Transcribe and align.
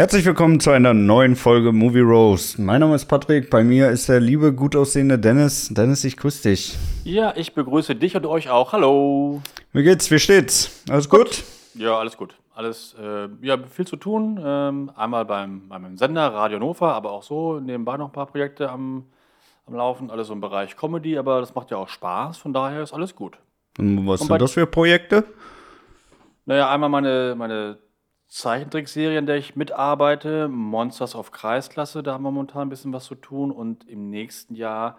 Herzlich 0.00 0.24
willkommen 0.24 0.60
zu 0.60 0.70
einer 0.70 0.94
neuen 0.94 1.36
Folge 1.36 1.72
Movie 1.72 2.00
Rose. 2.00 2.58
Mein 2.58 2.80
Name 2.80 2.94
ist 2.94 3.04
Patrick, 3.04 3.50
bei 3.50 3.62
mir 3.62 3.90
ist 3.90 4.08
der 4.08 4.18
liebe, 4.18 4.54
gut 4.54 4.74
aussehende 4.74 5.18
Dennis. 5.18 5.68
Dennis, 5.68 6.04
ich 6.04 6.16
grüße 6.16 6.48
dich. 6.48 6.78
Ja, 7.04 7.34
ich 7.36 7.52
begrüße 7.52 7.94
dich 7.94 8.16
und 8.16 8.24
euch 8.24 8.48
auch. 8.48 8.72
Hallo. 8.72 9.42
Wie 9.74 9.82
geht's? 9.82 10.10
Wie 10.10 10.18
steht's? 10.18 10.82
Alles 10.88 11.06
gut? 11.06 11.26
gut? 11.26 11.44
Ja, 11.74 11.98
alles 11.98 12.16
gut. 12.16 12.34
Alles, 12.54 12.96
äh, 12.98 13.28
ja, 13.42 13.58
viel 13.68 13.86
zu 13.86 13.96
tun. 13.96 14.40
Ähm, 14.42 14.90
einmal 14.96 15.26
beim, 15.26 15.68
beim 15.68 15.98
Sender 15.98 16.32
Radio 16.32 16.58
Nova, 16.58 16.92
aber 16.92 17.12
auch 17.12 17.22
so 17.22 17.60
nebenbei 17.60 17.98
noch 17.98 18.06
ein 18.06 18.12
paar 18.12 18.24
Projekte 18.24 18.70
am, 18.70 19.04
am 19.66 19.74
Laufen. 19.74 20.10
Alles 20.10 20.28
so 20.28 20.32
im 20.32 20.40
Bereich 20.40 20.78
Comedy, 20.78 21.18
aber 21.18 21.40
das 21.40 21.54
macht 21.54 21.70
ja 21.70 21.76
auch 21.76 21.90
Spaß. 21.90 22.38
Von 22.38 22.54
daher 22.54 22.82
ist 22.82 22.94
alles 22.94 23.14
gut. 23.14 23.36
Und 23.78 24.06
was 24.06 24.22
und 24.22 24.28
sind 24.28 24.40
das 24.40 24.52
für 24.52 24.66
Projekte? 24.66 25.24
Naja, 26.46 26.70
einmal 26.70 26.88
meine, 26.88 27.34
meine 27.36 27.76
Zeichentrickserie, 28.30 29.18
in 29.18 29.26
der 29.26 29.36
ich 29.36 29.56
mitarbeite, 29.56 30.46
Monsters 30.46 31.16
of 31.16 31.32
Kreisklasse, 31.32 32.04
da 32.04 32.12
haben 32.14 32.22
wir 32.22 32.30
momentan 32.30 32.62
ein 32.62 32.68
bisschen 32.68 32.92
was 32.92 33.04
zu 33.04 33.16
tun. 33.16 33.50
Und 33.50 33.88
im 33.88 34.08
nächsten 34.08 34.54
Jahr 34.54 34.98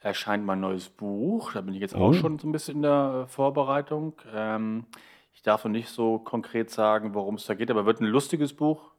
erscheint 0.00 0.46
mein 0.46 0.60
neues 0.60 0.88
Buch. 0.88 1.52
Da 1.52 1.60
bin 1.60 1.74
ich 1.74 1.80
jetzt 1.80 1.96
auch 1.96 2.10
oh. 2.10 2.12
schon 2.12 2.38
so 2.38 2.46
ein 2.46 2.52
bisschen 2.52 2.76
in 2.76 2.82
der 2.82 3.24
äh, 3.24 3.28
Vorbereitung. 3.28 4.14
Ähm, 4.32 4.86
ich 5.32 5.42
darf 5.42 5.64
noch 5.64 5.72
nicht 5.72 5.88
so 5.88 6.20
konkret 6.20 6.70
sagen, 6.70 7.14
worum 7.14 7.34
es 7.34 7.46
da 7.46 7.54
geht, 7.54 7.68
aber 7.70 7.84
wird 7.84 8.00
ein 8.00 8.06
lustiges 8.06 8.54
Buch. 8.54 8.92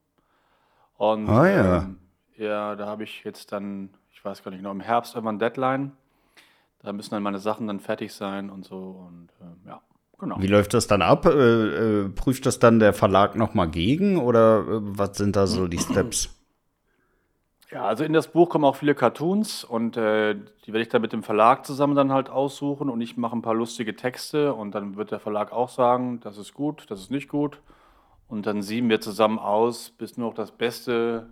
Und 0.98 1.30
ah, 1.30 1.48
ja. 1.48 1.78
Ähm, 1.78 2.00
ja, 2.36 2.76
da 2.76 2.86
habe 2.86 3.06
ich 3.06 3.24
jetzt 3.24 3.54
dann, 3.54 3.92
ich 4.12 4.24
weiß 4.24 4.44
gar 4.44 4.52
nicht 4.52 4.62
noch, 4.62 4.72
im 4.72 4.82
Herbst 4.82 5.16
irgendwann 5.16 5.40
Deadline. 5.40 5.94
Da 6.80 6.92
müssen 6.92 7.12
dann 7.12 7.24
meine 7.24 7.40
Sachen 7.40 7.68
dann 7.68 7.80
fertig 7.80 8.14
sein 8.14 8.50
und 8.50 8.66
so. 8.66 9.08
Und 9.08 9.30
äh, 9.40 9.70
ja. 9.70 9.82
Genau. 10.20 10.36
Wie 10.40 10.48
läuft 10.48 10.74
das 10.74 10.88
dann 10.88 11.02
ab? 11.02 11.26
Äh, 11.26 11.30
äh, 12.04 12.10
prüft 12.10 12.46
das 12.46 12.60
dann 12.60 12.80
der 12.80 12.94
Verlag 12.94 13.36
nochmal 13.36 13.70
gegen 13.70 14.18
oder 14.18 14.60
äh, 14.60 14.80
was 14.82 15.18
sind 15.18 15.36
da 15.36 15.48
so 15.48 15.68
die 15.68 15.80
Steps? 15.80 16.36
Ja, 17.72 17.86
also 17.86 18.04
in 18.04 18.14
das 18.14 18.28
Buch 18.28 18.50
kommen 18.50 18.66
auch 18.66 18.76
viele 18.76 18.96
Cartoons 18.96 19.64
und 19.64 19.96
die 19.96 20.00
werde 20.00 20.82
ich 20.82 20.90
dann 20.90 21.04
mit 21.04 21.14
dem 21.14 21.22
Verlag 21.22 21.68
zusammen 21.68 21.96
dann 21.96 22.12
halt 22.12 22.28
aussuchen 22.28 22.90
und 22.90 23.00
ich 23.00 23.16
mache 23.16 23.36
ein 23.36 23.44
paar 23.44 23.54
lustige 23.54 23.96
Texte 23.96 24.56
und 24.56 24.74
dann 24.74 24.96
wird 24.96 25.12
der 25.12 25.20
Verlag 25.20 25.52
auch 25.52 25.70
sagen, 25.70 26.20
das 26.20 26.40
ist 26.40 26.56
gut, 26.56 26.86
das 26.90 27.00
ist 27.00 27.12
nicht 27.12 27.30
gut 27.30 27.60
und 28.28 28.48
dann 28.48 28.64
sieben 28.64 28.90
wir 28.90 29.02
zusammen 29.02 29.38
aus, 29.38 29.92
bis 29.92 30.18
nur 30.18 30.30
noch 30.30 30.36
das 30.36 30.52
Beste 30.52 31.28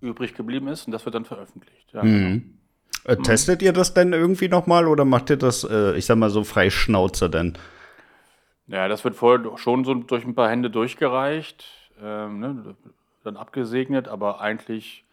übrig 0.00 0.34
geblieben 0.34 0.66
ist 0.66 0.86
und 0.86 0.92
das 0.92 1.04
wird 1.04 1.14
dann 1.14 1.24
veröffentlicht. 1.24 1.92
Ja, 1.92 2.02
mhm. 2.02 2.58
Genau. 3.04 3.20
Äh, 3.20 3.22
testet 3.22 3.62
ihr 3.62 3.72
das 3.72 3.94
denn 3.94 4.12
irgendwie 4.12 4.48
nochmal 4.48 4.88
oder 4.88 5.04
macht 5.04 5.30
ihr 5.30 5.36
das, 5.36 5.62
ich 5.62 6.04
sag 6.04 6.16
mal 6.16 6.30
so 6.30 6.42
frei 6.42 6.70
Schnauze 6.70 7.30
denn? 7.30 7.56
Ja, 8.70 8.86
das 8.86 9.02
wird 9.02 9.16
vorher 9.16 9.56
schon 9.56 9.84
so 9.84 9.94
durch 9.94 10.24
ein 10.24 10.34
paar 10.34 10.48
Hände 10.48 10.70
durchgereicht, 10.70 11.64
ähm, 12.00 12.38
ne, 12.38 12.76
dann 13.24 13.36
abgesegnet, 13.36 14.06
aber 14.06 14.40
eigentlich 14.40 15.04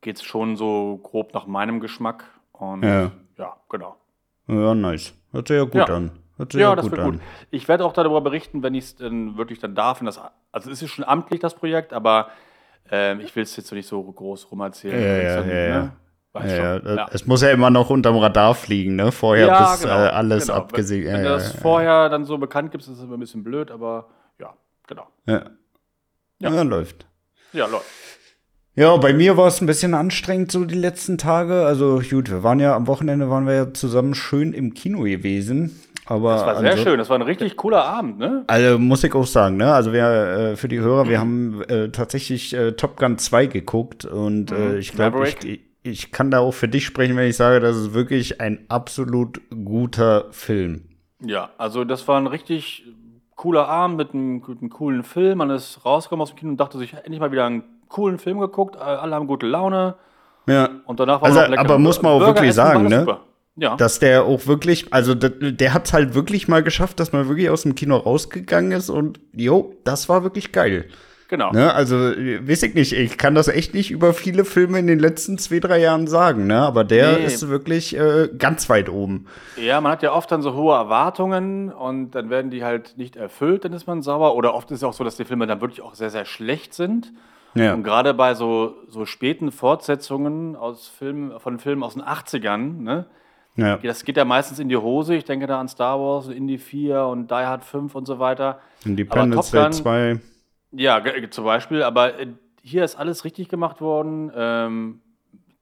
geht 0.00 0.16
es 0.16 0.24
schon 0.24 0.56
so 0.56 0.98
grob 1.02 1.32
nach 1.32 1.46
meinem 1.46 1.80
Geschmack. 1.80 2.24
Und 2.52 2.82
ja, 2.82 3.12
ja 3.38 3.56
genau. 3.68 3.96
Ja, 4.48 4.74
nice. 4.74 5.14
Hört 5.30 5.48
sich 5.48 5.56
ja 5.56 5.64
gut 5.64 5.74
ja. 5.74 5.84
an. 5.84 6.10
Hört 6.36 6.52
sich 6.52 6.60
ja, 6.60 6.70
ja 6.70 6.76
das 6.76 6.84
gut 6.84 6.96
wird 6.96 7.04
gut. 7.04 7.20
Ich 7.50 7.68
werde 7.68 7.84
auch 7.84 7.92
darüber 7.92 8.20
berichten, 8.20 8.62
wenn 8.64 8.74
ich 8.74 8.84
es 8.84 8.96
dann 8.96 9.38
wirklich 9.38 9.60
dann 9.60 9.76
darf. 9.76 10.00
Das, 10.00 10.20
also 10.50 10.70
es 10.70 10.82
ist 10.82 10.90
schon 10.90 11.04
amtlich, 11.04 11.40
das 11.40 11.54
Projekt, 11.54 11.92
aber 11.92 12.30
ähm, 12.90 13.20
ich 13.20 13.34
will 13.36 13.44
es 13.44 13.56
jetzt 13.56 13.72
nicht 13.72 13.86
so 13.86 14.02
groß 14.02 14.50
rumerzählen. 14.50 15.00
Ja, 15.00 15.44
ja, 15.44 15.68
ja, 15.68 15.82
ne? 15.82 15.92
Ja, 16.44 16.76
ja, 16.78 17.08
Es 17.12 17.26
muss 17.26 17.42
ja 17.42 17.50
immer 17.50 17.70
noch 17.70 17.90
unterm 17.90 18.16
Radar 18.16 18.54
fliegen, 18.54 18.96
ne? 18.96 19.12
Vorher 19.12 19.46
ja, 19.46 19.72
bis 19.72 19.82
genau, 19.82 19.94
äh, 19.94 20.08
alles 20.08 20.46
genau. 20.46 20.58
abgesehen. 20.58 21.06
Wenn, 21.06 21.14
wenn 21.14 21.22
du 21.22 21.28
das 21.30 21.56
vorher 21.56 22.08
dann 22.08 22.24
so 22.24 22.38
bekannt 22.38 22.72
gibt, 22.72 22.84
ist 22.84 22.90
es 22.90 23.02
immer 23.02 23.16
ein 23.16 23.20
bisschen 23.20 23.44
blöd, 23.44 23.70
aber 23.70 24.08
ja, 24.38 24.54
genau. 24.86 25.06
Ja. 25.26 25.44
Ja, 26.38 26.62
läuft. 26.62 27.06
Ja, 27.52 27.66
läuft. 27.66 27.86
Ja, 28.74 28.94
bei 28.98 29.14
mir 29.14 29.38
war 29.38 29.46
es 29.46 29.62
ein 29.62 29.66
bisschen 29.66 29.94
anstrengend 29.94 30.52
so 30.52 30.66
die 30.66 30.74
letzten 30.74 31.16
Tage. 31.16 31.64
Also 31.64 32.02
gut, 32.10 32.30
wir 32.30 32.42
waren 32.42 32.60
ja 32.60 32.76
am 32.76 32.86
Wochenende 32.86 33.30
waren 33.30 33.46
wir 33.46 33.54
ja 33.54 33.72
zusammen 33.72 34.14
schön 34.14 34.52
im 34.52 34.74
Kino 34.74 35.00
gewesen. 35.00 35.80
Aber 36.04 36.34
das 36.34 36.46
war 36.46 36.60
sehr 36.60 36.70
also, 36.72 36.82
schön, 36.84 36.98
das 36.98 37.08
war 37.08 37.18
ein 37.18 37.22
richtig 37.22 37.56
cooler 37.56 37.84
Abend, 37.84 38.18
ne? 38.18 38.44
Also 38.46 38.78
muss 38.78 39.02
ich 39.02 39.12
auch 39.14 39.26
sagen, 39.26 39.56
ne? 39.56 39.72
Also 39.72 39.92
wir 39.92 40.04
äh, 40.04 40.56
für 40.56 40.68
die 40.68 40.78
Hörer, 40.78 41.08
wir 41.08 41.18
haben 41.18 41.62
äh, 41.68 41.88
tatsächlich 41.88 42.54
äh, 42.54 42.72
Top 42.72 42.96
Gun 42.96 43.18
2 43.18 43.46
geguckt 43.46 44.04
und 44.04 44.52
äh, 44.52 44.54
mhm. 44.54 44.78
ich 44.78 44.92
glaube, 44.92 45.26
ich, 45.26 45.60
ich 45.86 46.12
kann 46.12 46.30
da 46.30 46.40
auch 46.40 46.52
für 46.52 46.68
dich 46.68 46.84
sprechen, 46.84 47.16
wenn 47.16 47.28
ich 47.28 47.36
sage, 47.36 47.60
das 47.60 47.76
ist 47.76 47.94
wirklich 47.94 48.40
ein 48.40 48.66
absolut 48.68 49.40
guter 49.50 50.26
Film. 50.30 50.88
Ja, 51.24 51.50
also 51.58 51.84
das 51.84 52.06
war 52.08 52.20
ein 52.20 52.26
richtig 52.26 52.84
cooler 53.36 53.68
Abend 53.68 53.96
mit 53.96 54.14
einem, 54.14 54.42
mit 54.46 54.60
einem 54.60 54.70
coolen 54.70 55.02
Film. 55.02 55.38
Man 55.38 55.50
ist 55.50 55.84
rausgekommen 55.84 56.22
aus 56.22 56.30
dem 56.30 56.36
Kino 56.36 56.50
und 56.50 56.60
dachte 56.60 56.78
sich, 56.78 56.94
endlich 56.94 57.20
mal 57.20 57.32
wieder 57.32 57.46
einen 57.46 57.62
coolen 57.88 58.18
Film 58.18 58.40
geguckt. 58.40 58.76
Alle 58.76 59.14
haben 59.14 59.26
gute 59.26 59.46
Laune. 59.46 59.94
Ja. 60.46 60.70
Und 60.86 61.00
danach 61.00 61.20
war 61.20 61.28
also, 61.28 61.40
noch 61.40 61.48
lecker. 61.48 61.60
Aber 61.60 61.78
muss 61.78 62.02
man 62.02 62.12
auch 62.12 62.18
Burger 62.18 62.34
wirklich 62.34 62.54
sagen, 62.54 62.88
ne? 62.88 63.00
Super. 63.00 63.20
Ja. 63.58 63.74
Dass 63.76 63.98
der 63.98 64.24
auch 64.24 64.46
wirklich, 64.46 64.92
also 64.92 65.14
der, 65.14 65.30
der 65.30 65.72
hat 65.72 65.86
es 65.86 65.94
halt 65.94 66.14
wirklich 66.14 66.46
mal 66.46 66.62
geschafft, 66.62 67.00
dass 67.00 67.12
man 67.12 67.26
wirklich 67.28 67.48
aus 67.48 67.62
dem 67.62 67.74
Kino 67.74 67.96
rausgegangen 67.96 68.72
ist 68.72 68.90
und 68.90 69.18
jo, 69.32 69.74
das 69.84 70.10
war 70.10 70.22
wirklich 70.22 70.52
geil. 70.52 70.88
Genau. 71.28 71.50
Ne, 71.50 71.74
also, 71.74 71.96
weiß 71.96 72.62
ich 72.62 72.74
nicht, 72.74 72.92
ich 72.92 73.18
kann 73.18 73.34
das 73.34 73.48
echt 73.48 73.74
nicht 73.74 73.90
über 73.90 74.14
viele 74.14 74.44
Filme 74.44 74.78
in 74.78 74.86
den 74.86 75.00
letzten 75.00 75.38
zwei, 75.38 75.58
drei 75.58 75.80
Jahren 75.80 76.06
sagen, 76.06 76.46
ne? 76.46 76.60
Aber 76.60 76.84
der 76.84 77.18
nee. 77.18 77.24
ist 77.24 77.48
wirklich 77.48 77.96
äh, 77.96 78.28
ganz 78.38 78.68
weit 78.68 78.88
oben. 78.88 79.26
Ja, 79.56 79.80
man 79.80 79.90
hat 79.92 80.02
ja 80.02 80.12
oft 80.12 80.30
dann 80.30 80.42
so 80.42 80.54
hohe 80.54 80.74
Erwartungen 80.74 81.72
und 81.72 82.12
dann 82.12 82.30
werden 82.30 82.50
die 82.52 82.62
halt 82.62 82.96
nicht 82.96 83.16
erfüllt, 83.16 83.64
dann 83.64 83.72
ist 83.72 83.88
man 83.88 84.02
sauer. 84.02 84.36
Oder 84.36 84.54
oft 84.54 84.70
ist 84.70 84.78
es 84.78 84.84
auch 84.84 84.92
so, 84.92 85.02
dass 85.02 85.16
die 85.16 85.24
Filme 85.24 85.48
dann 85.48 85.60
wirklich 85.60 85.82
auch 85.82 85.94
sehr, 85.94 86.10
sehr 86.10 86.26
schlecht 86.26 86.74
sind. 86.74 87.12
Ja. 87.54 87.74
Und 87.74 87.82
gerade 87.82 88.14
bei 88.14 88.34
so, 88.34 88.74
so 88.88 89.04
späten 89.04 89.50
Fortsetzungen 89.50 90.54
aus 90.54 90.86
Filmen, 90.86 91.40
von 91.40 91.58
Filmen 91.58 91.82
aus 91.82 91.94
den 91.94 92.02
80ern, 92.02 92.82
ne? 92.82 93.06
Ja. 93.56 93.78
Das 93.78 94.04
geht 94.04 94.18
ja 94.18 94.26
meistens 94.26 94.58
in 94.58 94.68
die 94.68 94.76
Hose. 94.76 95.14
Ich 95.14 95.24
denke 95.24 95.46
da 95.46 95.58
an 95.58 95.66
Star 95.66 95.98
Wars, 95.98 96.28
Indie 96.28 96.58
4 96.58 97.04
und 97.06 97.30
Die 97.30 97.34
Hard 97.34 97.64
5 97.64 97.94
und 97.94 98.06
so 98.06 98.18
weiter. 98.18 98.60
Independence 98.84 99.50
Day 99.50 99.70
2. 99.70 100.20
Ja, 100.72 101.02
zum 101.30 101.44
Beispiel, 101.44 101.82
aber 101.82 102.18
äh, 102.18 102.28
hier 102.62 102.84
ist 102.84 102.96
alles 102.96 103.24
richtig 103.24 103.48
gemacht 103.48 103.80
worden. 103.80 104.32
Ähm, 104.34 105.00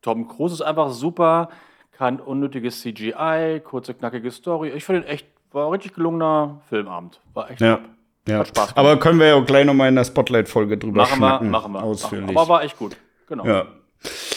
Tom 0.03 0.28
Cruise 0.28 0.54
ist 0.54 0.62
einfach 0.62 0.91
super, 0.91 1.48
kein 1.92 2.20
unnötiges 2.20 2.81
CGI, 2.81 3.60
kurze, 3.62 3.94
knackige 3.94 4.31
Story. 4.31 4.70
Ich 4.70 4.84
finde 4.84 5.06
echt, 5.06 5.26
war 5.53 5.66
ein 5.66 5.72
richtig 5.72 5.94
gelungener 5.94 6.60
Filmabend. 6.69 7.20
War 7.32 7.50
echt 7.50 7.60
ja. 7.60 7.76
Top. 7.76 7.84
Ja. 8.26 8.38
Hat 8.38 8.48
Spaß 8.48 8.75
gemacht. 8.75 8.78
Aber 8.78 8.98
können 8.98 9.19
wir 9.19 9.28
ja 9.28 9.34
auch 9.34 9.44
gleich 9.44 9.66
nochmal 9.66 9.88
in 9.88 9.97
der 9.97 10.04
Spotlight-Folge 10.04 10.78
drüber 10.78 11.03
machen 11.03 11.16
schnacken. 11.16 11.47
Wir, 11.47 11.50
machen 11.50 11.72
wir, 11.72 11.82
ausführlich. 11.82 12.36
Aber 12.36 12.48
war 12.48 12.65
echt 12.65 12.78
gut. 12.78 12.97
Genau. 13.26 13.44
Ja. 13.44 13.66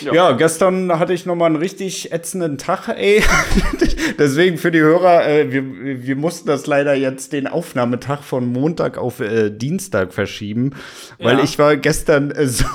Ja. 0.02 0.14
ja. 0.14 0.32
gestern 0.34 0.98
hatte 1.00 1.14
ich 1.14 1.26
nochmal 1.26 1.48
einen 1.48 1.56
richtig 1.56 2.12
ätzenden 2.12 2.58
Tag, 2.58 2.88
ey. 2.88 3.24
Deswegen 4.18 4.58
für 4.58 4.72
die 4.72 4.80
Hörer, 4.80 5.28
äh, 5.28 5.52
wir, 5.52 5.64
wir 6.06 6.16
mussten 6.16 6.48
das 6.48 6.68
leider 6.68 6.94
jetzt 6.94 7.34
den 7.34 7.48
Aufnahmetag 7.48 8.22
von 8.22 8.48
Montag 8.48 8.98
auf 8.98 9.20
äh, 9.20 9.50
Dienstag 9.50 10.14
verschieben, 10.14 10.72
weil 11.20 11.38
ja. 11.38 11.44
ich 11.44 11.60
war 11.60 11.76
gestern 11.78 12.32
äh, 12.32 12.48
so 12.48 12.66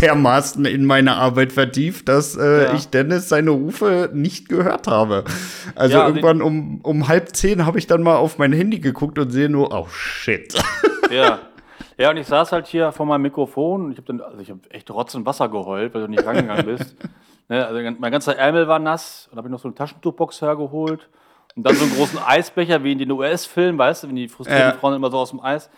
dermaßen 0.00 0.64
in 0.64 0.84
meine 0.84 1.16
Arbeit 1.16 1.52
vertieft, 1.52 2.08
dass 2.08 2.36
äh, 2.36 2.64
ja. 2.64 2.74
ich 2.74 2.88
Dennis 2.88 3.28
seine 3.28 3.50
Rufe 3.50 4.10
nicht 4.12 4.48
gehört 4.48 4.86
habe. 4.86 5.24
Also 5.74 5.98
irgendwann 5.98 6.42
um, 6.42 6.80
um 6.82 7.08
halb 7.08 7.34
zehn 7.34 7.66
habe 7.66 7.78
ich 7.78 7.86
dann 7.86 8.02
mal 8.02 8.16
auf 8.16 8.38
mein 8.38 8.52
Handy 8.52 8.78
geguckt 8.78 9.18
und 9.18 9.30
sehe 9.30 9.48
nur, 9.48 9.72
oh 9.72 9.88
shit. 9.90 10.54
Ja. 11.10 11.40
Ja, 11.98 12.10
und 12.10 12.16
ich 12.16 12.28
saß 12.28 12.52
halt 12.52 12.68
hier 12.68 12.92
vor 12.92 13.06
meinem 13.06 13.22
Mikrofon 13.22 13.86
und 13.86 13.92
ich 13.92 13.98
habe 13.98 14.06
dann, 14.06 14.20
also 14.20 14.38
ich 14.38 14.50
habe 14.50 14.60
echt 14.70 14.88
Rotz 14.88 15.16
und 15.16 15.26
Wasser 15.26 15.48
geheult, 15.48 15.92
weil 15.94 16.02
du 16.02 16.08
nicht 16.08 16.24
rangegangen 16.24 16.64
bist. 16.64 16.96
ne, 17.48 17.66
also 17.66 17.96
mein 17.98 18.12
ganzer 18.12 18.36
Ärmel 18.36 18.68
war 18.68 18.78
nass 18.78 19.28
und 19.32 19.36
habe 19.36 19.48
ich 19.48 19.52
noch 19.52 19.58
so 19.58 19.66
eine 19.66 19.74
Taschentuchbox 19.74 20.40
hergeholt 20.40 21.08
und 21.56 21.66
dann 21.66 21.74
so 21.74 21.84
einen 21.84 21.94
großen 21.96 22.20
Eisbecher 22.24 22.84
wie 22.84 22.92
in 22.92 22.98
den 22.98 23.10
US-Filmen, 23.10 23.76
weißt 23.76 24.04
du, 24.04 24.08
wenn 24.08 24.16
die 24.16 24.28
frustrierten 24.28 24.74
ja. 24.74 24.78
Frauen 24.78 24.94
immer 24.94 25.10
so 25.10 25.18
aus 25.18 25.30
dem 25.30 25.40
Eis. 25.40 25.70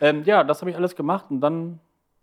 Ähm, 0.00 0.24
ja, 0.24 0.42
das 0.42 0.60
habe 0.60 0.70
ich 0.72 0.76
alles 0.76 0.96
gemacht 0.96 1.26
und 1.30 1.40
dann 1.40 1.78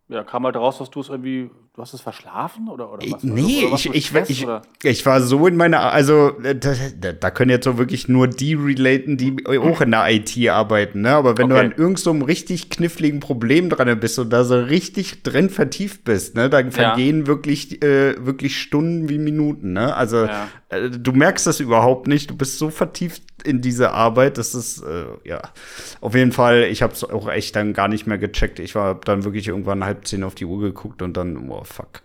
ja, 0.09 0.25
kam 0.25 0.43
halt 0.43 0.57
raus, 0.57 0.77
dass 0.77 0.89
du 0.89 0.99
es 0.99 1.07
irgendwie, 1.07 1.49
du 1.75 1.81
hast 1.81 1.93
es 1.93 2.01
verschlafen 2.01 2.69
oder, 2.69 2.91
oder 2.91 3.05
was? 3.09 3.23
Nee, 3.23 3.63
oder 3.63 3.73
was 3.73 3.85
ich, 3.85 3.93
ich, 3.93 4.07
Stress, 4.07 4.29
ich, 4.29 4.47
ich, 4.83 5.05
war 5.05 5.21
so 5.21 5.45
in 5.47 5.57
meiner, 5.57 5.91
also 5.91 6.37
äh, 6.41 6.55
da, 6.55 7.11
da, 7.11 7.31
können 7.31 7.51
jetzt 7.51 7.65
so 7.65 7.77
wirklich 7.77 8.07
nur 8.07 8.27
die 8.27 8.53
relaten, 8.53 9.17
die 9.17 9.45
auch 9.45 9.81
in 9.81 9.91
der 9.91 10.09
IT 10.09 10.37
arbeiten, 10.49 11.01
ne? 11.01 11.11
Aber 11.11 11.37
wenn 11.37 11.51
okay. 11.51 11.53
du 11.53 11.59
an 11.59 11.71
irgendeinem 11.71 12.19
so 12.19 12.25
richtig 12.25 12.69
kniffligen 12.69 13.19
Problem 13.19 13.69
dran 13.69 13.99
bist 13.99 14.19
und 14.19 14.29
da 14.29 14.43
so 14.43 14.59
richtig 14.59 15.23
drin 15.23 15.49
vertieft 15.49 16.03
bist, 16.03 16.35
ne, 16.35 16.49
dann 16.49 16.71
vergehen 16.71 17.21
ja. 17.21 17.27
wirklich, 17.27 17.83
äh, 17.83 18.15
wirklich 18.25 18.59
Stunden 18.59 19.09
wie 19.09 19.17
Minuten, 19.17 19.73
ne? 19.73 19.95
Also 19.95 20.25
ja. 20.25 20.47
äh, 20.69 20.89
du 20.89 21.11
merkst 21.11 21.45
das 21.47 21.59
überhaupt 21.59 22.07
nicht, 22.07 22.29
du 22.29 22.37
bist 22.37 22.57
so 22.57 22.69
vertieft 22.69 23.23
in 23.43 23.61
diese 23.61 23.91
Arbeit, 23.91 24.37
das 24.37 24.55
ist, 24.55 24.81
äh, 24.81 25.05
ja, 25.27 25.41
auf 26.01 26.15
jeden 26.15 26.31
Fall, 26.31 26.63
ich 26.63 26.81
habe 26.81 26.93
es 26.93 27.03
auch 27.03 27.29
echt 27.29 27.55
dann 27.55 27.73
gar 27.73 27.87
nicht 27.87 28.07
mehr 28.07 28.17
gecheckt. 28.17 28.59
Ich 28.59 28.75
war 28.75 28.95
dann 28.95 29.23
wirklich 29.23 29.47
irgendwann 29.49 29.83
halb 29.83 29.95
halb 29.95 30.07
zehn 30.07 30.23
auf 30.23 30.35
die 30.35 30.45
Uhr 30.45 30.61
geguckt 30.61 31.01
und 31.01 31.17
dann, 31.17 31.49
oh 31.49 31.63
fuck. 31.65 32.01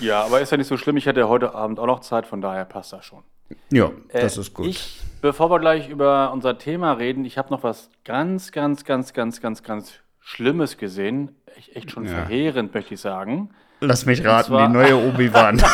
Ja, 0.00 0.24
aber 0.24 0.40
ist 0.40 0.50
ja 0.50 0.56
nicht 0.56 0.66
so 0.66 0.76
schlimm. 0.76 0.96
Ich 0.96 1.06
hatte 1.06 1.28
heute 1.28 1.54
Abend 1.54 1.78
auch 1.78 1.86
noch 1.86 2.00
Zeit, 2.00 2.26
von 2.26 2.40
daher 2.40 2.64
passt 2.64 2.92
das 2.92 3.04
schon. 3.04 3.22
Ja, 3.70 3.90
äh, 4.08 4.20
das 4.20 4.36
ist 4.36 4.54
gut. 4.54 4.66
Ich, 4.66 5.00
bevor 5.20 5.50
wir 5.50 5.58
gleich 5.60 5.88
über 5.88 6.32
unser 6.32 6.58
Thema 6.58 6.92
reden, 6.92 7.24
ich 7.24 7.38
habe 7.38 7.50
noch 7.50 7.62
was 7.62 7.90
ganz, 8.04 8.52
ganz, 8.52 8.84
ganz, 8.84 9.12
ganz, 9.12 9.40
ganz, 9.40 9.62
ganz 9.62 9.92
Schlimmes 10.20 10.78
gesehen. 10.78 11.36
Echt, 11.56 11.76
echt 11.76 11.90
schon 11.90 12.04
ja. 12.04 12.10
verheerend, 12.10 12.74
möchte 12.74 12.94
ich 12.94 13.00
sagen. 13.00 13.50
Lass 13.80 14.06
mich 14.06 14.24
raten, 14.24 14.48
zwar, 14.48 14.66
die 14.66 14.72
neue 14.72 14.96
Obi-Wan. 14.96 15.58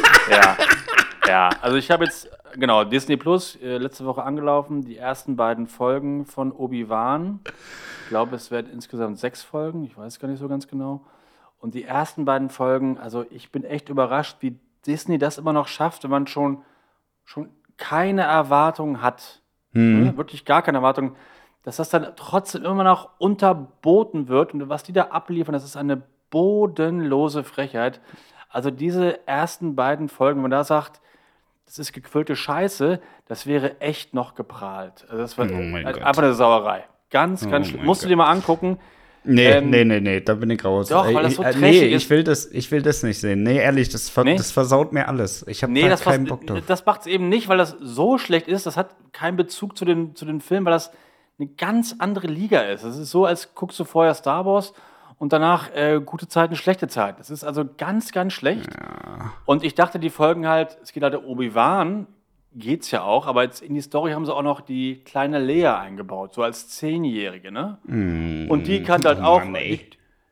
ja. 0.30 0.56
Ja, 1.26 1.50
also 1.60 1.76
ich 1.76 1.90
habe 1.90 2.04
jetzt, 2.04 2.28
genau, 2.54 2.84
Disney 2.84 3.16
Plus, 3.16 3.56
äh, 3.56 3.78
letzte 3.78 4.04
Woche 4.04 4.22
angelaufen, 4.22 4.82
die 4.82 4.96
ersten 4.96 5.36
beiden 5.36 5.66
Folgen 5.66 6.24
von 6.24 6.52
Obi-Wan. 6.52 7.40
Ich 8.02 8.08
glaube, 8.10 8.36
es 8.36 8.50
werden 8.50 8.70
insgesamt 8.72 9.18
sechs 9.18 9.42
Folgen, 9.42 9.84
ich 9.84 9.96
weiß 9.96 10.20
gar 10.20 10.28
nicht 10.28 10.38
so 10.38 10.48
ganz 10.48 10.68
genau. 10.68 11.04
Und 11.66 11.74
die 11.74 11.82
ersten 11.82 12.24
beiden 12.24 12.48
Folgen, 12.48 12.96
also 12.96 13.26
ich 13.28 13.50
bin 13.50 13.64
echt 13.64 13.88
überrascht, 13.88 14.36
wie 14.38 14.56
Disney 14.86 15.18
das 15.18 15.36
immer 15.36 15.52
noch 15.52 15.66
schafft, 15.66 16.04
wenn 16.04 16.12
man 16.12 16.28
schon, 16.28 16.62
schon 17.24 17.48
keine 17.76 18.22
Erwartungen 18.22 19.02
hat. 19.02 19.42
Hm. 19.72 20.04
Ne? 20.04 20.16
Wirklich 20.16 20.44
gar 20.44 20.62
keine 20.62 20.78
Erwartungen. 20.78 21.16
Dass 21.64 21.74
das 21.74 21.90
dann 21.90 22.06
trotzdem 22.14 22.64
immer 22.64 22.84
noch 22.84 23.18
unterboten 23.18 24.28
wird. 24.28 24.54
Und 24.54 24.68
was 24.68 24.84
die 24.84 24.92
da 24.92 25.06
abliefern, 25.06 25.54
das 25.54 25.64
ist 25.64 25.76
eine 25.76 26.00
bodenlose 26.30 27.42
Frechheit. 27.42 28.00
Also 28.48 28.70
diese 28.70 29.26
ersten 29.26 29.74
beiden 29.74 30.08
Folgen, 30.08 30.36
wenn 30.38 30.42
man 30.42 30.50
da 30.52 30.62
sagt, 30.62 31.00
das 31.64 31.80
ist 31.80 31.92
gequillte 31.92 32.36
Scheiße, 32.36 33.00
das 33.26 33.44
wäre 33.48 33.80
echt 33.80 34.14
noch 34.14 34.36
geprahlt. 34.36 35.04
Also 35.08 35.16
das 35.16 35.36
war 35.36 35.46
oh 35.50 35.74
einfach 35.74 36.22
eine 36.22 36.34
Sauerei. 36.34 36.84
Ganz, 37.10 37.44
oh 37.44 37.50
ganz 37.50 37.66
schlimm. 37.66 37.84
Musst 37.84 38.04
du 38.04 38.06
dir 38.06 38.16
mal 38.16 38.30
angucken. 38.30 38.78
Nee, 39.26 39.46
ähm, 39.46 39.70
nee, 39.70 39.84
nee, 39.84 40.00
nee, 40.00 40.20
da 40.20 40.34
bin 40.34 40.50
ich 40.50 40.64
raus. 40.64 40.88
Doch, 40.88 41.12
weil 41.12 41.22
das 41.22 41.34
so 41.34 41.42
ich, 41.42 41.56
äh, 41.56 41.58
Nee, 41.58 41.84
ich 41.86 42.08
will 42.08 42.24
das, 42.24 42.46
ich 42.46 42.70
will 42.70 42.82
das 42.82 43.02
nicht 43.02 43.18
sehen. 43.18 43.42
Nee, 43.42 43.58
ehrlich, 43.58 43.88
das, 43.88 44.08
ver 44.08 44.24
nee? 44.24 44.36
das 44.36 44.50
versaut 44.50 44.92
mir 44.92 45.08
alles. 45.08 45.44
Ich 45.48 45.62
habe 45.62 45.72
nee, 45.72 45.88
da 45.88 45.96
keinen 45.96 46.26
Bock 46.26 46.46
drauf. 46.46 46.60
Das 46.66 46.86
macht 46.86 47.02
es 47.02 47.06
eben 47.06 47.28
nicht, 47.28 47.48
weil 47.48 47.58
das 47.58 47.76
so 47.80 48.18
schlecht 48.18 48.48
ist. 48.48 48.66
Das 48.66 48.76
hat 48.76 48.94
keinen 49.12 49.36
Bezug 49.36 49.76
zu 49.76 49.84
den, 49.84 50.14
zu 50.14 50.24
den 50.24 50.40
Filmen, 50.40 50.66
weil 50.66 50.72
das 50.72 50.92
eine 51.38 51.48
ganz 51.48 51.96
andere 51.98 52.26
Liga 52.26 52.60
ist. 52.62 52.84
Das 52.84 52.96
ist 52.96 53.10
so, 53.10 53.24
als 53.26 53.54
guckst 53.54 53.78
du 53.78 53.84
vorher 53.84 54.14
Star 54.14 54.46
Wars 54.46 54.72
und 55.18 55.32
danach 55.32 55.74
äh, 55.74 56.00
gute 56.04 56.28
Zeiten, 56.28 56.56
schlechte 56.56 56.88
Zeiten. 56.88 57.18
Das 57.18 57.30
ist 57.30 57.44
also 57.44 57.64
ganz, 57.76 58.12
ganz 58.12 58.32
schlecht. 58.32 58.68
Ja. 58.78 59.32
Und 59.44 59.64
ich 59.64 59.74
dachte, 59.74 59.98
die 59.98 60.10
Folgen 60.10 60.46
halt, 60.46 60.78
es 60.82 60.92
geht 60.92 61.02
halt 61.02 61.14
um 61.14 61.24
Obi-Wan, 61.24 62.06
geht's 62.56 62.90
ja 62.90 63.02
auch, 63.02 63.26
aber 63.26 63.42
jetzt 63.44 63.62
in 63.62 63.74
die 63.74 63.80
Story 63.80 64.12
haben 64.12 64.24
sie 64.24 64.34
auch 64.34 64.42
noch 64.42 64.60
die 64.60 65.02
kleine 65.04 65.38
Lea 65.38 65.66
eingebaut, 65.66 66.34
so 66.34 66.42
als 66.42 66.68
Zehnjährige, 66.68 67.52
ne? 67.52 67.78
Mm, 67.84 68.50
und 68.50 68.66
die 68.66 68.82
kann 68.82 69.04
halt 69.04 69.20
auch, 69.20 69.42
die, 69.42 69.90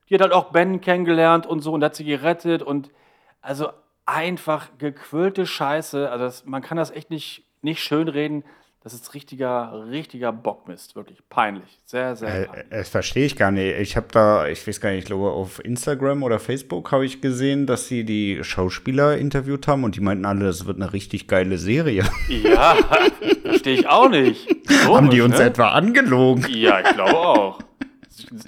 die, 0.08 0.14
hat 0.14 0.22
halt 0.22 0.32
auch 0.32 0.50
Ben 0.50 0.80
kennengelernt 0.80 1.46
und 1.46 1.60
so 1.60 1.72
und 1.72 1.84
hat 1.84 1.94
sie 1.94 2.04
gerettet 2.04 2.62
und 2.62 2.90
also 3.42 3.68
einfach 4.06 4.70
gequirlte 4.78 5.46
Scheiße. 5.46 6.10
Also 6.10 6.24
das, 6.24 6.44
man 6.46 6.62
kann 6.62 6.76
das 6.76 6.90
echt 6.90 7.10
nicht, 7.10 7.44
nicht 7.62 7.82
schönreden. 7.82 8.44
Das 8.84 8.92
ist 8.92 9.14
richtiger, 9.14 9.86
richtiger 9.88 10.30
Bockmist, 10.30 10.94
wirklich 10.94 11.26
peinlich. 11.30 11.80
Sehr, 11.86 12.16
sehr 12.16 12.28
äh, 12.28 12.44
peinlich. 12.44 12.66
Äh, 12.70 12.78
das 12.78 12.90
verstehe 12.90 13.24
ich 13.24 13.34
gar 13.34 13.50
nicht. 13.50 13.80
Ich 13.80 13.96
habe 13.96 14.08
da, 14.12 14.46
ich 14.46 14.68
weiß 14.68 14.78
gar 14.78 14.90
nicht, 14.90 14.98
ich 14.98 15.04
glaube 15.06 15.30
auf 15.30 15.64
Instagram 15.64 16.22
oder 16.22 16.38
Facebook 16.38 16.92
habe 16.92 17.06
ich 17.06 17.22
gesehen, 17.22 17.66
dass 17.66 17.88
sie 17.88 18.04
die 18.04 18.44
Schauspieler 18.44 19.16
interviewt 19.16 19.68
haben 19.68 19.84
und 19.84 19.96
die 19.96 20.00
meinten 20.00 20.26
alle, 20.26 20.44
das 20.44 20.66
wird 20.66 20.76
eine 20.76 20.92
richtig 20.92 21.28
geile 21.28 21.56
Serie. 21.56 22.04
Ja, 22.28 22.76
verstehe 23.42 23.78
ich 23.78 23.88
auch 23.88 24.10
nicht. 24.10 24.48
Komisch, 24.66 24.86
haben 24.86 25.08
die 25.08 25.22
uns 25.22 25.38
ne? 25.38 25.44
etwa 25.44 25.70
angelogen? 25.70 26.44
Ja, 26.50 26.80
ich 26.80 26.94
glaube 26.94 27.16
auch. 27.16 27.58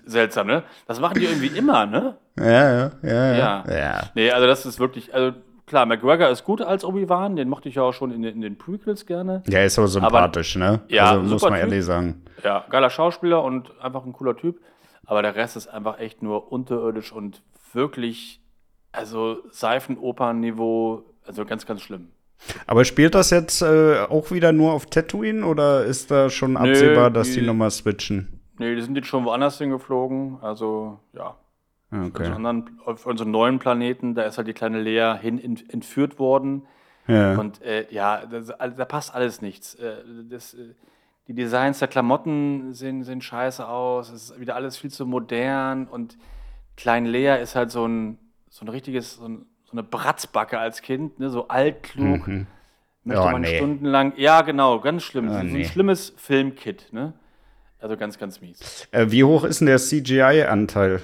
Seltsam, 0.04 0.48
ne? 0.48 0.64
Das 0.86 1.00
machen 1.00 1.18
die 1.18 1.24
irgendwie 1.24 1.56
immer, 1.56 1.86
ne? 1.86 2.18
Ja, 2.38 2.44
ja, 2.44 2.92
ja, 3.02 3.36
ja. 3.36 3.64
ja. 3.70 4.10
Nee, 4.14 4.30
also 4.30 4.46
das 4.46 4.66
ist 4.66 4.78
wirklich, 4.78 5.14
also 5.14 5.32
klar, 5.66 5.86
McGregor 5.86 6.28
ist 6.28 6.44
gut 6.44 6.62
als 6.62 6.84
Obi-Wan, 6.84 7.36
den 7.36 7.48
mochte 7.48 7.68
ich 7.68 7.74
ja 7.74 7.82
auch 7.82 7.92
schon 7.92 8.10
in 8.10 8.22
den, 8.22 8.34
in 8.34 8.40
den 8.40 8.56
Prequels 8.56 9.06
gerne. 9.06 9.42
Ja, 9.48 9.62
ist 9.62 9.78
aber 9.78 9.88
sympathisch, 9.88 10.56
aber, 10.56 10.70
ne? 10.72 10.80
Ja, 10.88 11.10
also, 11.12 11.22
muss 11.32 11.42
man 11.42 11.52
typ. 11.52 11.62
ehrlich 11.62 11.84
sagen. 11.84 12.22
Ja, 12.42 12.64
geiler 12.70 12.90
Schauspieler 12.90 13.42
und 13.42 13.78
einfach 13.80 14.04
ein 14.04 14.12
cooler 14.12 14.36
Typ. 14.36 14.60
Aber 15.04 15.22
der 15.22 15.34
Rest 15.36 15.56
ist 15.56 15.68
einfach 15.68 15.98
echt 15.98 16.22
nur 16.22 16.50
unterirdisch 16.50 17.12
und 17.12 17.42
wirklich, 17.72 18.40
also 18.92 19.38
Seifenopern-Niveau, 19.50 21.04
also 21.26 21.44
ganz, 21.44 21.66
ganz 21.66 21.82
schlimm. 21.82 22.08
Aber 22.66 22.84
spielt 22.84 23.14
das 23.14 23.30
jetzt 23.30 23.62
äh, 23.62 24.00
auch 24.08 24.30
wieder 24.30 24.52
nur 24.52 24.72
auf 24.72 24.86
Tatooine 24.86 25.46
oder 25.46 25.84
ist 25.84 26.10
da 26.10 26.28
schon 26.28 26.56
absehbar, 26.56 27.10
dass 27.10 27.28
die, 27.28 27.40
die 27.40 27.46
nochmal 27.46 27.70
switchen? 27.70 28.40
Nee, 28.58 28.74
die 28.74 28.82
sind 28.82 28.96
jetzt 28.96 29.08
schon 29.08 29.24
woanders 29.24 29.58
hingeflogen. 29.58 30.38
Also, 30.42 31.00
ja, 31.12 31.36
okay. 31.90 32.28
Auf, 32.28 32.36
anderen, 32.36 32.80
auf 32.84 33.06
unserem 33.06 33.30
neuen 33.30 33.58
Planeten, 33.58 34.14
da 34.14 34.22
ist 34.22 34.38
halt 34.38 34.48
die 34.48 34.52
kleine 34.52 34.80
Lea 34.80 35.16
hin 35.20 35.38
entführt 35.68 36.18
worden. 36.18 36.66
Ja. 37.06 37.38
Und 37.38 37.62
äh, 37.62 37.86
ja, 37.90 38.26
das, 38.26 38.46
da 38.48 38.84
passt 38.84 39.14
alles 39.14 39.40
nichts. 39.40 39.74
Äh, 39.76 39.96
das, 40.28 40.54
äh, 40.54 40.74
die 41.28 41.34
Designs 41.34 41.78
der 41.78 41.88
Klamotten 41.88 42.72
sehen, 42.72 43.02
sehen 43.04 43.20
scheiße 43.20 43.66
aus. 43.66 44.10
Es 44.10 44.30
ist 44.30 44.40
wieder 44.40 44.54
alles 44.54 44.76
viel 44.76 44.90
zu 44.90 45.06
modern. 45.06 45.86
Und 45.86 46.16
Klein 46.76 47.06
Lea 47.06 47.40
ist 47.40 47.56
halt 47.56 47.70
so 47.70 47.86
ein, 47.86 48.18
so 48.48 48.64
ein 48.64 48.68
richtiges, 48.68 49.16
so, 49.16 49.26
ein, 49.26 49.46
so 49.64 49.72
eine 49.72 49.82
Bratzbacke 49.82 50.58
als 50.58 50.82
Kind, 50.82 51.18
ne? 51.18 51.30
so 51.30 51.48
altklug. 51.48 52.26
Mhm. 52.26 52.46
Möchte 53.04 53.22
oh, 53.22 53.30
man 53.30 53.40
nee. 53.42 53.56
stundenlang. 53.56 54.14
Ja, 54.16 54.42
genau, 54.42 54.80
ganz 54.80 55.04
schlimm. 55.04 55.28
Oh, 55.28 55.32
so 55.32 55.42
nee. 55.42 55.62
ein 55.62 55.64
schlimmes 55.64 56.12
Filmkit, 56.16 56.92
ne? 56.92 57.12
Also 57.78 57.96
ganz, 57.96 58.18
ganz 58.18 58.40
mies. 58.40 58.88
Äh, 58.90 59.10
wie 59.10 59.22
hoch 59.22 59.44
ist 59.44 59.60
denn 59.60 59.66
der 59.66 59.78
CGI-Anteil? 59.78 61.02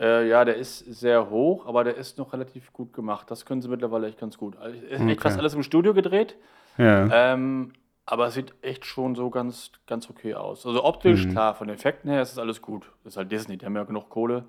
Äh, 0.00 0.28
ja, 0.28 0.44
der 0.44 0.56
ist 0.56 0.78
sehr 0.78 1.28
hoch, 1.28 1.66
aber 1.66 1.84
der 1.84 1.96
ist 1.96 2.18
noch 2.18 2.32
relativ 2.32 2.72
gut 2.72 2.92
gemacht. 2.92 3.30
Das 3.30 3.44
können 3.44 3.62
sie 3.62 3.68
mittlerweile 3.68 4.06
echt 4.06 4.18
ganz 4.18 4.38
gut. 4.38 4.56
Also, 4.58 4.76
ist 4.76 5.00
okay. 5.00 5.12
echt 5.12 5.22
fast 5.22 5.38
alles 5.38 5.54
im 5.54 5.62
Studio 5.62 5.92
gedreht. 5.92 6.36
Ja. 6.76 7.32
Ähm, 7.32 7.72
aber 8.06 8.28
es 8.28 8.34
sieht 8.34 8.54
echt 8.62 8.86
schon 8.86 9.14
so 9.16 9.28
ganz, 9.28 9.70
ganz 9.86 10.08
okay 10.08 10.34
aus. 10.34 10.64
Also 10.64 10.82
optisch, 10.84 11.26
mhm. 11.26 11.32
klar, 11.32 11.54
von 11.54 11.66
den 11.66 11.76
Effekten 11.76 12.10
her 12.10 12.22
ist 12.22 12.32
es 12.32 12.38
alles 12.38 12.62
gut. 12.62 12.84
Das 13.04 13.14
ist 13.14 13.16
halt 13.16 13.30
Disney, 13.30 13.58
die 13.58 13.66
haben 13.66 13.76
ja 13.76 13.84
genug 13.84 14.08
Kohle. 14.08 14.44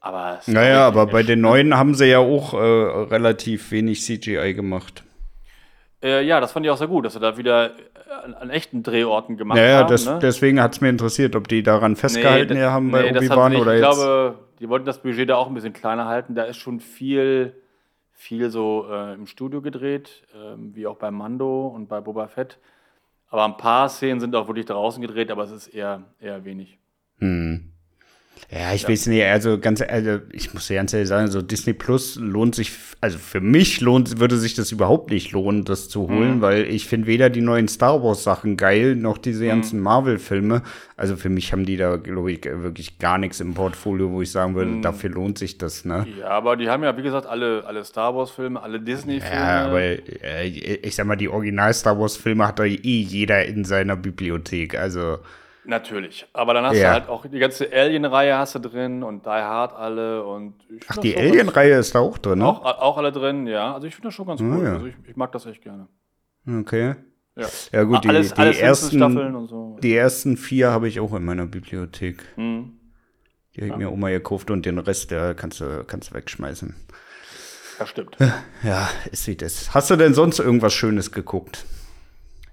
Aber 0.00 0.40
naja, 0.46 0.84
aber 0.88 1.06
bei 1.06 1.22
den 1.22 1.40
neuen 1.40 1.76
haben 1.76 1.94
sie 1.94 2.06
ja 2.06 2.18
auch 2.18 2.54
äh, 2.54 2.56
relativ 2.56 3.70
wenig 3.70 4.02
CGI 4.02 4.52
gemacht. 4.52 5.04
Äh, 6.02 6.24
ja, 6.24 6.40
das 6.40 6.50
fand 6.50 6.66
ich 6.66 6.70
auch 6.72 6.76
sehr 6.76 6.88
gut, 6.88 7.04
dass 7.04 7.12
sie 7.12 7.20
da 7.20 7.36
wieder 7.36 7.70
an, 8.24 8.34
an 8.34 8.50
echten 8.50 8.82
Drehorten 8.82 9.36
gemacht 9.36 9.58
naja, 9.58 9.78
haben. 9.78 9.88
Das, 9.88 10.06
ne? 10.06 10.18
deswegen 10.20 10.60
hat 10.60 10.72
es 10.72 10.80
mir 10.80 10.88
interessiert, 10.88 11.36
ob 11.36 11.46
die 11.46 11.62
daran 11.62 11.94
festgehalten 11.94 12.54
nee, 12.54 12.64
haben 12.64 12.90
bei 12.90 13.12
nee, 13.12 13.16
Obi-Wan 13.16 13.54
oder 13.54 13.74
ich 13.76 13.80
jetzt. 13.80 13.90
Ich 13.90 13.96
glaube, 13.96 14.38
die 14.62 14.68
wollten 14.68 14.86
das 14.86 15.02
Budget 15.02 15.28
da 15.28 15.36
auch 15.36 15.48
ein 15.48 15.54
bisschen 15.54 15.72
kleiner 15.72 16.06
halten. 16.06 16.36
Da 16.36 16.44
ist 16.44 16.56
schon 16.56 16.78
viel, 16.78 17.60
viel 18.12 18.48
so 18.48 18.86
äh, 18.88 19.14
im 19.14 19.26
Studio 19.26 19.60
gedreht, 19.60 20.22
äh, 20.32 20.54
wie 20.56 20.86
auch 20.86 20.96
bei 20.96 21.10
Mando 21.10 21.66
und 21.66 21.88
bei 21.88 22.00
Boba 22.00 22.28
Fett. 22.28 22.60
Aber 23.28 23.44
ein 23.44 23.56
paar 23.56 23.88
Szenen 23.88 24.20
sind 24.20 24.36
auch 24.36 24.46
wirklich 24.46 24.66
draußen 24.66 25.02
gedreht, 25.02 25.32
aber 25.32 25.42
es 25.42 25.50
ist 25.50 25.66
eher, 25.66 26.04
eher 26.20 26.44
wenig. 26.44 26.78
Hm. 27.18 27.71
Ja, 28.50 28.74
ich 28.74 28.82
ja. 28.82 28.88
weiß 28.88 29.06
nicht, 29.06 29.24
also 29.24 29.58
ganz 29.58 29.80
also 29.80 30.18
ich 30.30 30.52
muss 30.52 30.68
ja 30.68 30.76
ganz 30.76 30.92
ehrlich 30.92 31.08
sagen, 31.08 31.30
so 31.30 31.40
Disney 31.40 31.72
Plus 31.72 32.16
lohnt 32.16 32.54
sich, 32.54 32.72
also 33.00 33.18
für 33.18 33.40
mich 33.40 33.80
lohnt, 33.80 34.20
würde 34.20 34.36
sich 34.36 34.54
das 34.54 34.72
überhaupt 34.72 35.10
nicht 35.10 35.32
lohnen, 35.32 35.64
das 35.64 35.88
zu 35.88 36.08
holen, 36.08 36.36
mhm. 36.36 36.40
weil 36.42 36.64
ich 36.64 36.86
finde 36.86 37.06
weder 37.06 37.30
die 37.30 37.40
neuen 37.40 37.68
Star 37.68 38.02
Wars 38.02 38.24
Sachen 38.24 38.56
geil, 38.56 38.94
noch 38.94 39.16
diese 39.16 39.44
mhm. 39.44 39.48
ganzen 39.48 39.80
Marvel-Filme. 39.80 40.62
Also 40.96 41.16
für 41.16 41.30
mich 41.30 41.52
haben 41.52 41.64
die 41.64 41.76
da, 41.76 41.96
glaube 41.96 42.30
ich, 42.30 42.44
wirklich 42.44 42.98
gar 42.98 43.16
nichts 43.18 43.40
im 43.40 43.54
Portfolio, 43.54 44.10
wo 44.10 44.22
ich 44.22 44.30
sagen 44.30 44.54
würde, 44.54 44.70
mhm. 44.70 44.82
dafür 44.82 45.10
lohnt 45.10 45.38
sich 45.38 45.56
das, 45.56 45.84
ne? 45.84 46.06
Ja, 46.20 46.28
aber 46.28 46.56
die 46.56 46.68
haben 46.68 46.82
ja, 46.82 46.96
wie 46.96 47.02
gesagt, 47.02 47.26
alle, 47.26 47.64
alle 47.66 47.84
Star 47.84 48.14
Wars-Filme, 48.14 48.62
alle 48.62 48.80
Disney-Filme. 48.80 49.34
Ja, 49.34 49.66
aber 49.66 49.80
äh, 49.80 50.46
ich 50.46 50.94
sag 50.94 51.06
mal, 51.06 51.16
die 51.16 51.28
Original-Star 51.28 51.98
Wars-Filme 51.98 52.46
hat 52.46 52.58
da 52.58 52.64
eh 52.64 52.76
jeder 52.76 53.44
in 53.46 53.64
seiner 53.64 53.96
Bibliothek, 53.96 54.78
also. 54.78 55.18
Natürlich. 55.64 56.26
Aber 56.32 56.54
dann 56.54 56.64
hast 56.64 56.76
ja. 56.76 56.88
du 56.88 56.92
halt 57.00 57.08
auch 57.08 57.24
die 57.26 57.38
ganze 57.38 57.72
Alien-Reihe 57.72 58.36
hast 58.36 58.56
du 58.56 58.58
drin 58.58 59.02
und 59.02 59.24
Die 59.24 59.30
Hard 59.30 59.72
alle 59.74 60.24
und 60.24 60.54
Ach, 60.88 60.96
die 60.96 61.16
Alien-Reihe 61.16 61.78
ist 61.78 61.94
da 61.94 62.00
auch 62.00 62.18
drin, 62.18 62.40
ne? 62.40 62.48
Auch, 62.48 62.64
auch 62.64 62.96
alle 62.98 63.12
drin, 63.12 63.46
ja. 63.46 63.74
Also 63.74 63.86
ich 63.86 63.94
finde 63.94 64.08
das 64.08 64.14
schon 64.14 64.26
ganz 64.26 64.40
ah, 64.40 64.44
cool. 64.44 64.64
Ja. 64.64 64.72
Also 64.72 64.86
ich, 64.86 64.94
ich, 65.06 65.16
mag 65.16 65.30
das 65.32 65.46
echt 65.46 65.62
gerne. 65.62 65.86
Okay. 66.48 66.96
Ja, 67.36 67.46
ja 67.72 67.82
gut, 67.84 68.04
die, 68.04 68.08
alles, 68.08 68.34
die, 68.34 68.40
alles 68.40 68.58
ersten, 68.58 69.46
so. 69.46 69.78
die 69.82 69.94
ersten 69.94 70.36
vier 70.36 70.70
habe 70.70 70.88
ich 70.88 71.00
auch 71.00 71.14
in 71.14 71.24
meiner 71.24 71.46
Bibliothek. 71.46 72.22
Mhm. 72.36 72.78
Die 73.54 73.60
habe 73.60 73.70
ich 73.70 73.76
mir 73.76 73.92
Oma 73.92 74.10
gekauft 74.10 74.50
und 74.50 74.66
den 74.66 74.78
Rest, 74.78 75.10
der 75.10 75.34
kannst 75.34 75.60
du, 75.60 75.84
kannst 75.84 76.10
du 76.10 76.14
wegschmeißen. 76.14 76.74
Das 77.78 77.88
stimmt. 77.88 78.16
Ja, 78.62 78.88
ist 79.10 79.26
wie 79.26 79.36
das. 79.36 79.74
Hast 79.74 79.90
du 79.90 79.96
denn 79.96 80.14
sonst 80.14 80.40
irgendwas 80.40 80.72
Schönes 80.74 81.12
geguckt? 81.12 81.64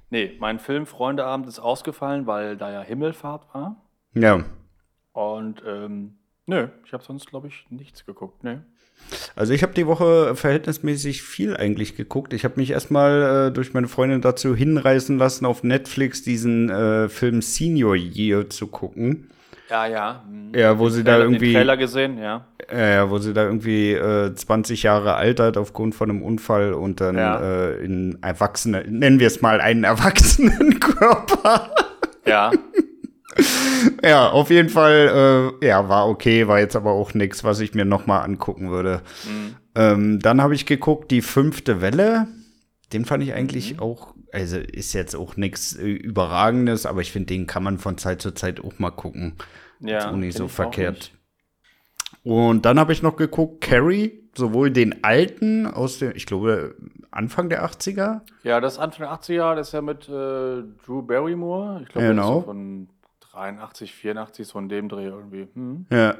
Nee, 0.09 0.35
mein 0.39 0.59
Film 0.59 0.85
Freundeabend 0.85 1.47
ist 1.47 1.59
ausgefallen, 1.59 2.25
weil 2.25 2.57
da 2.57 2.71
ja 2.71 2.81
Himmelfahrt 2.81 3.53
war. 3.53 3.81
Ja. 4.13 4.43
Und 5.13 5.63
ähm, 5.67 6.17
nö, 6.45 6.67
ich 6.85 6.93
habe 6.93 7.03
sonst, 7.03 7.27
glaube 7.27 7.47
ich, 7.47 7.67
nichts 7.69 8.05
geguckt. 8.05 8.43
Nee. 8.43 8.57
Also 9.35 9.53
ich 9.53 9.63
habe 9.63 9.73
die 9.73 9.87
Woche 9.87 10.35
verhältnismäßig 10.35 11.21
viel 11.21 11.55
eigentlich 11.55 11.95
geguckt. 11.95 12.33
Ich 12.33 12.43
habe 12.43 12.55
mich 12.57 12.71
erstmal 12.71 13.47
äh, 13.47 13.51
durch 13.51 13.73
meine 13.73 13.87
Freundin 13.87 14.21
dazu 14.21 14.55
hinreißen 14.55 15.17
lassen, 15.17 15.45
auf 15.45 15.63
Netflix 15.63 16.21
diesen 16.23 16.69
äh, 16.69 17.07
Film 17.07 17.41
Senior 17.41 17.95
Year 17.95 18.49
zu 18.49 18.67
gucken. 18.67 19.29
Ja, 19.69 19.85
ja. 19.85 20.23
Ja, 20.55 20.79
wo 20.79 20.85
den 20.85 20.93
sie 20.93 21.03
Trailer, 21.03 21.17
da 21.17 21.23
irgendwie. 21.23 21.45
Den 21.47 21.55
Trailer 21.55 21.77
gesehen, 21.77 22.17
ja. 22.17 22.45
Ja, 22.71 23.09
wo 23.09 23.17
sie 23.19 23.33
da 23.33 23.43
irgendwie 23.43 23.93
äh, 23.93 24.33
20 24.33 24.83
Jahre 24.83 25.15
altert 25.15 25.57
aufgrund 25.57 25.95
von 25.95 26.09
einem 26.09 26.21
Unfall 26.21 26.73
und 26.73 27.01
dann 27.01 27.17
ja. 27.17 27.39
äh, 27.39 27.83
in 27.83 28.17
Erwachsene, 28.21 28.85
nennen 28.87 29.19
wir 29.19 29.27
es 29.27 29.41
mal 29.41 29.61
einen 29.61 29.83
erwachsenen 29.83 30.79
Körper. 30.79 31.71
Ja. 32.25 32.51
ja, 34.03 34.29
auf 34.29 34.49
jeden 34.49 34.69
Fall, 34.69 35.53
äh, 35.61 35.65
ja, 35.67 35.87
war 35.89 36.07
okay, 36.07 36.47
war 36.47 36.59
jetzt 36.59 36.75
aber 36.75 36.91
auch 36.91 37.13
nichts, 37.13 37.43
was 37.43 37.59
ich 37.59 37.73
mir 37.73 37.85
noch 37.85 38.05
mal 38.05 38.21
angucken 38.21 38.69
würde. 38.69 39.01
Mhm. 39.25 39.55
Ähm, 39.75 40.19
dann 40.19 40.41
habe 40.41 40.55
ich 40.55 40.65
geguckt, 40.65 41.11
die 41.11 41.21
fünfte 41.21 41.81
Welle. 41.81 42.27
Den 42.91 43.05
fand 43.05 43.23
ich 43.23 43.33
eigentlich 43.33 43.75
mhm. 43.75 43.79
auch, 43.79 44.15
also 44.31 44.57
ist 44.57 44.93
jetzt 44.93 45.15
auch 45.15 45.37
nichts 45.37 45.75
äh, 45.75 45.87
Überragendes, 45.87 46.85
aber 46.85 47.01
ich 47.01 47.11
finde, 47.11 47.27
den 47.27 47.47
kann 47.47 47.63
man 47.63 47.77
von 47.77 47.97
Zeit 47.97 48.21
zu 48.21 48.31
Zeit 48.31 48.59
auch 48.63 48.77
mal 48.79 48.91
gucken. 48.91 49.35
Ja. 49.79 49.99
Ist 49.99 50.05
auch 50.05 50.15
nicht 50.15 50.37
so 50.37 50.47
verkehrt. 50.47 50.95
Nicht. 50.95 51.15
Und 52.23 52.65
dann 52.65 52.79
habe 52.79 52.93
ich 52.93 53.01
noch 53.01 53.15
geguckt, 53.15 53.61
Carrie, 53.61 54.29
sowohl 54.35 54.71
den 54.71 55.03
alten 55.03 55.67
aus 55.67 55.99
dem, 55.99 56.11
ich 56.15 56.25
glaube, 56.25 56.75
Anfang 57.11 57.49
der 57.49 57.65
80er. 57.65 58.21
Ja, 58.43 58.59
das 58.59 58.77
Anfang 58.77 59.07
der 59.07 59.15
80er, 59.15 59.55
das 59.55 59.67
ist 59.67 59.73
ja 59.73 59.81
mit 59.81 60.09
äh, 60.09 60.63
Drew 60.85 61.01
Barrymore. 61.01 61.81
Ich 61.83 61.89
glaube, 61.89 62.07
genau. 62.07 62.33
so 62.35 62.41
von 62.41 62.89
83, 63.31 63.93
84, 63.93 64.47
so 64.47 64.59
in 64.59 64.69
dem 64.69 64.89
Dreh 64.89 65.05
irgendwie. 65.05 65.47
Hm. 65.53 65.85
Ja. 65.91 65.97
ja. 65.97 66.15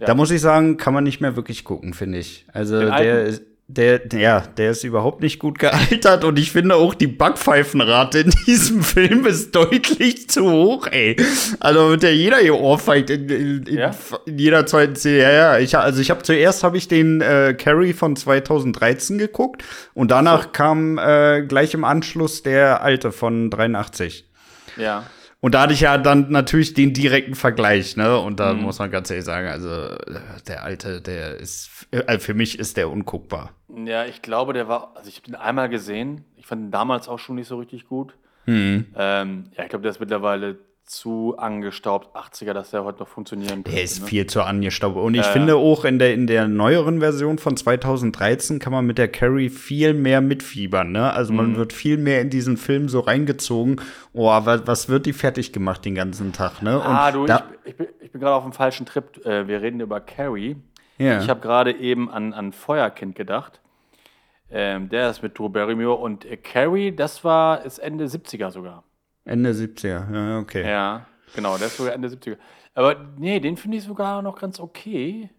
Da 0.00 0.14
muss 0.14 0.30
ich 0.30 0.40
sagen, 0.40 0.76
kann 0.76 0.94
man 0.94 1.04
nicht 1.04 1.20
mehr 1.20 1.36
wirklich 1.36 1.64
gucken, 1.64 1.94
finde 1.94 2.18
ich. 2.18 2.46
Also 2.52 2.80
der 2.80 3.24
ist 3.24 3.42
der, 3.76 4.02
ja, 4.12 4.40
der 4.40 4.72
ist 4.72 4.84
überhaupt 4.84 5.22
nicht 5.22 5.38
gut 5.38 5.58
gealtert 5.58 6.24
und 6.24 6.38
ich 6.38 6.52
finde 6.52 6.74
auch 6.74 6.94
die 6.94 7.06
Backpfeifenrate 7.06 8.20
in 8.20 8.30
diesem 8.46 8.82
Film 8.82 9.26
ist 9.26 9.54
deutlich 9.54 10.28
zu 10.28 10.50
hoch, 10.50 10.86
ey. 10.88 11.16
Also 11.60 11.90
wird 11.90 12.02
ja 12.02 12.10
jeder 12.10 12.38
hier 12.38 12.54
ohrfeigt 12.54 13.10
in, 13.10 13.28
in, 13.28 13.62
in, 13.64 13.78
ja? 13.78 13.90
in 14.26 14.38
jeder 14.38 14.66
zweiten 14.66 14.96
Szene. 14.96 15.22
Ja, 15.22 15.32
ja. 15.32 15.58
Ich, 15.58 15.76
also 15.76 16.00
ich 16.00 16.10
habe 16.10 16.22
zuerst 16.22 16.62
habe 16.64 16.76
ich 16.76 16.88
den 16.88 17.20
äh, 17.20 17.54
Carrie 17.58 17.94
von 17.94 18.14
2013 18.14 19.18
geguckt 19.18 19.64
und 19.94 20.10
danach 20.10 20.44
so. 20.44 20.48
kam 20.50 20.98
äh, 20.98 21.42
gleich 21.42 21.74
im 21.74 21.84
Anschluss 21.84 22.42
der 22.42 22.82
alte 22.82 23.10
von 23.10 23.50
83. 23.50 24.26
Ja. 24.76 25.04
Und 25.42 25.56
da 25.56 25.62
hatte 25.62 25.72
ich 25.72 25.80
ja 25.80 25.98
dann 25.98 26.30
natürlich 26.30 26.72
den 26.72 26.94
direkten 26.94 27.34
Vergleich, 27.34 27.96
ne? 27.96 28.16
Und 28.16 28.38
da 28.38 28.54
mhm. 28.54 28.62
muss 28.62 28.78
man 28.78 28.92
ganz 28.92 29.10
ehrlich 29.10 29.24
sagen, 29.24 29.48
also 29.48 29.96
der 30.46 30.62
alte, 30.62 31.00
der 31.00 31.34
ist, 31.34 31.88
also 32.06 32.24
für 32.24 32.34
mich 32.34 32.60
ist 32.60 32.76
der 32.76 32.88
unguckbar. 32.88 33.50
Ja, 33.84 34.04
ich 34.04 34.22
glaube, 34.22 34.52
der 34.52 34.68
war, 34.68 34.92
also 34.94 35.08
ich 35.08 35.16
habe 35.16 35.26
den 35.26 35.34
einmal 35.34 35.68
gesehen. 35.68 36.24
Ich 36.36 36.46
fand 36.46 36.62
ihn 36.62 36.70
damals 36.70 37.08
auch 37.08 37.18
schon 37.18 37.34
nicht 37.34 37.48
so 37.48 37.58
richtig 37.58 37.88
gut. 37.88 38.14
Mhm. 38.46 38.86
Ähm, 38.96 39.44
ja, 39.56 39.64
ich 39.64 39.68
glaube, 39.68 39.82
der 39.82 39.90
ist 39.90 39.98
mittlerweile 39.98 40.58
zu 40.84 41.36
angestaubt 41.38 42.16
80er, 42.16 42.52
dass 42.52 42.70
der 42.70 42.84
heute 42.84 43.00
noch 43.00 43.08
funktionieren 43.08 43.64
könnte. 43.64 43.70
Der 43.70 43.82
ist 43.82 44.02
ne? 44.02 44.06
viel 44.06 44.26
zu 44.26 44.42
angestaubt. 44.42 44.96
Und 44.96 45.14
ich 45.14 45.26
äh, 45.26 45.32
finde 45.32 45.56
auch 45.56 45.84
in 45.84 45.98
der, 45.98 46.12
in 46.12 46.26
der 46.26 46.48
neueren 46.48 47.00
Version 47.00 47.38
von 47.38 47.56
2013 47.56 48.58
kann 48.58 48.72
man 48.72 48.84
mit 48.84 48.98
der 48.98 49.08
Carrie 49.08 49.48
viel 49.48 49.94
mehr 49.94 50.20
mitfiebern. 50.20 50.92
Ne? 50.92 51.12
Also 51.12 51.32
man 51.32 51.52
mhm. 51.52 51.56
wird 51.56 51.72
viel 51.72 51.96
mehr 51.96 52.20
in 52.20 52.30
diesen 52.30 52.56
Film 52.56 52.88
so 52.88 53.00
reingezogen. 53.00 53.80
Oh, 54.12 54.28
was, 54.28 54.66
was 54.66 54.88
wird 54.88 55.06
die 55.06 55.12
fertig 55.12 55.52
gemacht 55.52 55.84
den 55.84 55.94
ganzen 55.94 56.32
Tag? 56.32 56.62
Ne? 56.62 56.76
Und 56.76 56.86
ah, 56.86 57.10
du, 57.10 57.24
ich, 57.24 57.32
ich, 57.64 57.76
bin, 57.76 57.86
bin 58.12 58.20
gerade 58.20 58.34
auf 58.34 58.44
dem 58.44 58.52
falschen 58.52 58.86
Trip. 58.86 59.24
Äh, 59.24 59.48
wir 59.48 59.62
reden 59.62 59.80
über 59.80 60.00
Carrie. 60.00 60.56
Ja. 60.98 61.20
Ich 61.20 61.28
habe 61.28 61.40
gerade 61.40 61.72
eben 61.72 62.10
an, 62.10 62.32
an 62.34 62.52
Feuerkind 62.52 63.14
gedacht. 63.14 63.60
Ähm, 64.50 64.90
der 64.90 65.08
ist 65.08 65.22
mit 65.22 65.38
Drew 65.38 65.48
Barrymore 65.48 65.96
und 65.96 66.26
äh, 66.26 66.36
Carrie, 66.36 66.94
das 66.94 67.24
war 67.24 67.64
ist 67.64 67.78
Ende 67.78 68.04
70er 68.04 68.50
sogar. 68.50 68.84
Ende 69.24 69.52
70er, 69.52 70.12
ja, 70.12 70.38
okay. 70.38 70.68
Ja, 70.68 71.06
genau, 71.34 71.56
der 71.58 71.68
ist 71.68 71.76
sogar 71.76 71.94
Ende 71.94 72.08
70er. 72.08 72.36
Aber 72.74 73.14
nee, 73.18 73.40
den 73.40 73.56
finde 73.56 73.76
ich 73.76 73.84
sogar 73.84 74.22
noch 74.22 74.38
ganz 74.40 74.58
okay. 74.58 75.30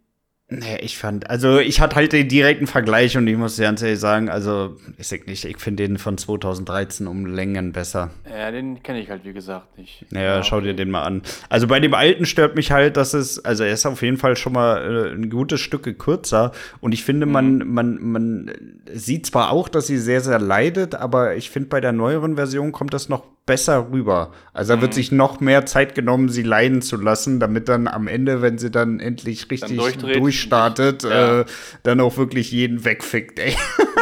Nee, 0.49 0.77
ich 0.81 0.97
fand, 0.97 1.29
also 1.29 1.57
ich 1.57 1.79
hatte 1.79 1.95
halt 1.95 2.13
den 2.13 2.27
direkten 2.27 2.67
Vergleich 2.67 3.17
und 3.17 3.25
ich 3.27 3.37
muss 3.37 3.57
ganz 3.57 3.81
ehrlich 3.81 3.99
sagen, 3.99 4.29
also 4.29 4.75
ich 4.97 5.07
sag 5.07 5.25
nicht, 5.25 5.45
ich 5.45 5.57
finde 5.57 5.87
den 5.87 5.97
von 5.97 6.17
2013 6.17 7.07
um 7.07 7.25
Längen 7.25 7.71
besser. 7.71 8.11
Ja, 8.29 8.51
den 8.51 8.83
kenne 8.83 8.99
ich 8.99 9.09
halt 9.09 9.23
wie 9.25 9.33
gesagt 9.33 9.77
nicht. 9.77 10.05
Naja, 10.11 10.35
ja, 10.35 10.43
schau 10.43 10.61
dir 10.61 10.75
den 10.75 10.91
mal 10.91 11.03
an. 11.03 11.23
Also 11.49 11.65
bei 11.65 11.79
dem 11.79 11.93
alten 11.93 12.25
stört 12.25 12.55
mich 12.55 12.71
halt, 12.71 12.97
dass 12.97 13.13
es, 13.13 13.43
also 13.43 13.63
er 13.63 13.73
ist 13.73 13.85
auf 13.85 14.01
jeden 14.01 14.17
Fall 14.17 14.35
schon 14.35 14.53
mal 14.53 15.07
äh, 15.07 15.15
ein 15.15 15.29
gutes 15.29 15.61
Stück 15.61 15.97
kürzer 15.97 16.51
und 16.81 16.91
ich 16.91 17.03
finde, 17.03 17.25
mhm. 17.25 17.31
man, 17.31 17.57
man, 17.67 18.01
man 18.01 18.51
sieht 18.93 19.25
zwar 19.25 19.51
auch, 19.51 19.69
dass 19.69 19.87
sie 19.87 19.97
sehr, 19.97 20.21
sehr 20.21 20.39
leidet, 20.39 20.93
aber 20.93 21.35
ich 21.35 21.49
finde 21.49 21.69
bei 21.69 21.81
der 21.81 21.93
neueren 21.93 22.35
Version 22.35 22.73
kommt 22.73 22.93
das 22.93 23.09
noch 23.09 23.23
besser 23.45 23.91
rüber. 23.91 24.31
Also 24.53 24.75
da 24.75 24.81
wird 24.81 24.91
mhm. 24.91 24.95
sich 24.95 25.11
noch 25.11 25.39
mehr 25.39 25.65
Zeit 25.65 25.95
genommen, 25.95 26.29
sie 26.29 26.43
leiden 26.43 26.81
zu 26.81 26.97
lassen, 26.97 27.39
damit 27.39 27.69
dann 27.69 27.87
am 27.87 28.07
Ende, 28.07 28.41
wenn 28.41 28.57
sie 28.57 28.71
dann 28.71 28.99
endlich 28.99 29.49
richtig 29.51 29.77
dann 29.77 29.99
durchstartet, 29.99 31.03
ja. 31.03 31.41
äh, 31.41 31.45
dann 31.83 31.99
auch 31.99 32.17
wirklich 32.17 32.51
jeden 32.51 32.85
wegfickt, 32.85 33.39
ey. 33.39 33.55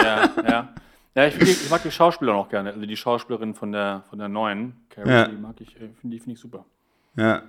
Ja, 0.04 0.30
ja. 0.48 0.70
Ja, 1.14 1.28
ich, 1.28 1.38
ich, 1.42 1.70
mag 1.70 1.84
die 1.84 1.92
Schauspieler 1.92 2.32
noch 2.32 2.48
gerne. 2.48 2.72
Also 2.72 2.86
die 2.86 2.96
Schauspielerin 2.96 3.54
von 3.54 3.74
der, 3.74 4.04
von 4.10 4.18
der 4.18 4.30
neuen, 4.30 4.78
Carrie, 4.90 5.10
ja. 5.10 5.28
die 5.28 5.36
mag 5.36 5.60
ich, 5.60 5.76
äh, 5.76 5.90
finde 6.00 6.16
die 6.16 6.20
finde 6.20 6.32
ich 6.36 6.40
super. 6.40 6.64
Ja. 7.18 7.44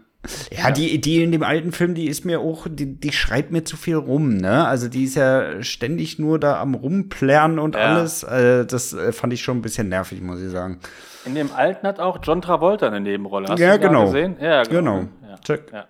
Ja, 0.56 0.70
die, 0.70 1.00
die 1.00 1.22
in 1.22 1.32
dem 1.32 1.42
alten 1.42 1.72
Film, 1.72 1.94
die 1.94 2.06
ist 2.06 2.24
mir 2.24 2.40
auch, 2.40 2.68
die, 2.70 2.94
die 2.94 3.12
schreit 3.12 3.50
mir 3.50 3.64
zu 3.64 3.76
viel 3.76 3.96
rum, 3.96 4.36
ne? 4.36 4.66
Also 4.66 4.88
die 4.88 5.04
ist 5.04 5.16
ja 5.16 5.62
ständig 5.62 6.20
nur 6.20 6.38
da 6.38 6.60
am 6.60 6.74
Rumplärren 6.74 7.58
und 7.58 7.74
ja. 7.74 7.80
alles. 7.80 8.22
Äh, 8.22 8.64
das 8.64 8.92
äh, 8.92 9.12
fand 9.12 9.32
ich 9.32 9.42
schon 9.42 9.58
ein 9.58 9.62
bisschen 9.62 9.88
nervig, 9.88 10.20
muss 10.20 10.40
ich 10.40 10.50
sagen. 10.50 10.78
In 11.24 11.34
dem 11.34 11.50
alten 11.52 11.86
hat 11.86 11.98
auch 11.98 12.18
John 12.22 12.40
Travolta 12.40 12.86
eine 12.86 13.00
Nebenrolle. 13.00 13.48
Hast 13.48 13.58
ja, 13.58 13.76
du 13.76 13.88
genau. 13.88 14.06
gesehen? 14.06 14.36
Ja, 14.40 14.62
genau. 14.62 15.00
genau. 15.00 15.08
Ja. 15.28 15.38
Check. 15.38 15.72
Ja. 15.72 15.86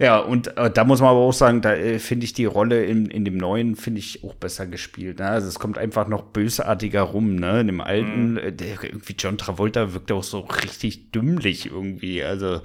Ja, 0.00 0.18
und 0.18 0.56
äh, 0.56 0.70
da 0.70 0.84
muss 0.84 1.02
man 1.02 1.10
aber 1.10 1.18
auch 1.18 1.32
sagen, 1.34 1.60
da 1.60 1.74
äh, 1.74 1.98
finde 1.98 2.24
ich 2.24 2.32
die 2.32 2.46
Rolle 2.46 2.86
in, 2.86 3.10
in 3.10 3.26
dem 3.26 3.36
neuen, 3.36 3.76
finde 3.76 3.98
ich 3.98 4.24
auch 4.24 4.34
besser 4.34 4.66
gespielt. 4.66 5.18
Ne? 5.18 5.26
Also 5.26 5.46
es 5.48 5.58
kommt 5.58 5.76
einfach 5.76 6.08
noch 6.08 6.22
bösartiger 6.22 7.02
rum, 7.02 7.34
ne? 7.34 7.60
In 7.60 7.66
dem 7.66 7.82
alten, 7.82 8.32
mhm. 8.32 8.38
äh, 8.38 8.50
der, 8.50 8.82
irgendwie 8.82 9.14
John 9.18 9.36
Travolta 9.36 9.92
wirkt 9.92 10.10
auch 10.10 10.22
so 10.22 10.40
richtig 10.40 11.10
dümmlich 11.12 11.66
irgendwie. 11.66 12.24
Also, 12.24 12.62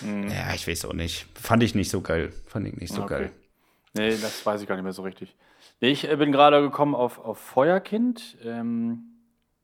mhm. 0.00 0.28
ja, 0.28 0.54
ich 0.54 0.66
weiß 0.66 0.84
auch 0.86 0.92
nicht. 0.92 1.26
Fand 1.34 1.62
ich 1.62 1.74
nicht 1.74 1.90
so 1.90 2.00
geil. 2.00 2.32
Fand 2.46 2.66
ich 2.66 2.76
nicht 2.76 2.92
so 2.92 3.02
okay. 3.02 3.14
geil. 3.14 3.32
Nee, 3.94 4.10
das 4.10 4.44
weiß 4.44 4.60
ich 4.60 4.68
gar 4.68 4.76
nicht 4.76 4.84
mehr 4.84 4.92
so 4.92 5.02
richtig. 5.02 5.34
Nee, 5.80 5.88
ich 5.88 6.08
äh, 6.08 6.16
bin 6.16 6.32
gerade 6.32 6.60
gekommen 6.60 6.94
auf, 6.94 7.18
auf 7.18 7.38
Feuerkind. 7.38 8.36
Ähm, 8.44 9.04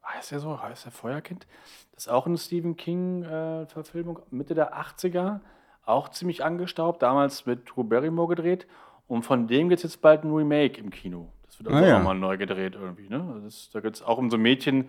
heißt 0.04 0.32
er 0.32 0.40
so? 0.40 0.62
Heißt 0.62 0.86
er 0.86 0.92
Feuerkind? 0.92 1.46
Das 1.92 2.06
ist 2.06 2.12
auch 2.12 2.26
eine 2.26 2.38
Stephen 2.38 2.76
King-Verfilmung, 2.76 4.18
äh, 4.18 4.22
Mitte 4.30 4.54
der 4.54 4.74
80er 4.74 5.40
auch 5.84 6.08
ziemlich 6.08 6.44
angestaubt, 6.44 7.02
damals 7.02 7.46
mit 7.46 7.68
Drew 7.68 7.84
Barrymore 7.84 8.34
gedreht. 8.34 8.66
Und 9.08 9.24
von 9.24 9.46
dem 9.46 9.68
gibt 9.68 9.80
es 9.80 9.82
jetzt 9.82 10.00
bald 10.00 10.24
ein 10.24 10.32
Remake 10.32 10.80
im 10.80 10.90
Kino. 10.90 11.32
Das 11.46 11.58
wird 11.58 11.68
also 11.68 11.78
ah, 11.78 11.82
auch 11.82 11.88
ja. 11.88 11.98
mal 11.98 12.14
neu 12.14 12.38
gedreht 12.38 12.74
irgendwie. 12.74 13.08
Ne? 13.08 13.22
Also 13.28 13.44
das, 13.44 13.70
da 13.70 13.80
geht 13.80 13.94
es 13.94 14.02
auch 14.02 14.16
um 14.16 14.30
so 14.30 14.36
ein 14.36 14.42
Mädchen 14.42 14.88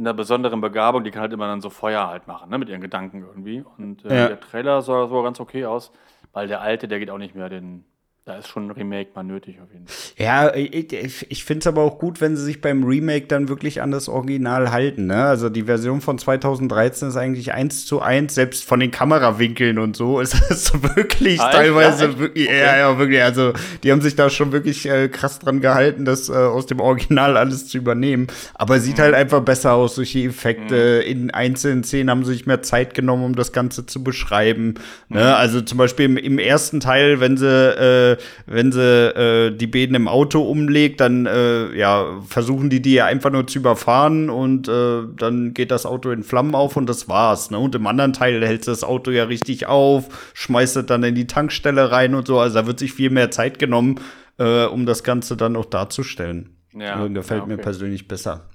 einer 0.00 0.14
besonderen 0.14 0.60
Begabung, 0.60 1.04
die 1.04 1.10
kann 1.10 1.22
halt 1.22 1.32
immer 1.32 1.46
dann 1.46 1.60
so 1.60 1.70
Feuer 1.70 2.08
halt 2.08 2.26
machen, 2.26 2.50
ne? 2.50 2.58
mit 2.58 2.68
ihren 2.68 2.80
Gedanken 2.80 3.22
irgendwie. 3.22 3.64
Und 3.78 4.04
äh, 4.04 4.16
ja. 4.16 4.28
der 4.28 4.40
Trailer 4.40 4.82
sah 4.82 5.06
so 5.06 5.22
ganz 5.22 5.38
okay 5.38 5.66
aus, 5.66 5.92
weil 6.32 6.48
der 6.48 6.60
alte, 6.60 6.88
der 6.88 6.98
geht 6.98 7.10
auch 7.10 7.18
nicht 7.18 7.34
mehr 7.34 7.48
den 7.48 7.84
da 8.26 8.36
ist 8.36 8.48
schon 8.48 8.66
ein 8.66 8.70
Remake 8.70 9.10
mal 9.14 9.22
nötig 9.22 9.56
auf 9.62 9.72
jeden 9.72 9.86
Fall. 9.86 9.96
Ja, 10.18 10.54
ich, 10.54 11.26
ich 11.30 11.44
finde 11.44 11.60
es 11.60 11.66
aber 11.66 11.82
auch 11.82 11.98
gut, 11.98 12.20
wenn 12.20 12.36
sie 12.36 12.44
sich 12.44 12.60
beim 12.60 12.84
Remake 12.84 13.26
dann 13.26 13.48
wirklich 13.48 13.80
an 13.80 13.90
das 13.90 14.08
Original 14.08 14.70
halten. 14.70 15.06
Ne? 15.06 15.24
Also 15.24 15.48
die 15.48 15.64
Version 15.64 16.02
von 16.02 16.18
2013 16.18 17.08
ist 17.08 17.16
eigentlich 17.16 17.54
eins 17.54 17.86
zu 17.86 18.00
eins, 18.00 18.34
selbst 18.34 18.64
von 18.64 18.78
den 18.78 18.90
Kamerawinkeln 18.90 19.78
und 19.78 19.96
so 19.96 20.20
ist 20.20 20.34
es 20.50 20.70
wirklich 20.94 21.40
ah, 21.40 21.50
teilweise 21.50 22.04
ja, 22.04 22.18
wirklich, 22.18 22.48
okay. 22.48 22.60
ja, 22.60 22.76
ja, 22.76 22.98
wirklich. 22.98 23.22
Also 23.22 23.52
die 23.82 23.90
haben 23.90 24.02
sich 24.02 24.16
da 24.16 24.28
schon 24.28 24.52
wirklich 24.52 24.86
äh, 24.86 25.08
krass 25.08 25.38
dran 25.38 25.60
gehalten, 25.60 26.04
das 26.04 26.28
äh, 26.28 26.34
aus 26.34 26.66
dem 26.66 26.78
Original 26.80 27.38
alles 27.38 27.68
zu 27.68 27.78
übernehmen. 27.78 28.26
Aber 28.54 28.80
sieht 28.80 28.98
mhm. 28.98 29.02
halt 29.02 29.14
einfach 29.14 29.40
besser 29.40 29.72
aus 29.72 29.94
die 29.94 30.26
Effekte. 30.26 31.02
Mhm. 31.04 31.10
In 31.10 31.30
einzelnen 31.30 31.84
Szenen 31.84 32.10
haben 32.10 32.24
sie 32.24 32.34
sich 32.34 32.46
mehr 32.46 32.62
Zeit 32.62 32.92
genommen, 32.94 33.24
um 33.24 33.34
das 33.34 33.52
Ganze 33.52 33.86
zu 33.86 34.04
beschreiben. 34.04 34.74
Ne? 34.74 34.80
Mhm. 35.08 35.16
Ne? 35.16 35.36
Also 35.36 35.62
zum 35.62 35.78
Beispiel 35.78 36.04
im, 36.04 36.16
im 36.18 36.38
ersten 36.38 36.80
Teil, 36.80 37.18
wenn 37.20 37.38
sie 37.38 37.46
äh, 37.46 38.19
wenn 38.46 38.72
sie 38.72 38.80
äh, 38.80 39.50
die 39.50 39.66
Bäden 39.66 39.94
im 39.94 40.08
Auto 40.08 40.42
umlegt, 40.42 41.00
dann 41.00 41.26
äh, 41.26 41.74
ja, 41.76 42.20
versuchen 42.26 42.70
die 42.70 42.82
die 42.82 42.94
ja 42.94 43.06
einfach 43.06 43.30
nur 43.30 43.46
zu 43.46 43.58
überfahren 43.58 44.30
und 44.30 44.68
äh, 44.68 45.02
dann 45.16 45.54
geht 45.54 45.70
das 45.70 45.86
Auto 45.86 46.10
in 46.10 46.22
Flammen 46.22 46.54
auf 46.54 46.76
und 46.76 46.88
das 46.88 47.08
war's. 47.08 47.50
Ne? 47.50 47.58
Und 47.58 47.74
im 47.74 47.86
anderen 47.86 48.12
Teil 48.12 48.44
hält 48.46 48.66
das 48.66 48.84
Auto 48.84 49.10
ja 49.10 49.24
richtig 49.24 49.66
auf, 49.66 50.32
schmeißt 50.34 50.76
es 50.76 50.86
dann 50.86 51.02
in 51.02 51.14
die 51.14 51.26
Tankstelle 51.26 51.90
rein 51.90 52.14
und 52.14 52.26
so. 52.26 52.38
Also 52.38 52.60
da 52.60 52.66
wird 52.66 52.78
sich 52.78 52.92
viel 52.92 53.10
mehr 53.10 53.30
Zeit 53.30 53.58
genommen, 53.58 54.00
äh, 54.38 54.64
um 54.64 54.86
das 54.86 55.04
Ganze 55.04 55.36
dann 55.36 55.56
auch 55.56 55.66
darzustellen. 55.66 56.56
Ja, 56.72 57.04
gefällt 57.08 57.40
ja, 57.40 57.44
okay. 57.44 57.56
mir 57.56 57.58
persönlich 57.58 58.06
besser. 58.06 58.48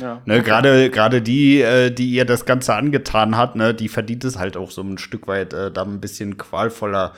Ja. 0.00 0.20
Ne, 0.26 0.42
gerade 0.42 0.90
gerade 0.90 1.22
die, 1.22 1.62
äh, 1.62 1.90
die 1.90 2.10
ihr 2.10 2.24
das 2.24 2.44
Ganze 2.44 2.74
angetan 2.74 3.36
hat, 3.36 3.56
ne, 3.56 3.74
die 3.74 3.88
verdient 3.88 4.24
es 4.24 4.38
halt 4.38 4.56
auch 4.56 4.70
so 4.70 4.82
ein 4.82 4.98
Stück 4.98 5.26
weit 5.26 5.52
äh, 5.52 5.70
da 5.70 5.82
ein 5.82 6.00
bisschen 6.00 6.36
qualvoller 6.36 7.14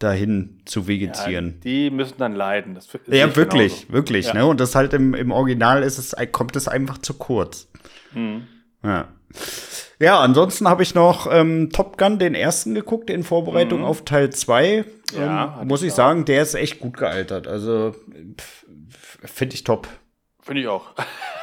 dahin 0.00 0.60
zu 0.64 0.88
vegetieren. 0.88 1.54
Ja, 1.56 1.60
die 1.64 1.90
müssen 1.90 2.14
dann 2.18 2.34
leiden. 2.34 2.74
Das 2.74 2.88
ja, 3.06 3.36
wirklich, 3.36 3.82
genauso. 3.82 3.92
wirklich. 3.92 4.26
Ja. 4.26 4.34
Ne? 4.34 4.46
Und 4.46 4.58
das 4.60 4.74
halt 4.74 4.92
im, 4.92 5.14
im 5.14 5.30
Original 5.30 5.82
ist 5.82 5.98
es, 5.98 6.16
kommt 6.32 6.56
es 6.56 6.66
einfach 6.66 6.98
zu 6.98 7.14
kurz. 7.14 7.68
Mhm. 8.12 8.48
Ja. 8.82 9.08
Ja, 10.00 10.18
ansonsten 10.20 10.66
habe 10.66 10.82
ich 10.82 10.94
noch 10.94 11.28
ähm, 11.30 11.70
Top 11.70 11.98
Gun, 11.98 12.18
den 12.18 12.34
ersten 12.34 12.74
geguckt, 12.74 13.10
in 13.10 13.22
Vorbereitung 13.22 13.80
mhm. 13.80 13.84
auf 13.84 14.04
Teil 14.04 14.30
2. 14.30 14.84
Ja, 15.14 15.58
ähm, 15.60 15.68
muss 15.68 15.82
ich 15.82 15.92
sagen, 15.92 16.24
der 16.24 16.42
ist 16.42 16.54
echt 16.54 16.80
gut 16.80 16.96
gealtert. 16.96 17.46
Also 17.46 17.94
finde 19.24 19.54
ich 19.54 19.64
top. 19.64 19.88
Finde 20.40 20.62
ich 20.62 20.68
auch. 20.68 20.94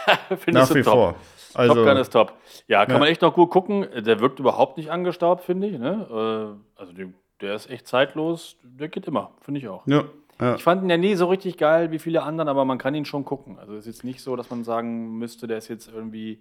Nach 0.47 0.73
wie 0.73 0.81
top. 0.81 0.93
vor. 0.93 1.15
Also, 1.53 1.73
Top 1.73 1.85
Gun 1.85 1.97
ist 1.97 2.09
top. 2.09 2.33
Ja, 2.67 2.85
kann 2.85 2.95
ja. 2.95 2.99
man 2.99 3.07
echt 3.07 3.21
noch 3.21 3.33
gut 3.33 3.49
gucken. 3.49 3.87
Der 3.95 4.19
wirkt 4.19 4.39
überhaupt 4.39 4.77
nicht 4.77 4.91
angestaubt, 4.91 5.43
finde 5.43 5.67
ich. 5.67 5.79
Ne? 5.79 6.07
Äh, 6.09 6.79
also 6.79 6.93
der, 6.93 7.07
der, 7.41 7.55
ist 7.55 7.69
echt 7.69 7.87
zeitlos. 7.87 8.57
Der 8.63 8.89
geht 8.89 9.07
immer, 9.07 9.31
finde 9.41 9.59
ich 9.59 9.67
auch. 9.67 9.85
Ja. 9.87 10.05
Ja. 10.39 10.55
Ich 10.55 10.63
fand 10.63 10.83
ihn 10.83 10.89
ja 10.89 10.97
nie 10.97 11.15
so 11.15 11.25
richtig 11.25 11.57
geil 11.57 11.91
wie 11.91 11.97
viele 11.97 12.21
anderen, 12.21 12.47
aber 12.47 12.63
man 12.63 12.77
kann 12.77 12.93
ihn 12.93 13.05
schon 13.05 13.25
gucken. 13.25 13.57
Also 13.57 13.73
es 13.73 13.87
ist 13.87 13.95
jetzt 13.95 14.03
nicht 14.03 14.21
so, 14.21 14.35
dass 14.35 14.49
man 14.51 14.63
sagen 14.63 15.17
müsste, 15.17 15.47
der 15.47 15.57
ist 15.57 15.67
jetzt 15.67 15.91
irgendwie 15.91 16.39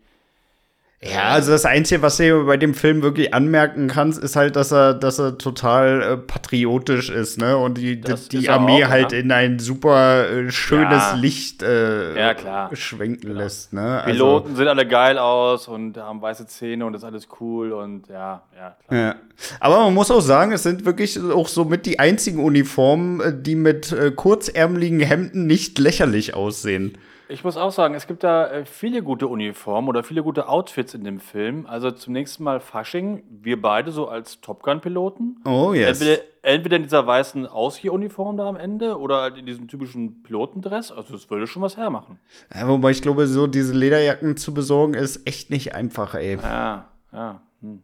ja, 1.03 1.25
also 1.25 1.53
das 1.53 1.67
Einzige, 1.67 2.01
was 2.01 2.17
du 2.17 2.47
bei 2.47 2.57
dem 2.57 2.73
Film 2.73 3.03
wirklich 3.03 3.35
anmerken 3.35 3.89
kannst, 3.89 4.19
ist 4.23 4.35
halt, 4.35 4.57
dass 4.57 4.73
er, 4.73 4.95
dass 4.95 5.19
er 5.19 5.37
total 5.37 6.03
äh, 6.03 6.17
patriotisch 6.17 7.11
ist, 7.11 7.39
ne? 7.39 7.59
Und 7.59 7.77
die, 7.77 8.01
die, 8.01 8.15
die 8.31 8.49
Armee 8.49 8.85
auch, 8.85 8.89
halt 8.89 9.13
ja. 9.13 9.19
in 9.19 9.31
ein 9.31 9.59
super 9.59 10.27
äh, 10.27 10.51
schönes 10.51 11.03
ja. 11.03 11.15
Licht 11.15 11.63
äh, 11.63 12.19
ja, 12.19 12.71
schwenken 12.73 13.29
genau. 13.29 13.41
lässt, 13.41 13.75
ne? 13.75 14.03
Also, 14.03 14.11
Piloten 14.11 14.57
sehen 14.57 14.69
alle 14.69 14.87
geil 14.87 15.19
aus 15.19 15.69
und 15.69 15.99
haben 15.99 16.23
weiße 16.23 16.47
Zähne 16.47 16.87
und 16.87 16.95
das 16.95 17.03
ist 17.03 17.07
alles 17.07 17.29
cool 17.41 17.73
und 17.73 18.09
ja, 18.09 18.43
ja, 18.57 18.77
klar. 18.89 19.17
Aber 19.61 19.81
man 19.85 19.93
muss 19.93 20.11
auch 20.11 20.21
sagen, 20.21 20.53
es 20.53 20.63
sind 20.63 20.87
wirklich 20.87 21.21
auch 21.21 21.49
so 21.49 21.67
mit 21.67 21.85
die 21.85 21.99
einzigen 21.99 22.43
Uniformen, 22.43 23.21
äh, 23.21 23.35
die 23.39 23.55
mit 23.55 23.93
äh, 23.93 24.13
kurzärmeligen 24.13 25.01
Hemden 25.01 25.47
nicht 25.47 25.79
lächerlich 25.79 26.33
aussehen. 26.33 26.97
Ich 27.29 27.43
muss 27.43 27.57
auch 27.57 27.73
sagen, 27.73 27.95
es 27.95 28.07
gibt 28.07 28.23
da 28.23 28.47
äh, 28.49 28.65
viele 28.65 29.03
gute 29.03 29.27
Uniformen 29.27 29.89
oder 29.89 30.05
viele 30.05 30.23
gute 30.23 30.49
Outfits 30.49 30.95
in 30.95 31.03
dem 31.03 31.19
Film. 31.19 31.67
Also 31.67 31.91
zum 31.91 32.13
nächsten 32.13 32.45
Mal 32.45 32.61
Fasching, 32.61 33.25
wir 33.29 33.61
beide 33.61 33.91
so 33.91 34.09
als 34.09 34.41
Top 34.41 34.63
Gun-Piloten. 34.63 35.43
Oh, 35.45 35.73
yes. 35.75 36.01
Entweder, 36.01 36.23
entweder 36.43 36.77
in 36.77 36.83
dieser 36.85 37.07
weißen 37.07 37.47
Ausgeh-Uniform 37.47 38.37
da 38.37 38.49
am 38.49 38.57
Ende 38.57 38.99
oder 38.99 39.23
halt 39.23 39.39
in 39.39 39.47
diesem 39.47 39.67
typischen 39.67 40.23
Pilotendress. 40.23 40.93
Also 40.93 41.15
das 41.15 41.29
würde 41.29 41.49
schon 41.49 41.63
was 41.63 41.77
hermachen. 41.77 42.21
Ja, 42.55 42.69
wobei 42.69 42.93
ich 42.93 43.03
glaube, 43.03 43.27
so 43.27 43.49
diese 43.49 43.75
Lederjacken 43.75 44.37
zu 44.37 44.55
besorgen 44.55 44.95
ist 44.95 45.27
echt 45.27 45.51
nicht 45.51 45.75
einfach, 45.75 46.15
ey. 46.15 46.37
Ja, 46.37 46.89
ja. 47.13 47.43
Hm. 47.61 47.83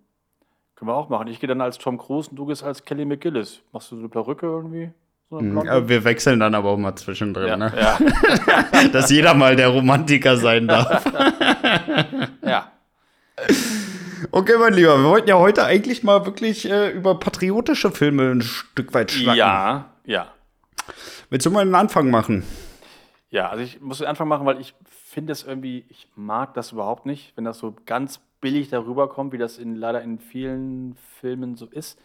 Können 0.77 0.89
wir 0.89 0.95
auch 0.95 1.09
machen. 1.09 1.27
Ich 1.27 1.41
gehe 1.41 1.49
dann 1.49 1.61
als 1.61 1.79
Tom 1.79 1.99
Cruise 1.99 2.31
und 2.31 2.37
du 2.37 2.47
gehst 2.47 2.63
als 2.63 2.85
Kelly 2.85 3.05
McGillis. 3.05 3.63
Machst 3.73 3.91
du 3.91 3.97
so 3.97 4.03
eine 4.03 4.09
Perücke 4.09 4.47
irgendwie? 4.47 4.93
Mhm, 5.41 5.89
wir 5.89 6.05
wechseln 6.05 6.41
dann 6.41 6.55
aber 6.55 6.71
auch 6.71 6.77
mal 6.77 6.95
zwischendrin, 6.95 7.49
ja, 7.49 7.57
ne? 7.57 7.73
Ja. 7.75 8.89
Dass 8.93 9.11
jeder 9.11 9.35
mal 9.35 9.57
der 9.57 9.69
Romantiker 9.69 10.37
sein 10.37 10.69
darf. 10.69 11.05
ja. 12.45 12.71
Okay, 14.31 14.53
mein 14.59 14.75
Lieber, 14.75 14.99
wir 14.99 15.09
wollten 15.09 15.29
ja 15.29 15.39
heute 15.39 15.65
eigentlich 15.65 16.03
mal 16.03 16.27
wirklich 16.27 16.71
äh, 16.71 16.91
über 16.91 17.19
patriotische 17.19 17.91
Filme 17.91 18.31
ein 18.31 18.43
Stück 18.43 18.93
weit 18.95 19.11
schnacken. 19.11 19.39
Ja, 19.39 19.91
ja. 20.05 20.27
Willst 21.31 21.47
du 21.47 21.51
mal 21.51 21.61
einen 21.61 21.75
Anfang 21.75 22.11
machen? 22.11 22.45
Ja, 23.31 23.49
also 23.49 23.65
ich 23.65 23.81
muss 23.81 23.99
den 23.99 24.07
Anfang 24.07 24.29
machen, 24.29 24.45
weil 24.45 24.61
ich 24.61 24.75
finde 24.85 25.33
es 25.33 25.45
irgendwie, 25.45 25.87
ich 25.89 26.09
mag 26.15 26.53
das 26.55 26.73
überhaupt 26.73 27.07
nicht, 27.07 27.35
wenn 27.37 27.45
das 27.45 27.59
so 27.59 27.75
ganz 27.87 28.21
billig 28.41 28.69
darüber 28.69 29.09
kommt, 29.09 29.33
wie 29.33 29.39
das 29.39 29.57
in, 29.57 29.77
leider 29.77 30.03
in 30.03 30.19
vielen 30.19 30.97
Filmen 31.21 31.57
so 31.57 31.67
ist. 31.67 31.99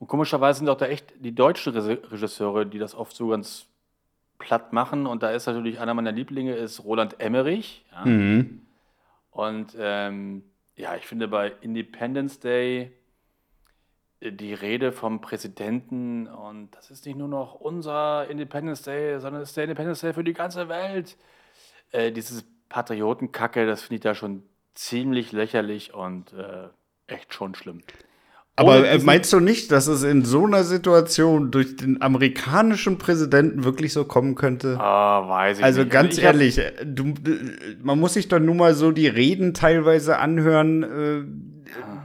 Und 0.00 0.08
komischerweise 0.08 0.60
sind 0.60 0.68
auch 0.68 0.78
da 0.78 0.86
echt 0.86 1.12
die 1.18 1.34
deutschen 1.34 1.76
Regisseure, 1.76 2.66
die 2.66 2.78
das 2.78 2.94
oft 2.94 3.14
so 3.14 3.28
ganz 3.28 3.66
platt 4.38 4.72
machen. 4.72 5.06
Und 5.06 5.22
da 5.22 5.30
ist 5.30 5.46
natürlich 5.46 5.78
einer 5.78 5.92
meiner 5.94 6.10
Lieblinge 6.10 6.54
ist 6.54 6.82
Roland 6.82 7.20
Emmerich. 7.20 7.84
Ja. 7.92 8.06
Mhm. 8.06 8.62
Und 9.30 9.76
ähm, 9.78 10.42
ja, 10.74 10.96
ich 10.96 11.06
finde 11.06 11.28
bei 11.28 11.52
Independence 11.60 12.40
Day 12.40 12.92
äh, 14.20 14.32
die 14.32 14.54
Rede 14.54 14.90
vom 14.90 15.20
Präsidenten 15.20 16.26
und 16.26 16.70
das 16.74 16.90
ist 16.90 17.04
nicht 17.04 17.16
nur 17.16 17.28
noch 17.28 17.54
unser 17.54 18.26
Independence 18.28 18.82
Day, 18.82 19.20
sondern 19.20 19.42
es 19.42 19.50
ist 19.50 19.56
der 19.58 19.64
Independence 19.64 20.00
Day 20.00 20.14
für 20.14 20.24
die 20.24 20.32
ganze 20.32 20.68
Welt. 20.70 21.18
Äh, 21.92 22.10
dieses 22.10 22.44
Patriotenkacke, 22.70 23.66
das 23.66 23.82
finde 23.82 23.96
ich 23.96 24.00
da 24.00 24.14
schon 24.14 24.44
ziemlich 24.74 25.32
lächerlich 25.32 25.92
und 25.92 26.32
äh, 26.32 26.68
echt 27.06 27.34
schon 27.34 27.54
schlimm. 27.54 27.82
Aber 28.60 28.86
äh, 28.86 28.98
meinst 28.98 29.32
du 29.32 29.40
nicht, 29.40 29.72
dass 29.72 29.86
es 29.86 30.02
in 30.02 30.22
so 30.22 30.44
einer 30.44 30.64
Situation 30.64 31.50
durch 31.50 31.76
den 31.76 32.02
amerikanischen 32.02 32.98
Präsidenten 32.98 33.64
wirklich 33.64 33.94
so 33.94 34.04
kommen 34.04 34.34
könnte? 34.34 34.78
Ah, 34.78 35.26
weiß 35.26 35.60
ich 35.60 35.64
also 35.64 35.80
nicht. 35.80 35.92
ganz 35.92 36.10
also 36.10 36.20
ehrlich, 36.20 36.58
äh, 36.58 36.72
du, 36.84 37.14
man 37.82 37.98
muss 37.98 38.14
sich 38.14 38.28
doch 38.28 38.38
nur 38.38 38.54
mal 38.54 38.74
so 38.74 38.92
die 38.92 39.08
Reden 39.08 39.54
teilweise 39.54 40.18
anhören, 40.18 40.82
äh, 40.82 41.22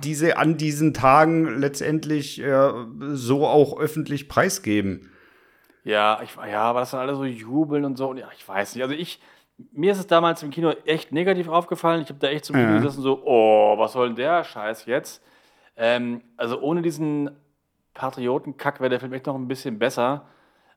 diese 0.04 0.38
an 0.38 0.56
diesen 0.56 0.94
Tagen 0.94 1.60
letztendlich 1.60 2.42
äh, 2.42 2.72
so 3.12 3.46
auch 3.46 3.78
öffentlich 3.78 4.30
preisgeben. 4.30 5.10
Ja, 5.84 6.22
ich, 6.24 6.38
ja, 6.50 6.62
aber 6.62 6.80
das 6.80 6.92
dann 6.92 7.02
alle 7.02 7.16
so 7.16 7.26
jubeln 7.26 7.84
und 7.84 7.98
so. 7.98 8.08
Und 8.10 8.18
ja, 8.18 8.30
ich 8.38 8.48
weiß 8.48 8.76
nicht. 8.76 8.84
Also 8.84 8.96
ich, 8.96 9.20
mir 9.74 9.92
ist 9.92 10.00
es 10.00 10.08
damals 10.08 10.42
im 10.42 10.52
Kino 10.52 10.72
echt 10.86 11.12
negativ 11.12 11.50
aufgefallen. 11.50 12.02
Ich 12.02 12.08
habe 12.08 12.20
da 12.20 12.30
echt 12.30 12.46
zum 12.46 12.56
Kino 12.56 12.70
ja. 12.70 12.78
gesessen 12.78 13.02
so, 13.02 13.22
oh, 13.26 13.78
was 13.78 13.92
soll 13.92 14.08
denn 14.08 14.16
der 14.16 14.46
Scheiß 14.46 14.86
jetzt? 14.86 15.22
Ähm, 15.78 16.22
also 16.38 16.60
ohne 16.62 16.82
diesen 16.82 17.32
Patriotenkack 17.94 18.80
wäre 18.80 18.90
der 18.90 19.00
Film 19.00 19.14
echt 19.14 19.26
noch 19.26 19.36
ein 19.36 19.48
bisschen 19.48 19.80
besser. 19.80 20.26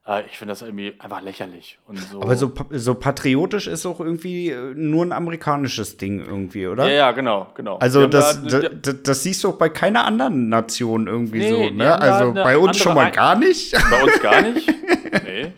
Äh, 0.07 0.27
ich 0.27 0.39
finde 0.39 0.53
das 0.53 0.63
irgendwie 0.63 0.95
einfach 0.99 1.21
lächerlich. 1.21 1.79
So. 2.11 2.23
Aber 2.23 2.35
so, 2.37 2.53
so 2.71 2.95
patriotisch 2.95 3.67
ist 3.67 3.85
auch 3.85 4.01
irgendwie 4.01 4.51
äh, 4.51 4.75
nur 4.75 5.05
ein 5.05 5.13
amerikanisches 5.13 5.99
Ding 5.99 6.25
irgendwie, 6.25 6.67
oder? 6.67 6.87
Ja, 6.87 6.93
ja, 6.93 7.13
genau, 7.13 7.49
genau. 7.55 7.77
Also 7.79 8.07
das, 8.07 8.43
da, 8.45 8.61
das, 8.69 9.03
das, 9.03 9.23
siehst 9.23 9.45
du 9.45 9.51
auch 9.51 9.59
bei 9.59 9.69
keiner 9.69 10.05
anderen 10.05 10.49
Nation 10.49 11.07
irgendwie 11.07 11.39
nee, 11.39 11.69
so, 11.69 11.75
ne? 11.75 12.01
Also 12.01 12.33
bei 12.33 12.57
uns 12.57 12.79
schon 12.79 12.95
mal 12.95 13.11
gar 13.11 13.37
nicht. 13.37 13.73
Bei 13.91 14.03
uns 14.03 14.21
gar 14.21 14.43
nicht. 14.43 14.69
nee. 15.25 15.53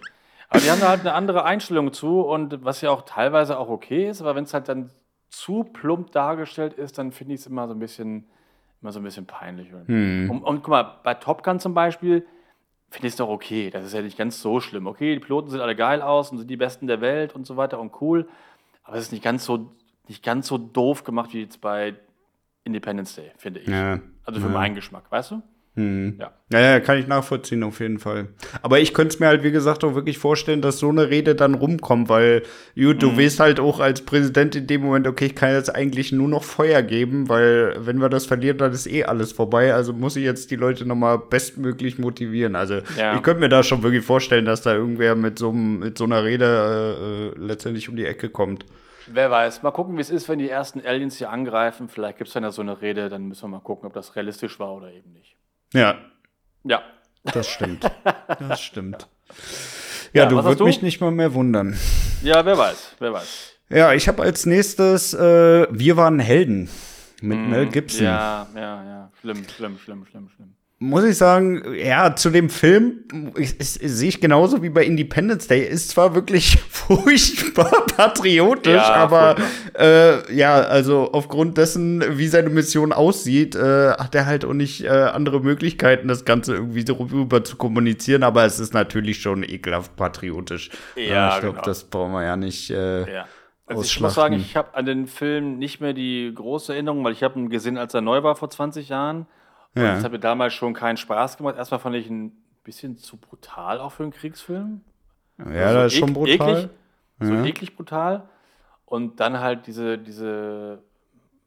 Aber 0.48 0.60
die 0.60 0.70
haben 0.70 0.80
da 0.80 0.88
halt 0.88 1.02
eine 1.02 1.12
andere 1.12 1.44
Einstellung 1.44 1.92
zu 1.92 2.22
und 2.22 2.64
was 2.64 2.80
ja 2.80 2.90
auch 2.90 3.02
teilweise 3.02 3.56
auch 3.56 3.68
okay 3.68 4.08
ist, 4.08 4.20
aber 4.20 4.34
wenn 4.34 4.44
es 4.44 4.52
halt 4.52 4.68
dann 4.68 4.90
zu 5.28 5.62
plump 5.62 6.10
dargestellt 6.10 6.72
ist, 6.74 6.98
dann 6.98 7.12
finde 7.12 7.34
ich 7.34 7.40
es 7.40 7.46
immer 7.46 7.68
so 7.68 7.74
ein 7.74 7.78
bisschen 7.78 8.28
immer 8.82 8.92
so 8.92 9.00
ein 9.00 9.02
bisschen 9.02 9.26
peinlich. 9.26 9.68
Hm. 9.86 10.30
Und, 10.30 10.42
und, 10.42 10.62
guck 10.62 10.68
mal, 10.68 10.82
bei 11.02 11.14
Top 11.14 11.42
Gun 11.42 11.60
zum 11.60 11.74
Beispiel 11.74 12.26
finde 12.90 13.06
ich 13.06 13.12
es 13.12 13.16
doch 13.16 13.28
okay. 13.28 13.70
Das 13.70 13.84
ist 13.84 13.92
ja 13.92 14.02
nicht 14.02 14.18
ganz 14.18 14.40
so 14.40 14.60
schlimm. 14.60 14.86
Okay, 14.86 15.14
die 15.14 15.20
Piloten 15.20 15.50
sehen 15.50 15.60
alle 15.60 15.76
geil 15.76 16.02
aus 16.02 16.30
und 16.30 16.38
sind 16.38 16.50
die 16.50 16.56
Besten 16.56 16.86
der 16.86 17.00
Welt 17.00 17.34
und 17.34 17.46
so 17.46 17.56
weiter 17.56 17.78
und 17.78 18.00
cool. 18.00 18.28
Aber 18.82 18.96
es 18.96 19.04
ist 19.04 19.12
nicht 19.12 19.22
ganz 19.22 19.44
so, 19.44 19.72
nicht 20.08 20.24
ganz 20.24 20.46
so 20.48 20.58
doof 20.58 21.04
gemacht 21.04 21.32
wie 21.32 21.42
jetzt 21.42 21.60
bei 21.60 21.94
Independence 22.64 23.14
Day, 23.14 23.32
finde 23.36 23.60
ich. 23.60 23.68
Ja. 23.68 24.00
Also 24.24 24.40
für 24.40 24.46
ja. 24.46 24.52
meinen 24.52 24.74
Geschmack, 24.74 25.04
weißt 25.10 25.32
du? 25.32 25.42
Hm. 25.76 26.16
Ja. 26.18 26.32
ja, 26.52 26.60
ja, 26.60 26.80
kann 26.80 26.98
ich 26.98 27.06
nachvollziehen 27.06 27.62
auf 27.62 27.78
jeden 27.78 28.00
Fall. 28.00 28.28
Aber 28.60 28.80
ich 28.80 28.92
könnte 28.92 29.14
es 29.14 29.20
mir 29.20 29.28
halt, 29.28 29.44
wie 29.44 29.52
gesagt, 29.52 29.84
auch 29.84 29.94
wirklich 29.94 30.18
vorstellen, 30.18 30.62
dass 30.62 30.80
so 30.80 30.88
eine 30.88 31.10
Rede 31.10 31.36
dann 31.36 31.54
rumkommt, 31.54 32.08
weil 32.08 32.42
gut, 32.74 33.00
du 33.00 33.12
mhm. 33.12 33.18
weißt 33.18 33.38
halt 33.38 33.60
auch 33.60 33.78
als 33.78 34.04
Präsident 34.04 34.56
in 34.56 34.66
dem 34.66 34.82
Moment, 34.82 35.06
okay, 35.06 35.26
ich 35.26 35.36
kann 35.36 35.52
jetzt 35.52 35.72
eigentlich 35.72 36.10
nur 36.10 36.26
noch 36.26 36.42
Feuer 36.42 36.82
geben, 36.82 37.28
weil 37.28 37.76
wenn 37.78 38.00
wir 38.00 38.08
das 38.08 38.26
verlieren, 38.26 38.58
dann 38.58 38.72
ist 38.72 38.88
eh 38.88 39.04
alles 39.04 39.30
vorbei. 39.30 39.72
Also 39.72 39.92
muss 39.92 40.16
ich 40.16 40.24
jetzt 40.24 40.50
die 40.50 40.56
Leute 40.56 40.86
nochmal 40.86 41.18
bestmöglich 41.18 41.98
motivieren. 41.98 42.56
Also 42.56 42.80
ja. 42.98 43.14
ich 43.14 43.22
könnte 43.22 43.40
mir 43.40 43.48
da 43.48 43.62
schon 43.62 43.84
wirklich 43.84 44.04
vorstellen, 44.04 44.46
dass 44.46 44.62
da 44.62 44.74
irgendwer 44.74 45.14
mit 45.14 45.38
so, 45.38 45.52
mit 45.52 45.98
so 45.98 46.04
einer 46.04 46.24
Rede 46.24 47.30
äh, 47.36 47.40
äh, 47.40 47.46
letztendlich 47.46 47.88
um 47.88 47.94
die 47.94 48.06
Ecke 48.06 48.28
kommt. 48.28 48.66
Wer 49.06 49.30
weiß. 49.30 49.62
Mal 49.62 49.70
gucken, 49.70 49.96
wie 49.96 50.00
es 50.00 50.10
ist, 50.10 50.28
wenn 50.28 50.38
die 50.38 50.48
ersten 50.48 50.84
Aliens 50.84 51.16
hier 51.16 51.30
angreifen. 51.30 51.88
Vielleicht 51.88 52.18
gibt 52.18 52.28
es 52.28 52.34
dann 52.34 52.42
ja 52.42 52.50
so 52.50 52.62
eine 52.62 52.80
Rede, 52.80 53.08
dann 53.08 53.26
müssen 53.26 53.44
wir 53.44 53.48
mal 53.48 53.60
gucken, 53.60 53.86
ob 53.86 53.92
das 53.92 54.16
realistisch 54.16 54.58
war 54.58 54.74
oder 54.74 54.92
eben 54.92 55.12
nicht. 55.12 55.36
Ja. 55.72 55.98
Ja. 56.64 56.82
Das 57.24 57.48
stimmt. 57.48 57.90
Das 58.48 58.60
stimmt. 58.60 59.08
Ja, 60.12 60.24
ja 60.24 60.28
du 60.28 60.42
würdest 60.42 60.60
mich 60.60 60.82
nicht 60.82 61.00
mal 61.00 61.10
mehr 61.10 61.34
wundern. 61.34 61.78
Ja, 62.22 62.44
wer 62.44 62.56
weiß, 62.56 62.96
wer 62.98 63.12
weiß. 63.12 63.52
Ja, 63.68 63.92
ich 63.92 64.08
habe 64.08 64.22
als 64.22 64.46
nächstes 64.46 65.14
äh, 65.14 65.66
Wir 65.70 65.96
waren 65.96 66.18
Helden 66.18 66.68
mit 67.22 67.38
mm, 67.38 67.50
Mel 67.50 67.66
Gibson. 67.66 68.04
Ja, 68.04 68.48
ja, 68.54 68.84
ja. 68.84 69.12
Schlimm, 69.20 69.44
schlimm, 69.48 69.78
schlimm, 69.78 70.06
schlimm, 70.06 70.30
schlimm 70.34 70.54
muss 70.82 71.04
ich 71.04 71.18
sagen, 71.18 71.62
ja, 71.74 72.16
zu 72.16 72.30
dem 72.30 72.48
Film 72.48 73.04
sehe 73.58 74.08
ich 74.08 74.18
genauso 74.18 74.62
wie 74.62 74.70
bei 74.70 74.82
Independence 74.82 75.46
Day. 75.46 75.60
Ist 75.60 75.90
zwar 75.90 76.14
wirklich 76.14 76.56
furchtbar 76.70 77.84
patriotisch, 77.94 78.72
ja, 78.72 78.94
aber 78.94 79.36
äh, 79.78 80.34
ja, 80.34 80.54
also 80.54 81.12
aufgrund 81.12 81.58
dessen, 81.58 82.02
wie 82.16 82.28
seine 82.28 82.48
Mission 82.48 82.94
aussieht, 82.94 83.54
äh, 83.54 83.90
hat 83.90 84.14
er 84.14 84.24
halt 84.24 84.46
auch 84.46 84.54
nicht 84.54 84.82
äh, 84.82 84.88
andere 84.88 85.40
Möglichkeiten, 85.40 86.08
das 86.08 86.24
Ganze 86.24 86.54
irgendwie 86.54 86.82
darüber 86.82 87.44
zu 87.44 87.56
kommunizieren. 87.56 88.22
Aber 88.22 88.46
es 88.46 88.58
ist 88.58 88.72
natürlich 88.72 89.20
schon 89.20 89.42
ekelhaft 89.42 89.96
patriotisch. 89.96 90.70
Ja, 90.96 91.34
ich 91.34 91.40
glaube, 91.40 91.56
genau. 91.56 91.64
das 91.66 91.84
brauchen 91.84 92.12
wir 92.12 92.24
ja 92.24 92.38
nicht. 92.38 92.70
Äh, 92.70 93.16
ja. 93.16 93.26
Also 93.66 93.82
ich 93.82 94.00
muss 94.00 94.14
sagen, 94.14 94.34
ich 94.34 94.56
habe 94.56 94.74
an 94.74 94.86
den 94.86 95.06
Film 95.06 95.58
nicht 95.58 95.82
mehr 95.82 95.92
die 95.92 96.32
große 96.34 96.72
Erinnerung, 96.72 97.04
weil 97.04 97.12
ich 97.12 97.22
habe 97.22 97.38
ihn 97.38 97.50
gesehen, 97.50 97.76
als 97.76 97.92
er 97.92 98.00
neu 98.00 98.22
war 98.22 98.34
vor 98.34 98.48
20 98.48 98.88
Jahren. 98.88 99.26
Und 99.74 99.82
ja. 99.82 99.94
das 99.94 100.04
hat 100.04 100.12
mir 100.12 100.18
damals 100.18 100.54
schon 100.54 100.74
keinen 100.74 100.96
Spaß 100.96 101.36
gemacht. 101.36 101.56
Erstmal 101.56 101.80
fand 101.80 101.96
ich 101.96 102.08
ein 102.10 102.32
bisschen 102.64 102.98
zu 102.98 103.16
brutal 103.16 103.78
auch 103.78 103.92
für 103.92 104.02
einen 104.02 104.12
Kriegsfilm. 104.12 104.82
Ja, 105.38 105.66
also 105.66 105.78
das 105.80 105.92
ist 105.92 105.98
schon 105.98 106.12
brutal. 106.12 106.30
Eklig, 106.50 106.68
so 107.20 107.34
ja. 107.34 107.44
eklig 107.44 107.76
brutal. 107.76 108.28
Und 108.84 109.20
dann 109.20 109.38
halt 109.38 109.66
diese, 109.66 109.98
diese 109.98 110.82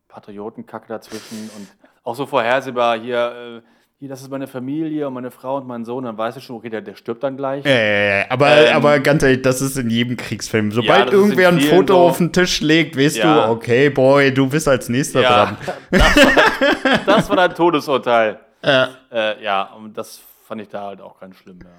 Patriotenkacke 0.08 0.88
dazwischen 0.88 1.50
und 1.58 1.68
auch 2.04 2.16
so 2.16 2.26
vorhersehbar 2.26 2.98
hier, 2.98 3.62
äh, 3.64 3.68
hier, 4.04 4.10
das 4.10 4.22
ist 4.22 4.30
meine 4.30 4.48
Familie 4.48 5.08
und 5.08 5.14
meine 5.14 5.32
Frau 5.32 5.56
und 5.56 5.66
mein 5.66 5.86
Sohn, 5.86 6.04
dann 6.04 6.18
weißt 6.18 6.36
du 6.36 6.42
schon, 6.42 6.58
okay, 6.58 6.70
der, 6.70 6.82
der 6.82 6.94
stirbt 6.96 7.24
dann 7.24 7.38
gleich. 7.38 7.66
Äh, 7.66 8.26
aber, 8.28 8.68
ähm, 8.68 8.76
aber 8.76 9.00
ganz 9.00 9.24
ehrlich, 9.24 9.44
das 9.44 9.62
ist 9.62 9.78
in 9.78 9.90
jedem 9.90 10.18
Kriegsfilm. 10.18 10.74
Sobald 10.74 11.06
ja, 11.06 11.14
irgendwer 11.14 11.48
ein 11.48 11.62
Foto 11.62 11.94
so. 11.94 12.00
auf 12.02 12.18
den 12.18 12.34
Tisch 12.34 12.60
legt, 12.60 12.98
weißt 12.98 13.16
ja. 13.16 13.48
du, 13.48 13.54
okay, 13.54 13.90
boy, 13.90 14.34
du 14.34 14.50
bist 14.50 14.68
als 14.68 14.90
nächster 14.90 15.22
ja, 15.22 15.46
dran. 15.46 15.58
Das 15.90 16.18
war, 16.18 17.00
das 17.06 17.30
war 17.30 17.36
dein 17.38 17.56
Todesurteil. 17.56 18.40
Ja. 18.62 18.90
Äh, 19.10 19.42
ja, 19.42 19.72
und 19.72 19.98
das 19.98 20.20
fand 20.46 20.60
ich 20.60 20.68
da 20.68 20.88
halt 20.88 21.00
auch 21.00 21.18
ganz 21.22 21.38
schlimm, 21.38 21.60
ja. 21.64 21.70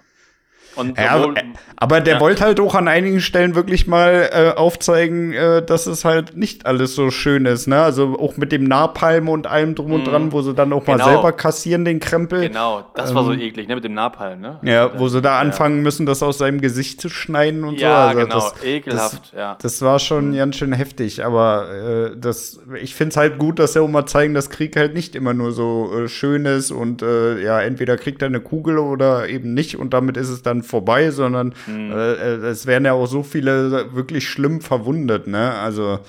Ja, 0.97 1.17
obwohl, 1.19 1.35
aber 1.77 2.01
der 2.01 2.15
ja. 2.15 2.21
wollte 2.21 2.45
halt 2.45 2.61
auch 2.61 2.75
an 2.75 2.89
einigen 2.89 3.21
Stellen 3.21 3.55
wirklich 3.55 3.87
mal 3.87 4.31
äh, 4.33 4.57
aufzeigen, 4.57 5.33
äh, 5.33 5.65
dass 5.65 5.87
es 5.87 6.05
halt 6.05 6.37
nicht 6.37 6.67
alles 6.67 6.95
so 6.95 7.11
schön 7.11 7.47
ist, 7.47 7.67
ne? 7.67 7.83
Also 7.83 8.19
auch 8.19 8.37
mit 8.37 8.53
dem 8.53 8.65
Napalm 8.65 9.29
und 9.29 9.47
allem 9.47 9.75
drum 9.75 9.93
und 9.93 10.01
mhm. 10.03 10.11
dran, 10.11 10.33
wo 10.33 10.43
sie 10.43 10.55
dann 10.55 10.73
auch 10.73 10.85
genau. 10.85 10.99
mal 10.99 11.05
selber 11.05 11.33
kassieren, 11.33 11.85
den 11.85 12.01
Krempel. 12.01 12.49
Genau, 12.49 12.85
das 12.95 13.11
ähm, 13.11 13.17
war 13.17 13.25
so 13.25 13.33
ähm, 13.33 13.41
eklig, 13.41 13.69
ne? 13.69 13.75
Mit 13.75 13.85
dem 13.85 13.95
Napalm, 13.95 14.41
ne? 14.41 14.59
Ja, 14.63 14.99
wo 14.99 15.09
sie 15.09 15.21
da 15.21 15.39
anfangen 15.41 15.83
müssen, 15.83 16.07
das 16.07 16.23
aus 16.23 16.39
seinem 16.39 16.61
Gesicht 16.61 17.01
zu 17.01 17.09
schneiden 17.09 17.65
und 17.65 17.81
ja, 17.81 18.13
so. 18.13 18.19
Also 18.19 18.21
genau, 18.21 18.35
das, 18.35 18.65
ekelhaft, 18.65 19.23
das, 19.25 19.33
ja. 19.39 19.59
Das 19.61 19.83
war 19.83 19.99
schon 19.99 20.31
mhm. 20.31 20.37
ganz 20.37 20.57
schön 20.57 20.73
heftig, 20.73 21.25
aber 21.25 22.13
äh, 22.13 22.17
das, 22.19 22.61
ich 22.81 22.95
finde 22.95 23.11
es 23.11 23.17
halt 23.17 23.39
gut, 23.39 23.59
dass 23.59 23.75
sie 23.75 23.81
auch 23.81 23.89
mal 23.89 24.07
zeigen, 24.07 24.35
dass 24.35 24.51
Krieg 24.51 24.77
halt 24.77 24.95
nicht 24.95 25.15
immer 25.15 25.35
nur 25.35 25.53
so 25.53 25.93
äh, 25.95 26.09
schön 26.09 26.47
ist 26.47 26.71
und 26.71 27.03
äh, 27.03 27.41
ja, 27.43 27.61
entweder 27.61 27.97
kriegt 27.97 28.23
er 28.23 28.27
eine 28.27 28.41
Kugel 28.41 28.79
oder 28.79 29.29
eben 29.29 29.55
nicht 29.55 29.79
und 29.79 29.95
damit 29.95 30.17
ist 30.17 30.29
es 30.29 30.43
dann 30.43 30.63
vorbei, 30.65 31.11
sondern 31.11 31.55
mhm. 31.67 31.93
äh, 31.93 32.15
es 32.47 32.67
werden 32.67 32.85
ja 32.85 32.93
auch 32.93 33.07
so 33.07 33.23
viele 33.23 33.95
wirklich 33.95 34.29
schlimm 34.29 34.61
verwundet, 34.61 35.27
ne? 35.27 35.53
Also 35.53 36.01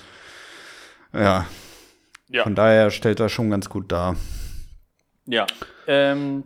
ja. 1.14 1.46
ja. 2.28 2.44
Von 2.44 2.56
daher 2.56 2.92
stellt 2.92 3.20
er 3.20 3.30
schon 3.30 3.50
ganz 3.50 3.70
gut 3.70 3.92
dar. 3.92 4.16
Ja. 5.26 5.46
Ähm, 5.88 6.44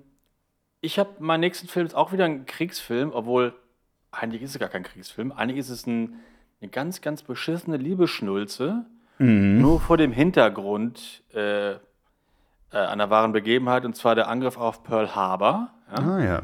ich 0.81 0.99
habe 0.99 1.09
meinen 1.19 1.41
nächsten 1.41 1.67
Film 1.67 1.85
ist 1.85 1.95
auch 1.95 2.11
wieder 2.13 2.25
ein 2.25 2.45
Kriegsfilm, 2.45 3.11
obwohl 3.11 3.53
eigentlich 4.11 4.41
ist 4.41 4.51
es 4.51 4.59
gar 4.59 4.69
kein 4.69 4.83
Kriegsfilm. 4.83 5.31
Eigentlich 5.31 5.59
ist 5.59 5.69
es 5.69 5.85
ein, 5.87 6.19
eine 6.61 6.69
ganz, 6.69 7.01
ganz 7.01 7.23
beschissene 7.23 7.77
Liebesschnulze. 7.77 8.85
Mhm. 9.17 9.61
Nur 9.61 9.81
vor 9.81 9.97
dem 9.97 10.11
Hintergrund 10.11 11.23
äh, 11.33 11.71
äh, 11.71 11.77
einer 12.71 13.09
wahren 13.09 13.33
Begebenheit, 13.33 13.85
und 13.85 13.95
zwar 13.95 14.15
der 14.15 14.29
Angriff 14.29 14.57
auf 14.57 14.83
Pearl 14.83 15.15
Harbor. 15.15 15.71
Ja? 15.91 15.97
Ah 15.97 16.23
ja. 16.23 16.41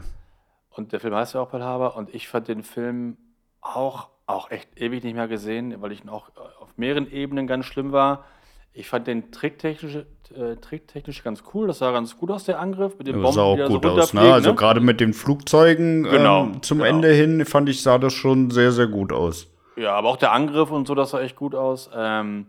Und 0.75 0.91
der 0.91 0.99
Film 0.99 1.15
heißt 1.15 1.33
ja 1.33 1.41
auch 1.41 1.49
Pearl 1.49 1.63
Harbor. 1.63 1.95
Und 1.95 2.13
ich 2.13 2.27
fand 2.27 2.47
den 2.47 2.63
Film 2.63 3.17
auch, 3.61 4.09
auch 4.27 4.51
echt 4.51 4.79
ewig 4.79 5.03
nicht 5.03 5.15
mehr 5.15 5.27
gesehen, 5.27 5.81
weil 5.81 5.91
ich 5.91 6.03
ihn 6.03 6.09
auch 6.09 6.29
äh, 6.29 6.61
auf 6.61 6.77
mehreren 6.77 7.09
Ebenen 7.09 7.47
ganz 7.47 7.65
schlimm 7.65 7.91
war. 7.91 8.25
Ich 8.73 8.89
fand 8.89 9.07
den 9.07 9.31
tricktechnisch, 9.31 9.95
äh, 10.35 10.57
tricktechnisch 10.57 11.23
ganz 11.23 11.43
cool. 11.53 11.67
Das 11.67 11.79
sah 11.79 11.91
ganz 11.91 12.17
gut 12.17 12.29
aus, 12.29 12.43
der 12.43 12.59
Angriff. 12.59 12.97
Mit 12.97 13.07
den 13.07 13.21
Bomben, 13.21 13.31
sah 13.31 13.43
auch 13.43 13.67
gut 13.67 13.83
so 13.83 13.89
aus, 13.89 14.13
ne? 14.13 14.33
Also 14.33 14.49
ne? 14.49 14.55
gerade 14.55 14.81
mit 14.81 14.99
den 14.99 15.13
Flugzeugen 15.13 16.03
genau, 16.03 16.43
ähm, 16.43 16.61
zum 16.61 16.79
genau. 16.79 16.89
Ende 16.89 17.13
hin, 17.13 17.45
fand 17.45 17.69
ich, 17.69 17.81
sah 17.81 17.97
das 17.97 18.13
schon 18.13 18.51
sehr, 18.51 18.73
sehr 18.73 18.87
gut 18.87 19.13
aus. 19.13 19.47
Ja, 19.77 19.93
aber 19.93 20.09
auch 20.09 20.17
der 20.17 20.33
Angriff 20.33 20.71
und 20.71 20.87
so, 20.87 20.95
das 20.95 21.11
sah 21.11 21.21
echt 21.21 21.37
gut 21.37 21.55
aus. 21.55 21.89
Ähm, 21.95 22.47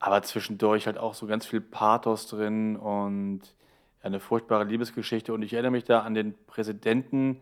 aber 0.00 0.22
zwischendurch 0.22 0.86
halt 0.86 0.98
auch 0.98 1.14
so 1.14 1.26
ganz 1.26 1.46
viel 1.46 1.60
Pathos 1.60 2.26
drin 2.26 2.76
und 2.76 3.42
eine 4.04 4.20
furchtbare 4.20 4.64
Liebesgeschichte. 4.64 5.32
Und 5.32 5.42
ich 5.42 5.52
erinnere 5.54 5.72
mich 5.72 5.84
da 5.84 6.00
an 6.00 6.14
den 6.14 6.34
Präsidenten, 6.46 7.40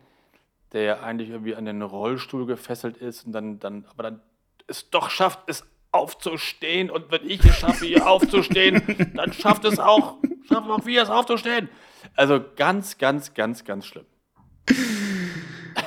der 0.71 0.83
ja 0.83 0.99
eigentlich 1.01 1.29
irgendwie 1.29 1.55
an 1.55 1.65
den 1.65 1.81
Rollstuhl 1.81 2.45
gefesselt 2.45 2.97
ist 2.97 3.25
und 3.25 3.33
dann, 3.33 3.59
dann 3.59 3.85
aber 3.89 4.03
dann 4.03 4.21
es 4.67 4.89
doch 4.89 5.09
schafft, 5.09 5.41
es 5.47 5.65
aufzustehen. 5.91 6.89
Und 6.89 7.11
wenn 7.11 7.29
ich 7.29 7.43
es 7.45 7.57
schaffe, 7.57 7.85
hier 7.85 8.07
aufzustehen, 8.07 9.11
dann 9.15 9.33
schafft 9.33 9.65
es 9.65 9.77
auch, 9.77 10.15
schaffen 10.47 10.71
auch 10.71 10.85
wir 10.85 11.03
es 11.03 11.09
aufzustehen. 11.09 11.69
Also 12.15 12.41
ganz, 12.55 12.97
ganz, 12.97 13.33
ganz, 13.33 13.63
ganz 13.63 13.85
schlimm. 13.85 14.05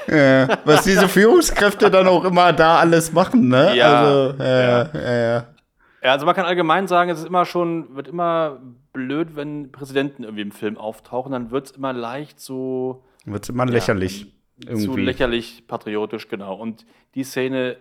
Ja, 0.08 0.58
was 0.64 0.84
diese 0.84 1.08
Führungskräfte 1.08 1.90
dann 1.90 2.06
auch 2.06 2.24
immer 2.24 2.52
da 2.52 2.78
alles 2.78 3.12
machen, 3.12 3.48
ne? 3.48 3.74
Ja, 3.76 4.02
also, 4.02 4.42
äh, 4.42 4.68
ja. 4.68 4.90
ja. 4.94 5.46
ja. 6.02 6.12
also 6.12 6.26
man 6.26 6.34
kann 6.34 6.44
allgemein 6.44 6.86
sagen, 6.86 7.10
es 7.10 7.18
ist 7.18 7.26
immer 7.26 7.44
schon, 7.44 7.96
wird 7.96 8.06
immer 8.06 8.60
blöd, 8.96 9.36
wenn 9.36 9.70
Präsidenten 9.70 10.24
irgendwie 10.24 10.42
im 10.42 10.50
Film 10.50 10.78
auftauchen, 10.78 11.32
dann 11.32 11.50
wird 11.50 11.66
es 11.66 11.72
immer 11.72 11.92
leicht 11.92 12.40
so. 12.40 13.04
Wird 13.24 13.44
es 13.44 13.50
immer 13.50 13.66
lächerlich. 13.66 14.32
Irgendwie. 14.64 14.86
Zu 14.86 14.96
lächerlich 14.96 15.66
patriotisch, 15.66 16.28
genau. 16.28 16.56
Und 16.56 16.86
die 17.14 17.24
Szene 17.24 17.76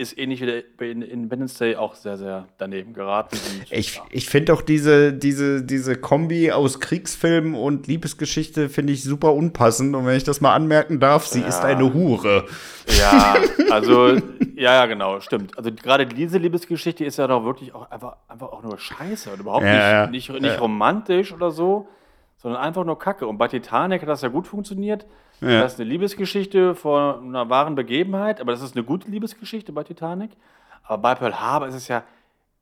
ist 0.00 0.18
ähnlich 0.18 0.40
wie 0.40 0.64
bei 0.78 0.86
Independence 0.86 1.54
Day 1.58 1.76
auch 1.76 1.94
sehr, 1.94 2.16
sehr 2.16 2.48
daneben 2.58 2.94
geraten. 2.94 3.36
ich 3.70 3.96
ja. 3.96 4.02
ich 4.10 4.28
finde 4.28 4.54
auch 4.54 4.62
diese, 4.62 5.12
diese, 5.12 5.62
diese 5.62 5.96
Kombi 5.96 6.50
aus 6.50 6.80
Kriegsfilm 6.80 7.54
und 7.54 7.86
Liebesgeschichte 7.86 8.68
finde 8.68 8.94
ich 8.94 9.04
super 9.04 9.34
unpassend. 9.34 9.94
Und 9.94 10.06
wenn 10.06 10.16
ich 10.16 10.24
das 10.24 10.40
mal 10.40 10.54
anmerken 10.54 11.00
darf, 11.00 11.26
sie 11.26 11.42
ja. 11.42 11.46
ist 11.46 11.60
eine 11.60 11.92
Hure. 11.92 12.46
Ja, 12.98 13.36
also, 13.70 14.14
ja, 14.56 14.74
ja, 14.74 14.86
genau, 14.86 15.20
stimmt. 15.20 15.56
Also 15.56 15.70
gerade 15.70 16.06
diese 16.06 16.38
Liebesgeschichte 16.38 17.04
ist 17.04 17.18
ja 17.18 17.26
doch 17.26 17.44
wirklich 17.44 17.74
auch 17.74 17.90
einfach, 17.90 18.16
einfach 18.26 18.48
auch 18.48 18.62
nur 18.62 18.78
scheiße 18.78 19.30
und 19.30 19.40
überhaupt 19.40 19.64
ja, 19.64 20.06
nicht, 20.06 20.30
nicht, 20.30 20.42
nicht 20.42 20.60
romantisch 20.60 21.32
oder 21.32 21.50
so, 21.50 21.88
sondern 22.40 22.60
einfach 22.60 22.84
nur 22.84 22.98
Kacke. 22.98 23.26
Und 23.26 23.38
bei 23.38 23.48
Titanic 23.48 24.02
hat 24.02 24.08
das 24.08 24.22
ja 24.22 24.28
gut 24.28 24.46
funktioniert. 24.46 25.06
Ja. 25.40 25.62
Das 25.62 25.74
ist 25.74 25.80
eine 25.80 25.88
Liebesgeschichte 25.88 26.74
von 26.74 27.28
einer 27.28 27.48
wahren 27.48 27.74
Begebenheit, 27.74 28.40
aber 28.40 28.52
das 28.52 28.62
ist 28.62 28.76
eine 28.76 28.84
gute 28.84 29.10
Liebesgeschichte 29.10 29.72
bei 29.72 29.84
Titanic. 29.84 30.30
Aber 30.82 30.98
bei 30.98 31.14
Pearl 31.14 31.40
Harbor 31.40 31.68
ist 31.68 31.74
es 31.74 31.88
ja 31.88 32.02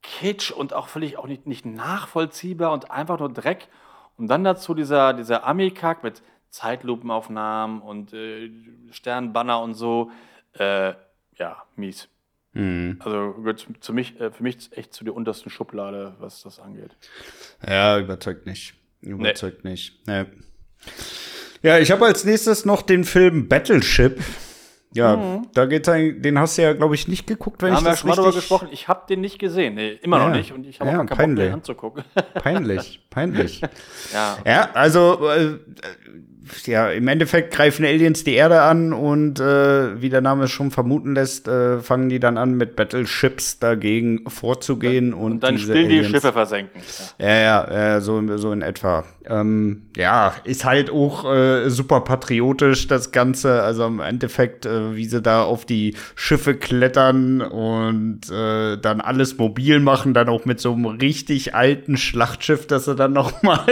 Kitsch 0.02 0.50
und 0.50 0.74
auch 0.74 0.88
völlig 0.88 1.16
auch 1.16 1.26
nicht, 1.26 1.46
nicht 1.46 1.64
nachvollziehbar 1.64 2.72
und 2.72 2.90
einfach 2.90 3.18
nur 3.18 3.32
Dreck. 3.32 3.68
Und 4.16 4.28
dann 4.28 4.44
dazu 4.44 4.74
dieser, 4.74 5.12
dieser 5.12 5.46
Ami-Kack 5.46 6.02
mit 6.02 6.22
Zeitlupenaufnahmen 6.50 7.80
und 7.80 8.12
äh, 8.12 8.50
Sternbanner 8.90 9.60
und 9.60 9.74
so. 9.74 10.10
Äh, 10.54 10.94
ja, 11.36 11.62
mies. 11.76 12.08
Mhm. 12.52 13.00
Also 13.04 13.34
gehört 13.34 13.66
zu 13.80 13.92
mich, 13.92 14.20
äh, 14.20 14.30
für 14.30 14.42
mich 14.42 14.72
echt 14.76 14.92
zu 14.92 15.04
der 15.04 15.14
untersten 15.14 15.50
Schublade, 15.50 16.14
was 16.18 16.42
das 16.42 16.58
angeht. 16.58 16.96
Ja, 17.66 17.98
überzeugt 17.98 18.46
nicht. 18.46 18.74
Überzeugt 19.00 19.64
nee. 19.64 19.72
nicht. 19.72 20.06
Nee. 20.06 20.24
Ja, 21.62 21.78
ich 21.78 21.90
habe 21.90 22.06
als 22.06 22.24
nächstes 22.24 22.64
noch 22.64 22.82
den 22.82 23.04
Film 23.04 23.48
Battleship. 23.48 24.20
Ja, 24.94 25.16
mhm. 25.16 25.48
da 25.52 25.66
geht's 25.66 25.88
ein, 25.88 26.22
den 26.22 26.38
hast 26.38 26.56
du 26.56 26.62
ja, 26.62 26.72
glaube 26.72 26.94
ich, 26.94 27.08
nicht 27.08 27.26
geguckt, 27.26 27.60
wenn 27.60 27.70
da 27.70 27.74
ich 27.74 27.78
haben 27.78 27.84
das 27.84 27.94
wir 27.94 27.98
schon 27.98 28.08
mal 28.08 28.16
drüber 28.16 28.32
gesprochen. 28.32 28.68
Ich 28.72 28.88
habe 28.88 29.02
den 29.08 29.20
nicht 29.20 29.38
gesehen, 29.38 29.74
nee, 29.74 29.90
immer 29.90 30.18
ja. 30.18 30.28
noch 30.28 30.34
nicht 30.34 30.52
und 30.52 30.66
ich 30.66 30.80
habe 30.80 30.90
ja, 30.90 31.02
auch 31.02 31.06
keinen 31.06 31.34
Bock, 31.34 31.44
den 31.44 31.52
anzugucken. 31.52 32.04
Peinlich, 32.34 33.06
peinlich. 33.10 33.60
ja. 34.12 34.38
Ja, 34.46 34.70
also 34.72 35.28
äh, 35.28 35.58
ja, 36.66 36.90
im 36.90 37.08
Endeffekt 37.08 37.52
greifen 37.52 37.84
Aliens 37.84 38.24
die 38.24 38.34
Erde 38.34 38.62
an 38.62 38.92
und 38.92 39.40
äh, 39.40 40.00
wie 40.00 40.08
der 40.08 40.20
Name 40.20 40.44
es 40.44 40.50
schon 40.50 40.70
vermuten 40.70 41.14
lässt, 41.14 41.48
äh, 41.48 41.80
fangen 41.80 42.08
die 42.08 42.20
dann 42.20 42.38
an 42.38 42.54
mit 42.54 42.76
Battleships 42.76 43.58
dagegen 43.58 44.28
vorzugehen 44.28 45.14
und, 45.14 45.32
und 45.32 45.42
dann 45.42 45.58
spielen 45.58 45.86
Aliens, 45.86 46.06
die 46.06 46.12
Schiffe 46.12 46.32
versenken. 46.32 46.80
Ja, 47.18 47.28
ja, 47.28 47.72
ja 47.72 48.00
so, 48.00 48.36
so 48.36 48.52
in 48.52 48.62
etwa. 48.62 49.04
Ähm, 49.26 49.82
ja, 49.96 50.34
ist 50.44 50.64
halt 50.64 50.90
auch 50.90 51.30
äh, 51.30 51.68
super 51.68 52.00
patriotisch 52.00 52.86
das 52.86 53.12
Ganze. 53.12 53.62
Also 53.62 53.86
im 53.86 54.00
Endeffekt, 54.00 54.64
äh, 54.64 54.96
wie 54.96 55.04
sie 55.04 55.20
da 55.20 55.42
auf 55.42 55.66
die 55.66 55.94
Schiffe 56.14 56.54
klettern 56.54 57.42
und 57.42 58.30
äh, 58.30 58.78
dann 58.78 59.00
alles 59.00 59.36
mobil 59.36 59.80
machen, 59.80 60.14
dann 60.14 60.28
auch 60.28 60.46
mit 60.46 60.60
so 60.60 60.72
einem 60.72 60.86
richtig 60.86 61.54
alten 61.54 61.96
Schlachtschiff, 61.96 62.66
das 62.66 62.86
sie 62.86 62.94
dann 62.94 63.12
noch 63.12 63.42
mal 63.42 63.66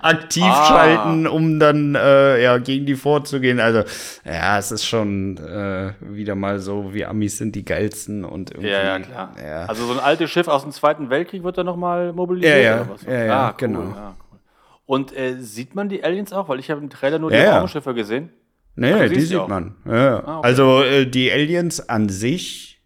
aktiv 0.00 0.44
ah. 0.46 0.66
schalten, 0.66 1.26
um 1.26 1.58
dann 1.58 1.96
äh, 2.20 2.42
ja, 2.42 2.58
gegen 2.58 2.86
die 2.86 2.94
vorzugehen. 2.94 3.60
Also, 3.60 3.82
ja, 4.24 4.58
es 4.58 4.70
ist 4.72 4.84
schon 4.84 5.36
äh, 5.38 5.92
wieder 6.00 6.34
mal 6.34 6.58
so, 6.58 6.92
wie 6.92 7.04
Amis 7.04 7.38
sind 7.38 7.54
die 7.56 7.64
geilsten 7.64 8.24
und 8.24 8.50
irgendwie. 8.50 8.70
Ja, 8.70 8.84
ja, 8.84 8.98
klar. 8.98 9.34
Ja. 9.42 9.66
Also 9.66 9.86
so 9.86 9.92
ein 9.92 10.00
altes 10.00 10.30
Schiff 10.30 10.48
aus 10.48 10.62
dem 10.62 10.72
Zweiten 10.72 11.10
Weltkrieg 11.10 11.42
wird 11.42 11.58
da 11.58 11.64
nochmal 11.64 12.12
mobilisiert 12.12 12.56
ja, 12.56 12.62
ja. 12.62 12.80
oder 12.82 12.90
was? 12.90 13.02
Ja, 13.02 13.24
ja, 13.24 13.40
ah, 13.40 13.48
cool. 13.48 13.54
genau. 13.58 13.80
Ja, 13.80 14.16
cool. 14.30 14.38
Und 14.86 15.16
äh, 15.16 15.36
sieht 15.38 15.74
man 15.74 15.88
die 15.88 16.02
Aliens 16.02 16.32
auch? 16.32 16.48
Weil 16.48 16.58
ich 16.58 16.70
habe 16.70 16.80
im 16.80 16.90
Trailer 16.90 17.18
nur 17.18 17.30
die 17.30 17.36
ja, 17.36 17.58
Raumschiffe 17.58 17.94
gesehen. 17.94 18.30
Nee, 18.76 18.92
Ach, 18.92 19.08
die 19.08 19.20
sieht 19.20 19.38
auch. 19.38 19.48
man. 19.48 19.76
Ja. 19.84 20.24
Ah, 20.24 20.38
okay. 20.38 20.46
Also 20.46 20.82
äh, 20.82 21.06
die 21.06 21.30
Aliens 21.30 21.88
an 21.88 22.08
sich 22.08 22.80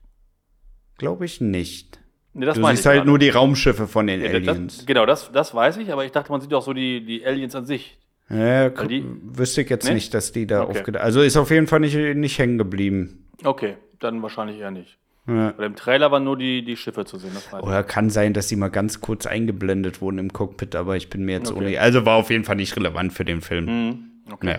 glaube 0.99 1.25
ich 1.25 1.41
nicht. 1.41 2.01
Nee, 2.33 2.47
du 2.47 2.53
siehst 2.53 2.87
halt 2.87 3.07
nur 3.07 3.19
die 3.19 3.31
Raumschiffe 3.31 3.87
von 3.87 4.07
den 4.07 4.21
ja, 4.21 4.31
Aliens. 4.31 4.79
Das, 4.79 4.87
genau, 4.87 5.07
das, 5.07 5.31
das 5.33 5.55
weiß 5.55 5.77
ich, 5.77 5.93
aber 5.93 6.05
ich 6.05 6.11
dachte, 6.11 6.33
man 6.33 6.41
sieht 6.41 6.53
auch 6.53 6.63
so 6.63 6.73
die, 6.73 7.05
die 7.05 7.25
Aliens 7.25 7.55
an 7.55 7.65
sich. 7.65 7.97
Ja, 8.31 8.71
die, 8.71 9.05
wüsste 9.23 9.63
ich 9.63 9.71
jetzt 9.71 9.87
nee? 9.87 9.95
nicht, 9.95 10.15
dass 10.15 10.33
die 10.33 10.47
da 10.47 10.63
okay. 10.63 10.79
aufgedacht 10.79 11.05
Also 11.05 11.21
ist 11.21 11.37
auf 11.37 11.51
jeden 11.51 11.67
Fall 11.67 11.81
nicht, 11.81 11.97
nicht 11.97 12.39
hängen 12.39 12.59
geblieben. 12.59 13.27
Okay, 13.45 13.77
dann 14.01 14.23
wahrscheinlich 14.23 14.59
eher 14.59 14.71
nicht. 14.71 14.99
Ja. 15.27 15.55
Weil 15.57 15.67
im 15.67 15.77
Trailer 15.77 16.11
waren 16.11 16.25
nur 16.25 16.37
die, 16.37 16.65
die 16.65 16.77
Schiffe 16.77 17.05
zu 17.05 17.19
sehen. 17.19 17.33
Oder 17.61 17.83
kann 17.83 18.11
sein, 18.11 18.35
dass 18.35 18.49
sie 18.49 18.57
mal 18.57 18.69
ganz 18.69 19.01
kurz 19.01 19.27
eingeblendet 19.27 20.01
wurden 20.01 20.19
im 20.19 20.33
Cockpit, 20.33 20.75
aber 20.75 20.97
ich 20.97 21.09
bin 21.09 21.25
mir 21.25 21.33
jetzt 21.33 21.51
okay. 21.51 21.61
ohne. 21.61 21.81
Also 21.81 22.05
war 22.05 22.17
auf 22.17 22.31
jeden 22.31 22.45
Fall 22.45 22.57
nicht 22.57 22.77
relevant 22.77 23.13
für 23.13 23.25
den 23.25 23.41
Film. 23.41 23.65
Mhm. 23.65 24.05
Okay. 24.31 24.57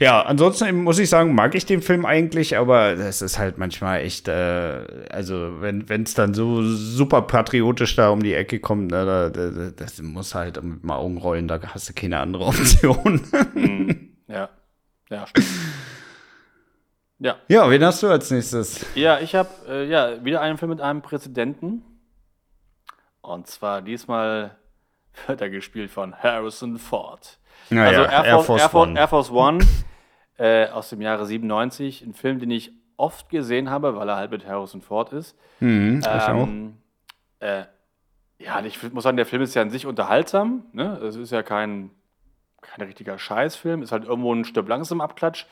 Ja, 0.00 0.22
ansonsten 0.22 0.82
muss 0.82 0.98
ich 0.98 1.10
sagen, 1.10 1.34
mag 1.34 1.54
ich 1.54 1.66
den 1.66 1.82
Film 1.82 2.06
eigentlich, 2.06 2.56
aber 2.56 2.96
das 2.96 3.20
ist 3.20 3.38
halt 3.38 3.58
manchmal 3.58 4.00
echt, 4.00 4.28
äh, 4.28 5.06
also 5.10 5.60
wenn 5.60 5.84
es 6.02 6.14
dann 6.14 6.32
so 6.32 6.62
super 6.62 7.20
patriotisch 7.20 7.96
da 7.96 8.08
um 8.08 8.22
die 8.22 8.32
Ecke 8.32 8.60
kommt, 8.60 8.90
ne, 8.90 9.04
da, 9.04 9.28
da, 9.28 9.70
das 9.76 10.00
muss 10.00 10.34
halt 10.34 10.62
mit 10.62 10.82
dem 10.82 10.90
Augen 10.90 11.18
rollen, 11.18 11.48
da 11.48 11.60
hast 11.74 11.90
du 11.90 11.92
keine 11.92 12.18
andere 12.18 12.44
Option. 12.46 13.20
Mhm. 13.52 14.16
Ja, 14.26 14.48
ja, 15.10 15.26
stimmt. 15.26 15.46
Ja. 17.18 17.36
Ja, 17.48 17.68
wen 17.68 17.84
hast 17.84 18.02
du 18.02 18.08
als 18.08 18.30
nächstes? 18.30 18.86
Ja, 18.94 19.20
ich 19.20 19.34
habe 19.34 19.50
äh, 19.68 19.86
ja 19.86 20.24
wieder 20.24 20.40
einen 20.40 20.56
Film 20.56 20.70
mit 20.70 20.80
einem 20.80 21.02
Präsidenten. 21.02 21.84
Und 23.20 23.48
zwar 23.48 23.82
diesmal 23.82 24.56
wird 25.26 25.42
er 25.42 25.50
gespielt 25.50 25.90
von 25.90 26.14
Harrison 26.14 26.78
Ford. 26.78 27.38
Naja, 27.68 27.98
also 28.04 28.10
Air, 28.10 28.24
Air, 28.24 28.38
Force, 28.40 28.62
Air, 28.62 28.68
Force, 28.70 28.88
One. 28.88 28.98
Air 28.98 29.08
Force 29.08 29.30
One 29.30 29.66
äh, 30.40 30.68
aus 30.70 30.88
dem 30.88 31.02
Jahre 31.02 31.26
97. 31.26 32.02
Ein 32.02 32.14
Film, 32.14 32.38
den 32.38 32.50
ich 32.50 32.72
oft 32.96 33.28
gesehen 33.28 33.68
habe, 33.68 33.94
weil 33.96 34.08
er 34.08 34.16
halt 34.16 34.30
mit 34.30 34.46
Harrison 34.46 34.80
Ford 34.80 35.12
ist. 35.12 35.36
Mhm, 35.60 36.02
ähm, 36.06 36.76
äh, 37.40 37.64
ja, 38.38 38.64
ich 38.64 38.82
muss 38.92 39.04
sagen, 39.04 39.18
der 39.18 39.26
Film 39.26 39.42
ist 39.42 39.54
ja 39.54 39.60
an 39.60 39.70
sich 39.70 39.84
unterhaltsam. 39.84 40.64
Ne? 40.72 40.96
Es 40.98 41.16
ist 41.16 41.30
ja 41.30 41.42
kein, 41.42 41.90
kein 42.62 42.86
richtiger 42.86 43.18
Scheißfilm. 43.18 43.82
Ist 43.82 43.92
halt 43.92 44.04
irgendwo 44.04 44.34
ein 44.34 44.46
Stück 44.46 44.66
langsam 44.66 45.02
Abklatsch. 45.02 45.44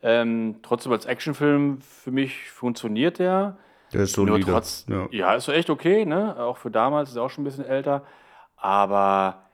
Ähm, 0.00 0.60
trotzdem 0.62 0.92
als 0.92 1.06
Actionfilm 1.06 1.80
für 1.80 2.12
mich 2.12 2.50
funktioniert 2.50 3.18
der. 3.18 3.58
Der 3.92 4.02
ist 4.02 4.12
so 4.12 4.24
Nur 4.24 4.40
trotz, 4.40 4.86
ja. 4.88 5.08
ja, 5.10 5.34
ist 5.34 5.46
so 5.46 5.52
echt 5.52 5.68
okay, 5.68 6.04
ne? 6.06 6.36
Auch 6.38 6.56
für 6.56 6.70
damals, 6.70 7.10
ist 7.10 7.16
auch 7.16 7.30
schon 7.30 7.42
ein 7.42 7.44
bisschen 7.44 7.66
älter. 7.66 8.04
Aber 8.56 9.49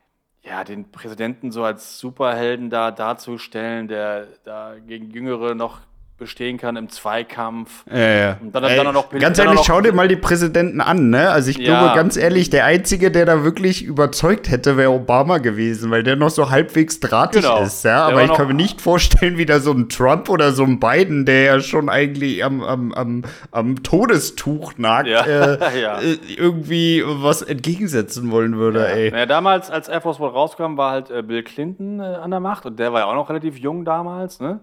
ja, 0.47 0.65
den 0.65 0.91
Präsidenten 0.91 1.51
so 1.51 1.65
als 1.65 1.99
Superhelden 1.99 2.71
da 2.71 2.91
darzustellen, 2.93 3.89
der 3.89 4.27
da 4.45 4.77
gegen 4.79 5.11
Jüngere 5.11 5.55
noch 5.55 5.81
bestehen 6.18 6.57
kann 6.57 6.76
im 6.76 6.88
Zweikampf. 6.88 7.85
Ja, 7.90 7.98
ja. 7.98 8.37
Dann, 8.40 8.64
Ey, 8.64 8.76
dann 8.76 8.94
noch, 8.94 9.11
ganz 9.11 9.38
ehrlich, 9.38 9.61
schau 9.64 9.83
dir 9.83 9.92
mal 9.92 10.09
die 10.09 10.16
Präsidenten 10.16 10.81
an, 10.81 11.11
ne? 11.11 11.31
Also 11.31 11.50
ich 11.50 11.59
ja. 11.59 11.79
glaube, 11.79 11.94
ganz 11.94 12.16
ehrlich, 12.16 12.48
der 12.48 12.64
Einzige, 12.64 13.11
der 13.11 13.26
da 13.26 13.44
wirklich 13.44 13.85
überzeugt 13.85 14.50
hätte, 14.50 14.79
wäre 14.79 14.90
Obama 14.90 15.38
gewesen, 15.38 15.90
weil 15.90 16.02
der 16.02 16.16
noch 16.16 16.31
so 16.31 16.48
halbwegs 16.48 17.00
drahtig 17.00 17.42
genau. 17.42 17.62
ist, 17.62 17.85
ja. 17.85 18.07
Aber 18.07 18.24
ich 18.24 18.33
kann 18.33 18.48
mir 18.48 18.55
nicht 18.55 18.81
vorstellen, 18.81 19.37
wie 19.37 19.44
da 19.44 19.61
so 19.61 19.72
ein 19.72 19.90
Trump 19.90 20.31
oder 20.31 20.52
so 20.52 20.64
ein 20.64 20.81
Biden, 20.81 21.26
der 21.26 21.42
ja 21.42 21.61
schon 21.61 21.90
eigentlich 21.90 22.42
am, 22.42 22.62
am, 22.62 22.92
am, 22.92 23.22
am 23.50 23.83
Todestuch 23.83 24.79
nagt, 24.79 25.09
ja. 25.09 25.20
Äh, 25.20 25.81
ja. 25.81 26.00
Äh, 26.00 26.16
irgendwie 26.37 27.02
was 27.05 27.42
entgegensetzen 27.42 28.31
wollen 28.31 28.57
würde, 28.57 28.88
ey. 28.88 29.11
Naja, 29.11 29.26
damals, 29.26 29.70
als 29.70 29.88
Air 29.88 30.00
Force 30.00 30.18
One 30.18 30.33
rauskam, 30.33 30.79
war 30.79 30.92
halt 30.92 31.11
äh, 31.11 31.22
Bill 31.22 31.42
Clinton 31.42 32.00
äh, 32.00 32.05
an 32.05 32.31
der 32.31 32.40
Macht 32.40 32.64
und 32.64 32.79
der 32.79 32.94
war 32.94 33.00
ja 33.00 33.07
auch 33.07 33.14
noch 33.14 33.29
relativ 33.29 33.59
jung 33.59 33.85
damals, 33.85 34.40
ne? 34.40 34.61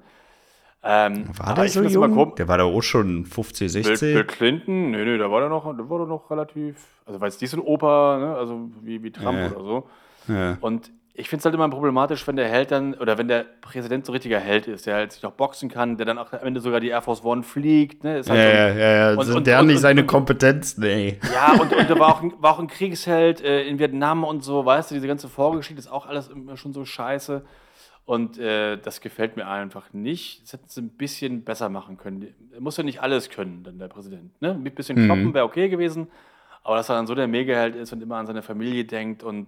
Ähm, 0.86 1.26
war 1.38 1.56
der 1.56 1.70
so 1.70 1.82
jung? 1.82 2.36
Der 2.36 2.48
war 2.48 2.58
da 2.58 2.66
auch 2.66 2.82
schon 2.82 3.26
50, 3.26 3.72
60. 3.72 4.00
Bill, 4.00 4.14
Bill 4.14 4.24
Clinton? 4.26 4.92
Nee, 4.92 5.06
nee, 5.06 5.18
da 5.18 5.32
war 5.32 5.40
der 5.40 5.50
noch, 5.50 5.64
der 5.64 5.90
war 5.90 6.00
der 6.00 6.08
noch 6.08 6.30
relativ, 6.30 6.76
also 7.06 7.22
weil 7.22 7.30
es 7.30 7.40
nicht 7.40 7.52
so 7.52 7.58
ein 7.58 7.64
Opa, 7.64 8.18
ne? 8.20 8.36
also 8.36 8.70
wie, 8.82 9.02
wie 9.02 9.12
Trump 9.12 9.38
ja. 9.38 9.52
oder 9.52 9.64
so. 9.64 9.90
Ja. 10.28 10.58
Und 10.60 10.92
ich 11.16 11.30
finde 11.30 11.42
es 11.42 11.46
halt 11.46 11.54
immer 11.54 11.70
problematisch, 11.70 12.28
wenn 12.28 12.36
der 12.36 12.50
Held 12.50 12.72
dann, 12.72 12.96
oder 12.96 13.18
wenn 13.18 13.28
der 13.28 13.46
Präsident 13.62 14.06
so 14.06 14.12
richtiger 14.12 14.40
Held 14.40 14.68
ist, 14.68 14.88
der 14.88 14.96
halt 14.96 15.12
sich 15.12 15.22
noch 15.22 15.32
boxen 15.32 15.70
kann, 15.70 15.96
der 15.96 16.08
dann 16.08 16.18
auch 16.18 16.34
am 16.34 16.48
Ende 16.48 16.60
sogar 16.60 16.80
die 16.80 16.90
Air 16.90 17.04
Force 17.04 17.24
One 17.24 17.44
fliegt. 17.44 18.04
Ne? 18.04 18.16
Halt 18.16 18.28
ja, 18.28 18.34
so, 18.34 18.40
ja, 18.40 18.68
ja, 18.70 19.12
ja, 19.12 19.18
und, 19.18 19.30
und, 19.30 19.48
der 19.48 19.60
hat 19.60 19.66
nicht 19.66 19.80
seine 19.80 20.06
Kompetenz, 20.06 20.78
nee. 20.78 21.20
Ja, 21.34 21.54
und, 21.62 21.72
und 21.72 21.90
der 21.90 22.00
war 22.00 22.10
auch, 22.10 22.24
ein, 22.24 22.34
war 22.40 22.54
auch 22.54 22.60
ein 22.60 22.68
Kriegsheld 22.68 23.42
äh, 23.42 23.62
in 23.64 23.78
Vietnam 23.78 24.24
und 24.24 24.44
so, 24.44 24.66
weißt 24.66 24.90
du, 24.90 24.96
diese 24.96 25.08
ganze 25.08 25.30
Vorgeschichte 25.30 25.80
ist 25.80 25.92
auch 25.92 26.08
alles 26.08 26.30
immer 26.30 26.58
schon 26.58 26.74
so 26.74 26.84
scheiße. 26.84 27.44
Und 28.06 28.38
äh, 28.38 28.78
das 28.78 29.00
gefällt 29.00 29.38
mir 29.38 29.48
einfach 29.48 29.94
nicht. 29.94 30.44
Das 30.44 30.54
hätten 30.54 30.68
sie 30.68 30.82
ein 30.82 30.90
bisschen 30.90 31.44
besser 31.44 31.70
machen 31.70 31.98
können. 31.98 32.34
Er 32.52 32.60
muss 32.60 32.76
ja 32.76 32.84
nicht 32.84 33.02
alles 33.02 33.30
können, 33.30 33.64
dann 33.64 33.80
der 33.80 33.88
Präsident. 33.88 34.42
Ne? 34.42 34.52
Ein 34.52 34.64
bisschen 34.64 35.02
mhm. 35.02 35.06
kloppen 35.06 35.34
wäre 35.34 35.46
okay 35.46 35.70
gewesen. 35.70 36.08
Aber 36.64 36.76
dass 36.76 36.90
er 36.90 36.96
dann 36.96 37.08
so 37.08 37.16
der 37.16 37.28
Megaheld 37.28 37.76
ist 37.76 37.94
und 37.94 38.02
immer 38.02 38.18
an 38.18 38.26
seine 38.26 38.42
Familie 38.42 38.86
denkt 38.86 39.24
und 39.24 39.48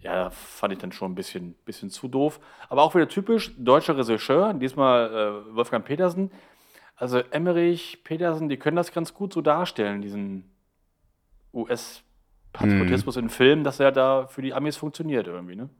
ja, 0.00 0.30
fand 0.30 0.72
ich 0.72 0.78
dann 0.78 0.92
schon 0.92 1.12
ein 1.12 1.14
bisschen, 1.14 1.54
bisschen 1.64 1.90
zu 1.90 2.08
doof. 2.08 2.38
Aber 2.68 2.82
auch 2.82 2.94
wieder 2.94 3.08
typisch 3.08 3.52
deutscher 3.56 3.96
Regisseur, 3.96 4.52
diesmal 4.54 5.44
äh, 5.50 5.56
Wolfgang 5.56 5.84
Petersen. 5.84 6.30
Also 6.96 7.18
Emmerich, 7.18 8.04
Petersen, 8.04 8.48
die 8.48 8.56
können 8.56 8.76
das 8.76 8.92
ganz 8.92 9.14
gut 9.14 9.32
so 9.32 9.40
darstellen, 9.40 10.02
diesen 10.02 10.52
US-Patriotismus 11.52 13.16
mhm. 13.16 13.22
in 13.22 13.28
Filmen, 13.30 13.64
dass 13.64 13.80
er 13.80 13.90
da 13.90 14.26
für 14.26 14.42
die 14.42 14.54
Amis 14.54 14.76
funktioniert 14.76 15.26
irgendwie, 15.26 15.56
ne? 15.56 15.70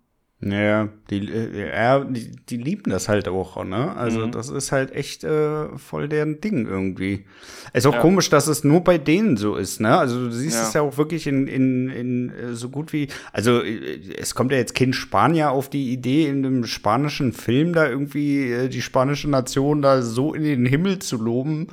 Ja, 0.40 0.88
die, 1.08 1.26
äh, 1.32 1.70
ja, 1.70 2.00
die, 2.00 2.32
die 2.32 2.56
lieben 2.58 2.90
das 2.90 3.08
halt 3.08 3.28
auch, 3.28 3.64
ne? 3.64 3.96
Also, 3.96 4.26
mhm. 4.26 4.32
das 4.32 4.50
ist 4.50 4.72
halt 4.72 4.92
echt 4.92 5.24
äh, 5.24 5.78
voll 5.78 6.08
deren 6.08 6.40
Ding 6.40 6.66
irgendwie. 6.66 7.24
Ist 7.72 7.86
auch 7.86 7.94
ja. 7.94 8.00
komisch, 8.00 8.28
dass 8.28 8.46
es 8.46 8.62
nur 8.62 8.82
bei 8.82 8.98
denen 8.98 9.38
so 9.38 9.56
ist, 9.56 9.80
ne? 9.80 9.96
Also, 9.96 10.26
du 10.26 10.30
siehst 10.32 10.56
ja. 10.56 10.62
es 10.64 10.74
ja 10.74 10.82
auch 10.82 10.98
wirklich 10.98 11.26
in, 11.26 11.46
in, 11.46 11.88
in 11.88 12.30
äh, 12.30 12.54
so 12.54 12.68
gut 12.68 12.92
wie. 12.92 13.08
Also, 13.32 13.62
äh, 13.62 14.16
es 14.18 14.34
kommt 14.34 14.52
ja 14.52 14.58
jetzt 14.58 14.74
kein 14.74 14.92
Spanier 14.92 15.50
auf 15.50 15.70
die 15.70 15.92
Idee, 15.92 16.26
in 16.28 16.44
einem 16.44 16.66
spanischen 16.66 17.32
Film 17.32 17.72
da 17.72 17.88
irgendwie 17.88 18.68
die 18.68 18.82
spanische 18.82 19.30
Nation 19.30 19.80
da 19.80 20.02
so 20.02 20.34
in 20.34 20.42
den 20.42 20.66
Himmel 20.66 20.98
zu 20.98 21.16
loben. 21.16 21.68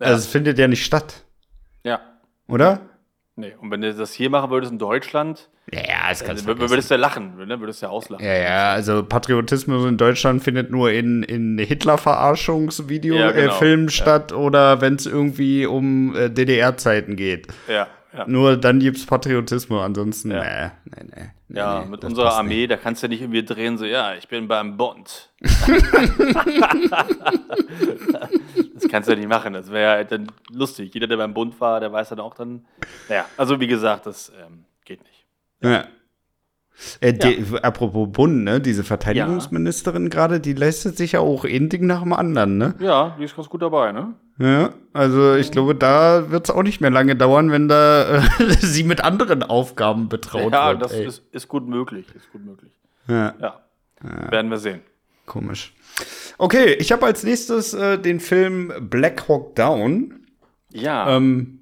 Ja. 0.00 0.06
Also, 0.06 0.20
es 0.20 0.26
findet 0.28 0.58
ja 0.58 0.66
nicht 0.66 0.84
statt. 0.84 1.26
Ja. 1.84 2.00
Oder? 2.48 2.80
Nee, 3.36 3.54
und 3.60 3.70
wenn 3.70 3.82
du 3.82 3.92
das 3.92 4.14
hier 4.14 4.30
machen 4.30 4.50
würdest 4.50 4.72
in 4.72 4.78
Deutschland, 4.78 5.50
ja, 5.70 6.08
das 6.08 6.24
kannst 6.24 6.46
du 6.46 6.58
Würdest 6.58 6.90
du 6.90 6.94
ja 6.94 7.00
lachen, 7.00 7.36
ne? 7.46 7.60
würdest 7.60 7.82
ja 7.82 7.88
auslachen. 7.88 8.24
Ja, 8.24 8.34
ja, 8.34 8.72
also 8.72 9.04
Patriotismus 9.04 9.86
in 9.86 9.96
Deutschland 9.96 10.42
findet 10.42 10.70
nur 10.70 10.90
in, 10.90 11.22
in 11.22 11.58
Hitler-Verarschungsvideo-Filmen 11.58 13.20
ja, 13.20 13.58
genau. 13.58 13.86
äh, 13.86 13.90
statt 13.90 14.32
ja. 14.32 14.36
oder 14.36 14.80
wenn 14.80 14.96
es 14.96 15.06
irgendwie 15.06 15.66
um 15.66 16.16
äh, 16.16 16.30
DDR-Zeiten 16.30 17.16
geht. 17.16 17.46
Ja, 17.68 17.86
ja. 18.14 18.26
Nur 18.26 18.58
dann 18.58 18.78
gibt 18.80 18.98
es 18.98 19.06
Patriotismus, 19.06 19.80
ansonsten, 19.82 20.32
ja. 20.32 20.42
nee, 20.42 20.70
nee, 20.84 21.04
nee. 21.14 21.30
nee 21.48 21.58
ja, 21.58 21.80
nee, 21.80 21.90
mit 21.90 22.04
unserer 22.04 22.34
Armee, 22.34 22.56
nicht. 22.56 22.70
da 22.70 22.76
kannst 22.76 23.02
du 23.02 23.06
ja 23.06 23.08
nicht 23.08 23.22
irgendwie 23.22 23.42
drehen, 23.42 23.78
so, 23.78 23.86
ja, 23.86 24.14
ich 24.14 24.28
bin 24.28 24.48
beim 24.48 24.76
Bond. 24.76 25.30
das 25.40 25.54
kannst 28.90 29.08
du 29.08 29.12
ja 29.12 29.18
nicht 29.18 29.28
machen, 29.28 29.54
das 29.54 29.70
wäre 29.70 29.98
ja 29.98 30.04
dann 30.04 30.26
lustig. 30.50 30.92
Jeder, 30.92 31.06
der 31.06 31.16
beim 31.16 31.32
Bund 31.32 31.58
war, 31.58 31.80
der 31.80 31.90
weiß 31.90 32.10
dann 32.10 32.20
auch 32.20 32.34
dann, 32.34 32.66
naja, 33.08 33.24
also 33.38 33.58
wie 33.60 33.66
gesagt, 33.66 34.04
das 34.04 34.30
ähm, 34.44 34.66
geht 34.84 35.02
nicht. 35.04 35.21
Ja. 35.62 35.84
Äh, 37.00 37.12
die, 37.12 37.44
ja. 37.52 37.58
Apropos 37.60 38.08
Bund, 38.10 38.44
ne? 38.44 38.60
Diese 38.60 38.84
Verteidigungsministerin 38.84 40.04
ja. 40.04 40.08
gerade, 40.08 40.40
die 40.40 40.54
leistet 40.54 40.96
sich 40.96 41.12
ja 41.12 41.20
auch 41.20 41.44
ein 41.44 41.68
Ding 41.68 41.86
nach 41.86 42.02
dem 42.02 42.12
anderen, 42.12 42.58
ne? 42.58 42.74
Ja, 42.80 43.16
die 43.18 43.24
ist 43.24 43.36
ganz 43.36 43.48
gut 43.48 43.62
dabei, 43.62 43.92
ne? 43.92 44.14
Ja, 44.38 44.70
also 44.92 45.34
ich 45.36 45.50
glaube, 45.50 45.74
da 45.74 46.30
wird 46.30 46.48
es 46.48 46.54
auch 46.54 46.62
nicht 46.62 46.80
mehr 46.80 46.90
lange 46.90 47.14
dauern, 47.14 47.50
wenn 47.50 47.68
da 47.68 48.18
äh, 48.18 48.22
sie 48.60 48.82
mit 48.82 49.04
anderen 49.04 49.42
Aufgaben 49.42 50.08
betraut 50.08 50.52
ja, 50.52 50.70
wird. 50.70 50.80
Ja, 50.80 50.88
das 50.88 50.92
ist, 50.92 51.22
ist, 51.32 51.48
gut 51.48 51.68
möglich, 51.68 52.06
ist 52.14 52.32
gut 52.32 52.44
möglich. 52.44 52.72
Ja. 53.06 53.34
ja. 53.40 53.60
Werden 54.30 54.50
wir 54.50 54.58
sehen. 54.58 54.80
Komisch. 55.26 55.72
Okay, 56.38 56.74
ich 56.74 56.90
habe 56.90 57.06
als 57.06 57.22
nächstes 57.22 57.74
äh, 57.74 57.98
den 57.98 58.18
Film 58.18 58.72
Black 58.80 59.28
Hawk 59.28 59.54
Down. 59.54 60.26
Ja. 60.72 61.16
Ähm, 61.16 61.61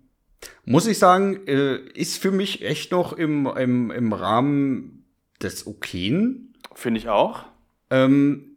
muss 0.64 0.86
ich 0.86 0.98
sagen, 0.98 1.46
äh, 1.46 1.76
ist 1.94 2.18
für 2.18 2.30
mich 2.30 2.64
echt 2.64 2.92
noch 2.92 3.12
im, 3.12 3.46
im, 3.46 3.90
im 3.90 4.12
Rahmen 4.12 5.04
des 5.42 5.66
Okayen. 5.66 6.54
Finde 6.74 7.00
ich 7.00 7.08
auch. 7.08 7.44
Ähm, 7.90 8.49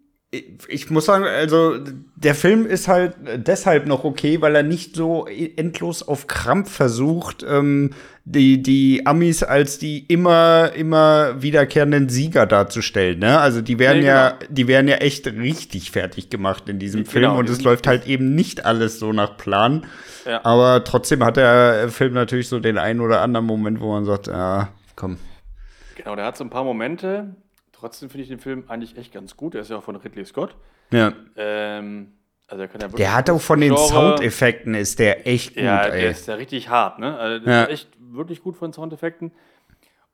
ich 0.68 0.90
muss 0.90 1.06
sagen, 1.06 1.26
also 1.26 1.78
der 2.16 2.34
Film 2.34 2.66
ist 2.66 2.88
halt 2.88 3.16
deshalb 3.36 3.86
noch 3.86 4.04
okay, 4.04 4.42
weil 4.42 4.56
er 4.56 4.64
nicht 4.64 4.96
so 4.96 5.28
endlos 5.28 6.02
auf 6.02 6.28
Krampf 6.28 6.72
versucht, 6.72 7.46
ähm, 7.48 7.92
die, 8.26 8.64
die 8.64 9.06
Amis 9.06 9.44
als 9.44 9.78
die 9.78 10.00
immer, 10.06 10.72
immer 10.76 11.42
wiederkehrenden 11.42 12.10
Sieger 12.10 12.46
darzustellen. 12.46 13.20
Ne? 13.20 13.40
Also 13.40 13.62
die 13.62 13.78
werden 13.80 14.00
nee, 14.00 14.08
ja, 14.08 14.30
genau. 14.30 14.52
die 14.52 14.68
werden 14.68 14.88
ja 14.88 14.96
echt 14.96 15.28
richtig 15.28 15.92
fertig 15.92 16.30
gemacht 16.30 16.68
in 16.70 16.80
diesem 16.80 17.04
genau, 17.04 17.12
Film 17.12 17.32
und 17.36 17.50
es 17.50 17.62
läuft 17.64 17.86
halt 17.86 18.08
eben 18.08 18.34
nicht 18.34 18.66
alles 18.66 19.00
so 19.00 19.14
nach 19.14 19.38
Plan. 19.38 19.86
Ja. 20.26 20.44
Aber 20.46 20.84
trotzdem 20.84 21.24
hat 21.24 21.38
der 21.38 21.90
Film 21.90 22.14
natürlich 22.14 22.48
so 22.48 22.60
den 22.60 22.78
einen 22.78 23.02
oder 23.02 23.22
anderen 23.22 23.46
Moment, 23.46 23.82
wo 23.82 23.92
man 23.92 24.06
sagt, 24.06 24.28
ja, 24.28 24.70
komm. 24.96 25.18
Genau, 25.96 26.16
der 26.16 26.26
hat 26.26 26.38
so 26.38 26.44
ein 26.44 26.50
paar 26.50 26.64
Momente. 26.64 27.36
Trotzdem 27.84 28.10
finde 28.10 28.24
ich 28.24 28.30
den 28.30 28.40
Film 28.40 28.64
eigentlich 28.70 28.96
echt 28.96 29.12
ganz 29.12 29.36
gut. 29.36 29.56
Er 29.56 29.62
ist 29.62 29.70
ja 29.70 29.76
auch 29.76 29.84
von 29.84 29.98
Ridley 29.98 30.24
Scott. 30.24 30.56
Ja. 30.92 31.12
Ähm, 31.36 32.14
also 32.48 32.64
ja 32.64 32.88
der 32.88 33.14
hat 33.14 33.30
auch 33.30 33.42
von 33.42 33.60
den 33.60 33.76
Genre, 33.76 33.90
Soundeffekten 33.90 34.74
ist 34.74 35.00
der 35.00 35.28
echt 35.28 35.56
gut. 35.56 35.64
Ja, 35.64 35.90
der 35.90 36.12
ist 36.12 36.26
ja 36.30 36.36
richtig 36.36 36.70
hart, 36.70 37.00
ne? 37.00 37.18
Also 37.18 37.44
der 37.44 37.54
ja. 37.54 37.64
ist 37.64 37.70
echt 37.72 37.90
wirklich 38.00 38.42
gut 38.42 38.56
von 38.56 38.72
Soundeffekten. 38.72 39.34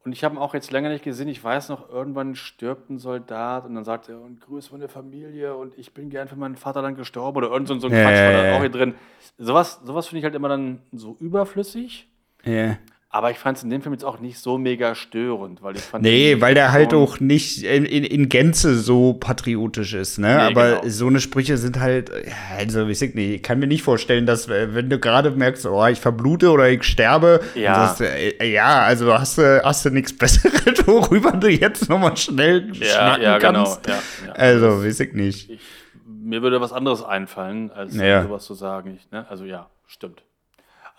Und 0.04 0.14
ich 0.14 0.24
habe 0.24 0.34
ihn 0.34 0.40
auch 0.40 0.56
jetzt 0.56 0.72
länger 0.72 0.90
nicht 0.90 1.04
gesehen. 1.04 1.28
Ich 1.28 1.44
weiß 1.44 1.70
noch, 1.70 1.88
irgendwann 1.92 2.34
stirbt 2.34 2.90
ein 2.90 2.98
Soldat 2.98 3.66
und 3.66 3.76
dann 3.76 3.84
sagt 3.84 4.10
er, 4.10 4.20
und 4.20 4.42
Grüße 4.42 4.72
von 4.72 4.80
der 4.80 4.90
Familie 4.90 5.56
und 5.56 5.78
ich 5.78 5.94
bin 5.94 6.10
gern 6.10 6.28
für 6.28 6.38
meinen 6.38 6.56
Vaterland 6.56 6.98
gestorben 6.98 7.38
oder 7.38 7.52
irgend 7.52 7.68
so, 7.68 7.76
ein 7.76 7.82
Quatsch 7.82 7.92
war 7.94 8.32
da 8.32 8.56
auch 8.56 8.62
hier 8.62 8.70
drin. 8.70 8.96
Sowas, 9.38 9.80
sowas 9.84 10.08
finde 10.08 10.18
ich 10.18 10.24
halt 10.24 10.34
immer 10.34 10.50
dann 10.50 10.82
so 10.92 11.16
überflüssig. 11.20 12.08
Ja. 12.44 12.80
Aber 13.12 13.32
ich 13.32 13.40
fand 13.40 13.58
es 13.58 13.64
in 13.64 13.72
dem 13.72 13.82
Film 13.82 13.94
jetzt 13.94 14.06
auch 14.06 14.20
nicht 14.20 14.38
so 14.38 14.60
mega 14.60 14.94
störend, 14.94 15.64
weil 15.64 15.76
ich 15.76 15.82
fand. 15.82 16.04
Nee, 16.04 16.40
weil 16.42 16.54
der 16.54 16.72
halt 16.72 16.94
auch 16.94 17.20
nicht 17.20 17.64
in, 17.64 17.84
in, 17.84 18.04
in, 18.04 18.30
Gänze 18.30 18.78
so 18.78 19.14
patriotisch 19.14 19.96
ist, 19.96 20.20
ne? 20.20 20.28
Nee, 20.28 20.44
Aber 20.44 20.76
genau. 20.76 20.90
so 20.90 21.08
eine 21.08 21.20
Sprüche 21.20 21.58
sind 21.58 21.80
halt, 21.80 22.12
also 22.56 22.86
ich 22.86 23.00
sag 23.00 23.16
nicht, 23.16 23.30
ich 23.32 23.42
kann 23.42 23.58
mir 23.58 23.66
nicht 23.66 23.82
vorstellen, 23.82 24.28
dass, 24.28 24.48
äh, 24.48 24.76
wenn 24.76 24.92
du 24.92 25.00
gerade 25.00 25.32
merkst, 25.32 25.66
oh, 25.66 25.88
ich 25.88 26.00
verblute 26.00 26.52
oder 26.52 26.70
ich 26.70 26.84
sterbe, 26.84 27.40
ja, 27.56 27.88
sagst, 27.88 28.02
äh, 28.02 28.46
ja 28.46 28.84
also 28.84 29.12
hast 29.12 29.40
du, 29.40 29.64
hast 29.64 29.86
du 29.86 29.90
nichts 29.90 30.14
Besseres, 30.18 30.86
worüber 30.86 31.32
du 31.32 31.50
jetzt 31.50 31.90
nochmal 31.90 32.16
schnell 32.16 32.72
ja, 32.76 33.18
ja, 33.18 33.40
genau, 33.40 33.64
kannst. 33.64 33.84
Genau, 33.86 33.98
ja, 33.98 34.28
ja. 34.28 34.34
Also, 34.34 34.84
weiß 34.84 35.00
ich 35.00 35.14
nicht. 35.14 35.50
Ich, 35.50 35.60
mir 36.06 36.44
würde 36.44 36.62
was 36.62 36.74
anderes 36.74 37.04
einfallen, 37.04 37.72
als 37.72 37.96
ja. 37.96 38.22
sowas 38.22 38.46
zu 38.46 38.54
sagen. 38.54 39.00
Ich, 39.00 39.10
ne? 39.10 39.26
Also 39.32 39.46
ja, 39.46 39.68
stimmt. 39.88 40.22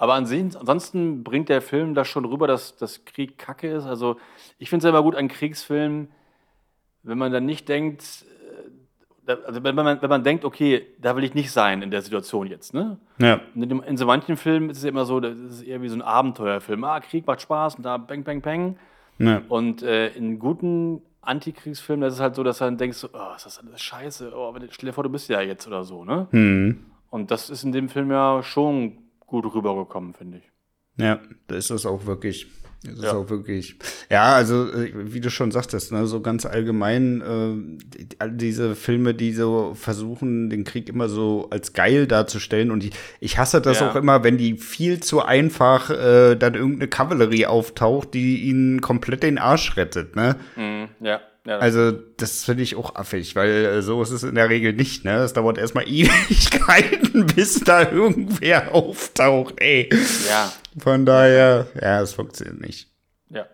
Aber 0.00 0.14
ansonsten 0.14 1.22
bringt 1.22 1.50
der 1.50 1.60
Film 1.60 1.94
das 1.94 2.08
schon 2.08 2.24
rüber, 2.24 2.46
dass, 2.46 2.74
dass 2.74 3.04
Krieg 3.04 3.36
kacke 3.36 3.70
ist. 3.70 3.84
Also 3.84 4.16
ich 4.58 4.70
finde 4.70 4.86
es 4.86 4.88
immer 4.88 5.02
gut 5.02 5.14
an 5.14 5.28
Kriegsfilmen, 5.28 6.08
wenn 7.02 7.18
man 7.18 7.30
dann 7.30 7.44
nicht 7.44 7.68
denkt, 7.68 8.24
äh, 9.26 9.36
also 9.46 9.62
wenn 9.62 9.74
man, 9.74 10.00
wenn 10.00 10.08
man 10.08 10.24
denkt, 10.24 10.46
okay, 10.46 10.86
da 10.98 11.16
will 11.16 11.24
ich 11.24 11.34
nicht 11.34 11.50
sein 11.50 11.82
in 11.82 11.90
der 11.90 12.00
Situation 12.00 12.46
jetzt. 12.46 12.72
Ne? 12.72 12.96
Ja. 13.18 13.42
In, 13.54 13.82
in 13.82 13.96
so 13.98 14.06
manchen 14.06 14.38
Filmen 14.38 14.70
ist 14.70 14.78
es 14.78 14.84
immer 14.84 15.04
so, 15.04 15.20
das 15.20 15.38
ist 15.38 15.62
eher 15.64 15.82
wie 15.82 15.88
so 15.90 15.96
ein 15.96 16.02
Abenteuerfilm. 16.02 16.82
Ah, 16.82 17.00
Krieg 17.00 17.26
macht 17.26 17.42
Spaß 17.42 17.74
und 17.74 17.82
da 17.82 17.98
bang, 17.98 18.24
bang, 18.24 18.40
bang. 18.40 18.78
Ja. 19.18 19.42
Und 19.50 19.82
äh, 19.82 20.08
in 20.14 20.38
guten 20.38 21.02
Antikriegsfilmen, 21.20 22.00
das 22.00 22.14
ist 22.14 22.20
halt 22.20 22.36
so, 22.36 22.42
dass 22.42 22.56
du 22.56 22.64
dann 22.64 22.78
denkst, 22.78 23.04
oh, 23.04 23.34
ist 23.36 23.44
das 23.44 23.58
alles 23.58 23.82
scheiße, 23.82 24.32
oh, 24.34 24.54
stell 24.70 24.88
dir 24.88 24.94
vor, 24.94 25.04
du 25.04 25.10
bist 25.10 25.28
ja 25.28 25.42
jetzt 25.42 25.66
oder 25.66 25.84
so. 25.84 26.06
Ne? 26.06 26.26
Mhm. 26.30 26.86
Und 27.10 27.30
das 27.30 27.50
ist 27.50 27.64
in 27.64 27.72
dem 27.72 27.90
Film 27.90 28.10
ja 28.10 28.42
schon 28.42 28.96
gut 29.30 29.46
rübergekommen, 29.54 30.12
finde 30.12 30.38
ich. 30.38 30.50
Ja, 30.96 31.20
da 31.46 31.54
ist 31.54 31.70
das 31.70 31.86
auch 31.86 32.04
wirklich. 32.06 32.46
Das 32.82 32.94
ist 32.94 33.04
ja. 33.04 33.12
auch 33.12 33.28
wirklich. 33.28 33.76
Ja, 34.10 34.34
also 34.34 34.72
äh, 34.72 34.92
wie 34.94 35.20
du 35.20 35.30
schon 35.30 35.50
sagtest, 35.50 35.92
ne, 35.92 36.06
so 36.06 36.22
ganz 36.22 36.46
allgemein, 36.46 37.20
äh, 37.20 38.06
all 38.18 38.32
diese 38.32 38.74
Filme, 38.74 39.12
die 39.14 39.32
so 39.32 39.74
versuchen, 39.74 40.48
den 40.48 40.64
Krieg 40.64 40.88
immer 40.88 41.08
so 41.10 41.48
als 41.50 41.74
geil 41.74 42.06
darzustellen. 42.06 42.70
Und 42.70 42.82
ich, 42.84 42.92
ich 43.20 43.38
hasse 43.38 43.60
das 43.60 43.80
ja. 43.80 43.90
auch 43.90 43.96
immer, 43.96 44.24
wenn 44.24 44.38
die 44.38 44.56
viel 44.56 45.00
zu 45.00 45.22
einfach 45.22 45.90
äh, 45.90 46.36
dann 46.36 46.54
irgendeine 46.54 46.88
Kavallerie 46.88 47.46
auftaucht, 47.46 48.14
die 48.14 48.44
ihnen 48.44 48.80
komplett 48.80 49.22
den 49.22 49.38
Arsch 49.38 49.76
rettet, 49.76 50.16
ne? 50.16 50.36
Mhm, 50.56 50.88
ja. 51.00 51.20
Ja, 51.46 51.58
also, 51.58 51.92
das 51.92 52.44
finde 52.44 52.62
ich 52.62 52.76
auch 52.76 52.94
affig, 52.96 53.34
weil 53.34 53.48
äh, 53.48 53.82
so 53.82 54.02
ist 54.02 54.10
es 54.10 54.22
in 54.22 54.34
der 54.34 54.50
Regel 54.50 54.74
nicht, 54.74 55.04
ne? 55.04 55.16
Es 55.16 55.32
dauert 55.32 55.56
erstmal 55.56 55.84
Ewigkeiten, 55.88 57.26
bis 57.26 57.60
da 57.60 57.90
irgendwer 57.90 58.74
auftaucht, 58.74 59.60
ey. 59.60 59.88
Ja. 60.28 60.52
Von 60.78 61.06
daher, 61.06 61.66
ja, 61.80 62.00
es 62.02 62.12
funktioniert 62.12 62.60
nicht. 62.60 62.90
Ja. 63.30 63.46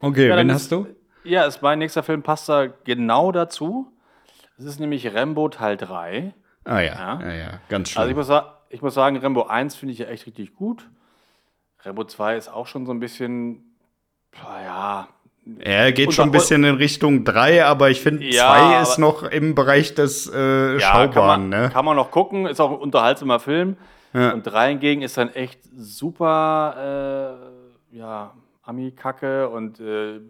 Okay, 0.00 0.28
ja, 0.28 0.36
wen 0.36 0.52
hast 0.52 0.72
du? 0.72 0.86
Ja, 1.22 1.44
ist 1.44 1.62
mein 1.62 1.78
nächster 1.78 2.02
Film 2.02 2.22
passt 2.22 2.48
da 2.48 2.66
genau 2.66 3.32
dazu. 3.32 3.92
Es 4.58 4.64
ist 4.64 4.80
nämlich 4.80 5.12
Rambo 5.14 5.48
Teil 5.48 5.76
3. 5.76 6.34
Ah 6.64 6.80
ja, 6.80 6.94
ja, 6.94 7.20
ja, 7.20 7.34
ja. 7.34 7.60
ganz 7.68 7.90
schön. 7.90 8.00
Also 8.00 8.10
ich 8.10 8.16
muss, 8.16 8.42
ich 8.70 8.82
muss 8.82 8.94
sagen, 8.94 9.16
Rambo 9.18 9.44
1 9.44 9.74
finde 9.74 9.92
ich 9.92 9.98
ja 9.98 10.06
echt 10.06 10.26
richtig 10.26 10.54
gut. 10.54 10.88
Rambo 11.80 12.04
2 12.04 12.36
ist 12.36 12.48
auch 12.48 12.66
schon 12.66 12.86
so 12.86 12.92
ein 12.92 13.00
bisschen, 13.00 13.76
ja, 14.42 15.08
er 15.58 15.92
geht 15.92 16.14
schon 16.14 16.28
ein 16.28 16.32
bisschen 16.32 16.64
in 16.64 16.76
Richtung 16.76 17.24
3, 17.24 17.64
aber 17.66 17.90
ich 17.90 18.00
finde, 18.00 18.20
2 18.20 18.34
ja, 18.34 18.80
ist 18.80 18.98
noch 18.98 19.22
im 19.24 19.54
Bereich 19.54 19.94
des 19.94 20.30
äh, 20.32 20.74
ja, 20.74 20.80
Schaubaren. 20.80 21.12
Kann 21.12 21.50
man, 21.50 21.62
ne? 21.62 21.70
kann 21.70 21.84
man 21.84 21.96
noch 21.96 22.10
gucken, 22.10 22.46
ist 22.46 22.60
auch 22.60 22.70
ein 22.70 22.78
unterhaltsamer 22.78 23.40
Film. 23.40 23.76
Ja. 24.14 24.32
Und 24.32 24.44
3 24.44 24.70
hingegen 24.70 25.02
ist 25.02 25.18
dann 25.18 25.28
echt 25.30 25.60
super, 25.76 27.38
äh, 27.92 27.96
ja, 27.96 28.32
Ami-Kacke 28.62 29.48
und 29.50 29.80
äh, 29.80 30.20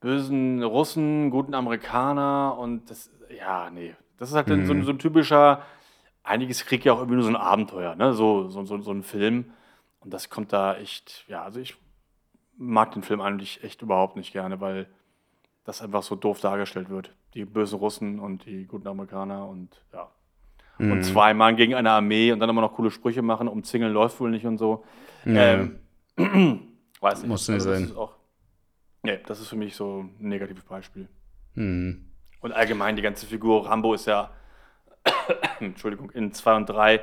bösen 0.00 0.62
Russen, 0.62 1.30
guten 1.30 1.54
Amerikaner 1.54 2.56
und 2.58 2.90
das, 2.90 3.10
ja, 3.36 3.70
nee. 3.70 3.94
Das 4.18 4.30
ist 4.30 4.34
halt 4.34 4.48
mhm. 4.48 4.66
so, 4.66 4.82
so, 4.82 4.90
ein 4.92 4.98
typischer, 4.98 5.62
einiges 6.22 6.64
kriegt 6.66 6.84
ja 6.84 6.92
auch 6.92 6.98
irgendwie 6.98 7.16
nur 7.16 7.24
so 7.24 7.30
ein 7.30 7.36
Abenteuer, 7.36 7.94
ne? 7.94 8.12
So, 8.12 8.48
so, 8.48 8.64
so, 8.64 8.78
so 8.78 8.92
ein 8.92 9.02
Film. 9.02 9.52
Und 10.00 10.12
das 10.12 10.28
kommt 10.28 10.52
da 10.52 10.76
echt, 10.76 11.24
ja, 11.28 11.42
also 11.42 11.58
ich 11.60 11.76
mag 12.56 12.92
den 12.92 13.02
Film 13.02 13.20
eigentlich 13.20 13.62
echt 13.62 13.82
überhaupt 13.82 14.16
nicht 14.16 14.32
gerne, 14.32 14.60
weil 14.60 14.88
das 15.64 15.82
einfach 15.82 16.02
so 16.02 16.14
doof 16.16 16.40
dargestellt 16.40 16.88
wird. 16.88 17.12
Die 17.34 17.44
bösen 17.44 17.78
Russen 17.78 18.18
und 18.18 18.46
die 18.46 18.66
guten 18.66 18.86
Amerikaner 18.88 19.48
und 19.48 19.82
ja. 19.92 20.10
Mhm. 20.78 20.92
Und 20.92 21.02
zwei 21.04 21.34
Mann 21.34 21.56
gegen 21.56 21.74
eine 21.74 21.90
Armee 21.90 22.32
und 22.32 22.40
dann 22.40 22.50
immer 22.50 22.60
noch 22.60 22.74
coole 22.74 22.90
Sprüche 22.90 23.22
machen, 23.22 23.48
umzingeln 23.48 23.92
läuft 23.92 24.20
wohl 24.20 24.30
nicht 24.30 24.46
und 24.46 24.58
so. 24.58 24.84
Mhm. 25.24 25.78
Ähm, 26.16 26.68
weiß 27.00 27.20
nicht. 27.20 27.28
Muss 27.28 27.48
nicht 27.48 27.66
also, 27.66 27.72
sein. 27.72 27.96
Auch, 27.96 28.14
nee, 29.02 29.18
das 29.26 29.40
ist 29.40 29.48
für 29.48 29.56
mich 29.56 29.74
so 29.74 30.02
ein 30.02 30.28
negatives 30.28 30.64
Beispiel. 30.64 31.08
Mhm. 31.54 32.10
Und 32.40 32.52
allgemein 32.52 32.96
die 32.96 33.02
ganze 33.02 33.26
Figur 33.26 33.66
Rambo 33.66 33.94
ist 33.94 34.06
ja, 34.06 34.30
Entschuldigung, 35.60 36.10
in 36.10 36.32
2 36.32 36.56
und 36.56 36.66
3 36.66 37.00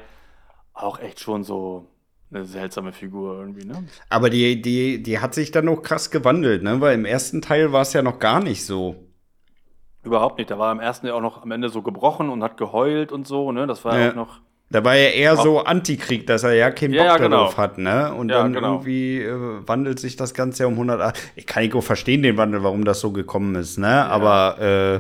auch 0.74 1.00
echt 1.00 1.20
schon 1.20 1.44
so 1.44 1.88
eine 2.34 2.46
seltsame 2.46 2.92
Figur 2.92 3.40
irgendwie, 3.40 3.66
ne? 3.66 3.84
Aber 4.10 4.30
die, 4.30 4.62
die, 4.62 5.02
die 5.02 5.20
hat 5.20 5.34
sich 5.34 5.52
dann 5.52 5.66
noch 5.66 5.82
krass 5.82 6.12
gewandelt, 6.12 6.64
ne? 6.64 6.82
Weil 6.82 6.96
im 6.96 7.06
ersten 7.06 7.42
Teil 7.42 7.72
war 7.72 7.82
es 7.82 7.94
ja 7.94 8.02
noch 8.02 8.20
gar 8.20 8.42
nicht 8.42 8.66
so. 8.66 8.96
Überhaupt 10.04 10.38
nicht. 10.38 10.52
Da 10.52 10.60
war 10.60 10.72
im 10.72 10.80
ersten 10.80 11.08
ja 11.08 11.14
auch 11.14 11.22
noch 11.22 11.44
am 11.44 11.52
Ende 11.52 11.70
so 11.70 11.82
gebrochen 11.82 12.30
und 12.30 12.44
hat 12.44 12.58
geheult 12.58 13.12
und 13.12 13.28
so, 13.28 13.52
ne? 13.52 13.68
Das 13.68 13.86
war 13.86 14.00
ja 14.00 14.12
auch 14.12 14.16
noch. 14.16 14.40
Da 14.70 14.84
war 14.84 14.96
ja 14.96 15.10
eher 15.10 15.38
so 15.38 15.64
Antikrieg, 15.64 16.26
dass 16.26 16.44
er 16.44 16.54
ja 16.54 16.72
keinen 16.72 16.94
Bock 16.94 17.06
ja, 17.06 17.18
genau. 17.18 17.38
darauf 17.38 17.58
hat, 17.58 17.78
ne? 17.78 18.14
Und 18.14 18.30
ja, 18.30 18.42
dann 18.42 18.54
genau. 18.54 18.74
irgendwie 18.74 19.22
äh, 19.22 19.68
wandelt 19.68 20.00
sich 20.00 20.16
das 20.16 20.34
Ganze 20.34 20.64
ja 20.64 20.68
um 20.68 20.74
100. 20.74 21.14
Ich 21.36 21.46
kann 21.46 21.64
nicht 21.64 21.76
verstehen 21.84 22.24
den 22.24 22.38
Wandel, 22.38 22.64
warum 22.64 22.84
das 22.84 23.00
so 23.00 23.12
gekommen 23.12 23.54
ist, 23.56 23.78
ne? 23.78 23.88
Ja. 23.88 24.08
Aber 24.08 24.60
äh, 24.60 25.00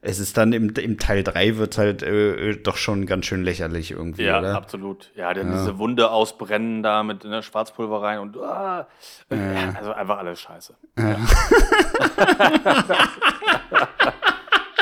es 0.00 0.20
ist 0.20 0.36
dann 0.36 0.52
im, 0.52 0.72
im 0.76 0.98
Teil 0.98 1.24
3 1.24 1.56
wird 1.56 1.76
halt 1.76 2.04
äh, 2.04 2.54
doch 2.56 2.76
schon 2.76 3.04
ganz 3.04 3.26
schön 3.26 3.42
lächerlich 3.42 3.90
irgendwie, 3.90 4.22
ja, 4.24 4.38
oder? 4.38 4.54
absolut. 4.54 5.10
Ja, 5.16 5.34
dann 5.34 5.50
ja. 5.50 5.58
diese 5.58 5.78
Wunde 5.78 6.10
ausbrennen 6.10 6.84
da 6.84 7.02
mit 7.02 7.24
ne, 7.24 7.42
Schwarzpulver 7.42 8.02
rein 8.02 8.20
und 8.20 8.36
ah, 8.36 8.86
ja. 9.30 9.74
also 9.76 9.92
einfach 9.92 10.18
alles 10.18 10.40
scheiße. 10.40 10.76
Ja. 10.98 11.16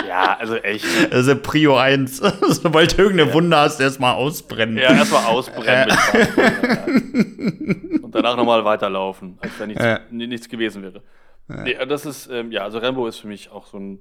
ja, 0.07 0.35
also 0.39 0.57
echt. 0.57 0.85
Also 1.11 1.35
Prio 1.37 1.79
1. 1.79 2.19
Sobald 2.49 2.99
du 2.99 3.03
irgendeine 3.03 3.33
Wunde 3.33 3.57
hast, 3.57 3.81
erstmal 3.81 4.17
ausbrennen. 4.17 4.77
Ja, 4.77 4.93
erstmal 4.93 5.25
ausbrennen. 5.25 5.97
Und 8.03 8.15
danach 8.15 8.37
nochmal 8.37 8.67
weiterlaufen, 8.67 9.39
als 9.41 9.59
wenn 9.59 9.69
nichts, 9.69 9.83
nichts 10.11 10.51
gewesen 10.51 10.83
wäre. 10.83 11.03
Nee, 11.49 11.75
das 11.89 12.05
ist, 12.05 12.29
ähm, 12.31 12.53
ja, 12.53 12.65
also 12.65 12.77
Rambo 12.79 13.07
ist 13.07 13.21
für 13.21 13.29
mich 13.29 13.51
auch 13.51 13.67
so 13.67 13.79
ein 13.79 13.99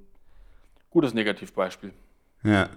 Gutes 0.95 1.13
Negativbeispiel. 1.13 1.91
Ja. 2.45 2.69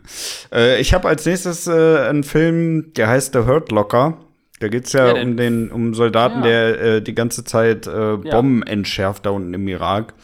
Äh, 0.52 0.80
ich 0.80 0.92
habe 0.92 1.06
als 1.06 1.24
nächstes 1.24 1.68
äh, 1.68 1.98
einen 2.08 2.24
Film, 2.24 2.92
der 2.94 3.06
heißt 3.06 3.32
The 3.32 3.46
Hurt 3.46 3.70
Locker. 3.70 4.18
Da 4.58 4.66
geht 4.66 4.86
es 4.86 4.92
ja, 4.92 5.14
ja 5.14 5.22
um 5.22 5.36
den 5.36 5.70
um 5.70 5.94
Soldaten, 5.94 6.38
ja. 6.38 6.42
der 6.42 6.80
äh, 6.80 7.00
die 7.00 7.14
ganze 7.14 7.44
Zeit 7.44 7.86
äh, 7.86 8.16
Bomben 8.16 8.64
ja. 8.66 8.72
entschärft 8.72 9.24
da 9.24 9.30
unten 9.30 9.54
im 9.54 9.68
Irak. 9.68 10.14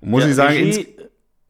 Und 0.00 0.08
muss 0.08 0.24
ich 0.24 0.34
sagen, 0.34 0.54
Regie, 0.54 0.96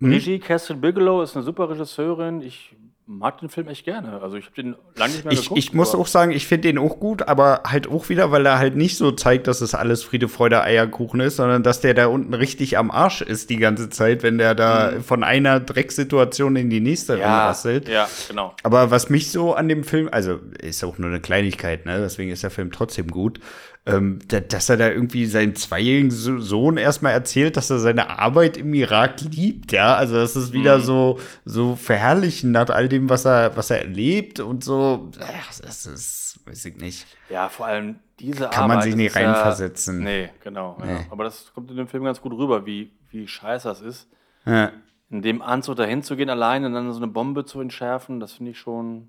hm? 0.01 0.11
Regie 0.11 0.41
Catherine 0.41 0.81
Bigelow 0.81 1.23
ist 1.23 1.37
eine 1.37 1.45
super 1.45 1.71
Regisseurin. 1.71 2.41
Ich 2.41 2.75
mag 3.19 3.39
den 3.39 3.49
Film 3.49 3.69
echt 3.69 3.85
gerne. 3.85 4.21
Also 4.21 4.37
ich 4.37 4.47
habe 4.47 4.55
den 4.55 4.77
lange 4.97 5.13
nicht 5.13 5.25
mehr 5.25 5.33
ich, 5.33 5.43
geguckt. 5.43 5.59
Ich 5.59 5.73
muss 5.73 5.95
auch 5.95 6.07
sagen, 6.07 6.33
ich 6.33 6.47
finde 6.47 6.69
den 6.69 6.79
auch 6.79 6.99
gut, 6.99 7.29
aber 7.29 7.63
halt 7.67 7.89
auch 7.89 8.09
wieder, 8.09 8.31
weil 8.31 8.45
er 8.47 8.59
halt 8.59 8.77
nicht 8.77 8.97
so 8.97 9.13
zeigt, 9.13 9.47
dass 9.47 9.61
es 9.61 9.75
alles 9.75 10.03
Friede, 10.03 10.29
Freude, 10.29 10.63
Eierkuchen 10.63 11.21
ist, 11.21 11.37
sondern 11.37 11.63
dass 11.63 11.81
der 11.81 11.95
da 11.95 12.07
unten 12.07 12.35
richtig 12.35 12.79
am 12.79 12.91
Arsch 12.91 13.23
ist 13.23 13.51
die 13.51 13.57
ganze 13.57 13.91
Zeit, 13.91 14.23
wenn 14.23 14.39
der 14.39 14.55
da 14.55 14.93
mhm. 14.93 15.03
von 15.03 15.25
einer 15.25 15.61
Drecksituation 15.61 16.57
in 16.57 16.71
die 16.71 16.81
nächste 16.81 17.19
ja, 17.19 17.49
rasselt. 17.49 17.89
Ja, 17.89 18.09
genau. 18.29 18.55
Aber 18.63 18.91
was 18.91 19.11
mich 19.11 19.31
so 19.31 19.55
an 19.55 19.69
dem 19.69 19.85
Film, 19.85 20.09
also 20.11 20.41
ist 20.59 20.83
auch 20.85 20.99
nur 20.99 21.11
eine 21.11 21.21
Kleinigkeit, 21.21 21.87
ne? 21.87 21.99
Deswegen 22.01 22.31
ist 22.31 22.43
der 22.43 22.51
Film 22.51 22.73
trotzdem 22.73 23.09
gut 23.09 23.41
ähm, 23.85 24.21
dass 24.29 24.69
er 24.69 24.77
da 24.77 24.89
irgendwie 24.89 25.27
seinen 25.27 25.57
zweijährigen 25.57 26.11
Sohn 26.13 26.77
erstmal 26.77 27.13
erzählt, 27.13 27.57
dass 27.57 27.69
er 27.69 27.81
seine 27.81 28.17
Arbeit 28.19 28.57
im 28.57 28.73
Irak 28.75 29.21
liebt, 29.23 29.73
ja. 29.73 29.97
Also 29.97 30.15
das 30.15 30.37
ist 30.37 30.53
wieder 30.53 30.79
mhm. 30.79 30.83
so, 30.83 31.19
so 31.45 31.75
verherrlichen 31.75 32.53
nach 32.53 32.69
all 32.69 32.89
dem, 32.89 33.09
was 33.09 33.25
er, 33.25 33.57
was 33.57 33.71
er 33.71 33.81
erlebt 33.81 34.39
und 34.39 34.63
so. 34.63 35.11
Ach, 35.21 35.61
das 35.61 35.87
ist, 35.87 36.41
weiß 36.47 36.65
ich 36.67 36.77
nicht. 36.77 37.07
Ja, 37.29 37.49
vor 37.49 37.67
allem 37.67 37.97
diese 38.21 38.49
Kann 38.49 38.65
Arbeit. 38.65 38.69
man 38.69 38.83
sich 38.83 38.95
nicht 38.95 39.17
reinversetzen. 39.17 39.99
Ja, 39.99 40.05
nee, 40.05 40.31
genau. 40.45 40.79
Nee. 40.81 40.93
Ja. 40.93 41.01
Aber 41.11 41.25
das 41.25 41.53
kommt 41.53 41.69
in 41.73 41.77
dem 41.77 41.89
Film 41.89 42.05
ganz 42.05 42.21
gut 42.21 42.33
rüber, 42.35 42.65
wie, 42.65 42.93
wie 43.11 43.27
scheiße 43.27 43.67
das 43.67 43.81
ist. 43.81 44.09
Ja. 44.47 44.71
In 45.11 45.23
dem 45.23 45.43
Anzug 45.43 45.75
dahin 45.75 46.05
zu 46.05 46.15
gehen 46.15 46.31
alleine 46.31 46.69
und 46.69 46.75
dann 46.75 46.93
so 46.93 46.99
eine 46.99 47.09
Bombe 47.09 47.45
zu 47.45 47.61
entschärfen, 47.61 48.21
das 48.21 48.35
finde 48.35 48.53
ich 48.53 48.59
schon 48.59 49.09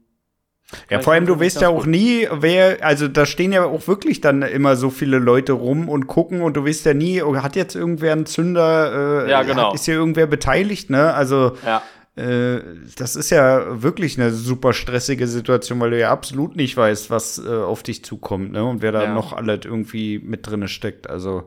ja, 0.89 0.99
vor 0.99 1.13
allem, 1.13 1.26
du 1.26 1.39
weißt 1.39 1.62
ja 1.62 1.69
auch 1.69 1.86
nie, 1.86 2.28
wer, 2.32 2.84
also 2.84 3.08
da 3.08 3.26
stehen 3.26 3.52
ja 3.52 3.65
auch 3.65 3.88
wirklich 3.88 4.21
dann 4.21 4.41
immer 4.41 4.76
so 4.76 4.89
viele 4.89 5.19
Leute 5.19 5.54
rum 5.54 5.89
und 5.89 6.08
gucken 6.08 6.41
und 6.41 6.56
du 6.58 6.65
weißt 6.65 6.86
ja 6.86 6.93
nie, 6.93 7.21
oh, 7.21 7.36
hat 7.36 7.56
jetzt 7.56 7.76
irgendwer 7.76 8.13
einen 8.13 8.26
Zünder, 8.26 9.26
äh, 9.26 9.32
ja, 9.32 9.43
genau. 9.43 9.73
ist 9.73 9.86
hier 9.86 9.95
irgendwer 9.95 10.28
beteiligt, 10.28 10.89
ne? 10.89 11.14
Also, 11.14 11.53
ja. 11.66 11.82
äh, 12.16 12.61
das 12.97 13.16
ist 13.16 13.30
ja 13.30 13.82
wirklich 13.82 14.20
eine 14.20 14.32
super 14.32 14.74
stressige 14.74 15.28
Situation, 15.28 15.80
weil 15.80 15.91
du 15.91 15.99
ja 15.99 16.11
absolut 16.11 16.55
nicht 16.55 16.76
weißt, 16.76 17.09
was 17.09 17.43
äh, 17.43 17.49
auf 17.49 17.84
dich 17.84 18.03
zukommt, 18.03 18.51
ne? 18.51 18.64
Und 18.64 18.82
wer 18.82 18.91
da 18.91 19.03
ja. 19.03 19.14
noch 19.14 19.34
alles 19.34 19.66
irgendwie 19.66 20.20
mit 20.20 20.47
drin 20.47 20.68
steckt. 20.68 21.09
Also. 21.09 21.43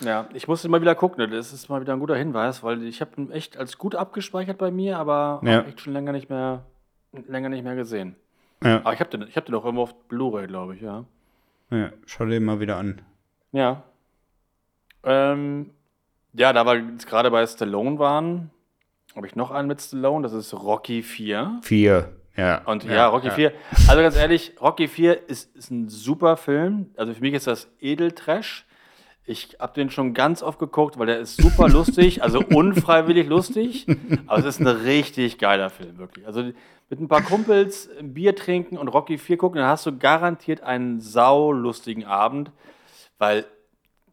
Ja, 0.00 0.28
ich 0.34 0.48
musste 0.48 0.68
mal 0.68 0.80
wieder 0.80 0.94
gucken. 0.94 1.18
Ne? 1.24 1.36
Das 1.36 1.52
ist 1.52 1.68
mal 1.68 1.80
wieder 1.80 1.92
ein 1.92 2.00
guter 2.00 2.16
Hinweis, 2.16 2.62
weil 2.62 2.82
ich 2.82 3.00
habe 3.00 3.12
ihn 3.16 3.30
echt 3.30 3.56
als 3.56 3.78
gut 3.78 3.94
abgespeichert 3.94 4.58
bei 4.58 4.70
mir, 4.70 4.98
aber 4.98 5.40
ja. 5.44 5.62
echt 5.62 5.80
schon 5.80 5.92
länger 5.92 6.12
nicht 6.12 6.28
mehr, 6.28 6.66
länger 7.12 7.48
nicht 7.48 7.64
mehr 7.64 7.76
gesehen. 7.76 8.16
Ja. 8.64 8.80
Aber 8.80 8.94
ich 8.94 9.00
habe 9.00 9.10
den, 9.10 9.28
ich 9.28 9.36
hab 9.36 9.44
den 9.46 9.54
auch 9.54 9.64
immer 9.64 9.82
auf 9.82 9.94
Blu-ray, 10.08 10.46
glaube 10.46 10.74
ich, 10.74 10.80
ja. 10.80 11.04
Ja, 11.70 11.90
schau 12.06 12.24
dir 12.26 12.40
mal 12.40 12.60
wieder 12.60 12.76
an. 12.76 13.02
Ja. 13.52 13.82
Ähm, 15.02 15.70
ja, 16.32 16.52
da 16.52 16.64
wir 16.64 16.76
jetzt 16.76 17.06
gerade 17.06 17.30
bei 17.30 17.46
Stallone 17.46 17.98
waren, 17.98 18.50
habe 19.14 19.26
ich 19.26 19.36
noch 19.36 19.50
einen 19.50 19.68
mit 19.68 19.80
Stallone, 19.80 20.22
das 20.22 20.32
ist 20.32 20.54
Rocky 20.54 21.02
4. 21.02 21.60
4, 21.62 22.08
ja. 22.36 22.62
Und 22.64 22.84
ja, 22.84 22.94
ja 22.94 23.06
Rocky 23.08 23.28
ja. 23.28 23.34
4. 23.34 23.52
Also 23.88 24.02
ganz 24.02 24.16
ehrlich, 24.16 24.54
Rocky 24.60 24.88
4 24.88 25.28
ist, 25.28 25.54
ist 25.54 25.70
ein 25.70 25.88
super 25.88 26.36
Film. 26.36 26.90
Also 26.96 27.14
für 27.14 27.20
mich 27.20 27.34
ist 27.34 27.46
das 27.46 27.68
Edeltrash. 27.80 28.64
Ich 29.26 29.56
habe 29.58 29.72
den 29.74 29.90
schon 29.90 30.12
ganz 30.12 30.42
oft 30.42 30.58
geguckt, 30.58 30.98
weil 30.98 31.06
der 31.06 31.18
ist 31.18 31.40
super 31.40 31.68
lustig, 31.70 32.22
also 32.22 32.40
unfreiwillig 32.40 33.28
lustig. 33.28 33.86
Aber 34.26 34.38
es 34.38 34.44
ist 34.44 34.60
ein 34.60 34.66
richtig 34.66 35.38
geiler 35.38 35.70
Film, 35.70 35.98
wirklich. 35.98 36.26
Also 36.26 36.52
mit 36.90 37.00
ein 37.00 37.08
paar 37.08 37.22
Kumpels 37.22 37.88
Bier 38.00 38.36
trinken 38.36 38.78
und 38.78 38.88
Rocky 38.88 39.18
4 39.18 39.36
gucken, 39.36 39.58
dann 39.58 39.68
hast 39.68 39.86
du 39.86 39.96
garantiert 39.96 40.62
einen 40.62 41.00
saulustigen 41.00 42.04
Abend, 42.04 42.50
weil 43.18 43.46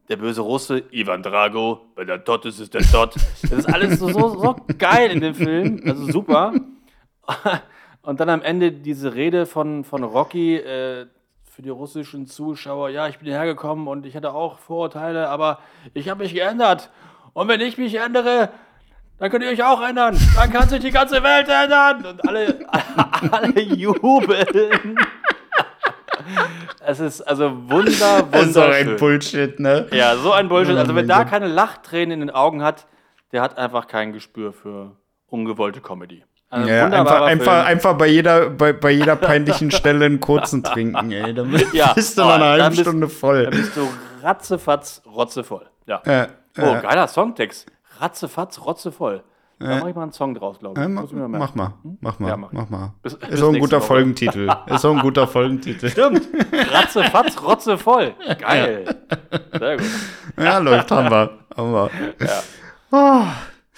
der 0.08 0.16
böse 0.16 0.40
Russe, 0.40 0.82
Ivan 0.90 1.22
Drago, 1.22 1.80
wenn 1.94 2.06
der 2.06 2.24
Tot 2.24 2.44
ist, 2.44 2.58
ist 2.58 2.74
der 2.74 2.82
Tot. 2.82 3.14
Das 3.42 3.52
ist 3.52 3.72
alles 3.72 3.98
so, 3.98 4.08
so, 4.08 4.28
so 4.38 4.56
geil 4.78 5.10
in 5.10 5.20
dem 5.20 5.34
Film, 5.34 5.80
also 5.86 6.10
super. 6.10 6.52
Und 8.02 8.18
dann 8.18 8.28
am 8.28 8.42
Ende 8.42 8.72
diese 8.72 9.14
Rede 9.14 9.46
von, 9.46 9.84
von 9.84 10.02
Rocky 10.02 10.56
äh, 10.56 11.06
für 11.44 11.62
die 11.62 11.68
russischen 11.68 12.26
Zuschauer, 12.26 12.88
ja, 12.90 13.06
ich 13.08 13.18
bin 13.18 13.28
hierher 13.28 13.46
gekommen 13.46 13.86
und 13.86 14.06
ich 14.06 14.16
hatte 14.16 14.32
auch 14.32 14.58
Vorurteile, 14.58 15.28
aber 15.28 15.60
ich 15.94 16.08
habe 16.08 16.24
mich 16.24 16.34
geändert. 16.34 16.90
Und 17.32 17.46
wenn 17.46 17.60
ich 17.60 17.78
mich 17.78 17.94
ändere, 17.94 18.50
dann 19.18 19.30
könnt 19.30 19.44
ihr 19.44 19.50
euch 19.50 19.62
auch 19.62 19.80
ändern. 19.82 20.18
Dann 20.34 20.50
kann 20.50 20.68
sich 20.68 20.80
die 20.80 20.90
ganze 20.90 21.22
Welt 21.22 21.48
ändern. 21.48 22.04
Und 22.04 22.28
alle, 22.28 22.58
alle 23.30 23.60
jubeln. 23.60 24.96
Es 26.84 27.00
ist 27.00 27.22
also 27.22 27.52
wunder, 27.70 28.26
wunderschön. 28.32 28.52
So 28.52 28.60
ein 28.62 28.96
Bullshit, 28.96 29.60
ne? 29.60 29.86
Ja, 29.92 30.16
so 30.16 30.32
ein 30.32 30.48
Bullshit. 30.48 30.76
Also 30.76 30.94
wer 30.94 31.04
da 31.04 31.24
keine 31.24 31.46
Lachtränen 31.46 32.12
in 32.12 32.20
den 32.20 32.30
Augen 32.30 32.62
hat, 32.62 32.86
der 33.32 33.42
hat 33.42 33.58
einfach 33.58 33.86
kein 33.86 34.12
Gespür 34.12 34.52
für 34.52 34.96
ungewollte 35.26 35.80
Comedy. 35.80 36.24
Also 36.50 36.68
ja, 36.68 36.84
einfach, 36.84 37.22
einfach, 37.22 37.64
einfach 37.64 37.96
bei 37.96 38.08
jeder, 38.08 38.50
bei, 38.50 38.74
bei 38.74 38.90
jeder 38.90 39.16
peinlichen 39.16 39.70
Stelle 39.70 40.04
einen 40.04 40.20
kurzen 40.20 40.62
trinken, 40.62 41.10
ey. 41.10 41.32
Dann 41.32 41.58
ja, 41.72 41.94
bist 41.94 42.18
du 42.18 42.22
oh, 42.22 42.26
noch 42.26 42.34
eine 42.34 42.44
halbe 42.44 42.68
bist, 42.68 42.80
Stunde 42.82 43.08
voll. 43.08 43.44
Dann 43.44 43.52
bist 43.54 43.74
du 43.74 43.88
ratzefatz, 44.22 45.00
rotzevoll. 45.06 45.66
Ja. 45.86 46.02
Äh, 46.04 46.28
oh, 46.58 46.74
äh. 46.74 46.80
geiler 46.82 47.08
Songtext. 47.08 47.66
Ratzefatz, 48.02 48.60
rotzevoll. 48.64 49.22
Da 49.58 49.78
mache 49.78 49.90
ich 49.90 49.94
mal 49.94 50.02
einen 50.02 50.12
Song 50.12 50.34
draus, 50.34 50.58
glaube 50.58 50.80
ich. 50.80 50.84
Äh, 50.84 50.88
mach, 50.88 51.12
mal 51.12 51.28
mach, 51.28 51.54
mal, 51.54 51.74
hm? 51.82 51.98
mach 52.00 52.18
mal, 52.18 52.28
ja, 52.28 52.36
mach, 52.36 52.52
mach 52.52 52.68
mal. 52.68 52.94
Bis, 53.02 53.14
ist 53.14 53.38
so 53.38 53.50
ein 53.50 53.60
guter 53.60 53.78
Woche. 53.78 53.86
Folgentitel. 53.86 54.48
ist 54.66 54.82
so 54.82 54.90
ein 54.90 54.98
guter 54.98 55.28
Folgentitel. 55.28 55.88
Stimmt. 55.90 56.28
Ratze, 56.52 57.04
fatz, 57.04 57.40
rotze 57.40 57.78
voll. 57.78 58.14
Geil. 58.40 58.84
Ja. 59.30 59.58
Sehr 59.58 59.76
gut. 59.76 59.86
Ja, 60.36 60.58
läuft, 60.58 60.90
haben 60.90 61.10
wir. 61.10 61.38
Haben 61.56 61.72
wir. 61.72 61.90
Ja. 62.20 62.42
Oh. 62.90 63.26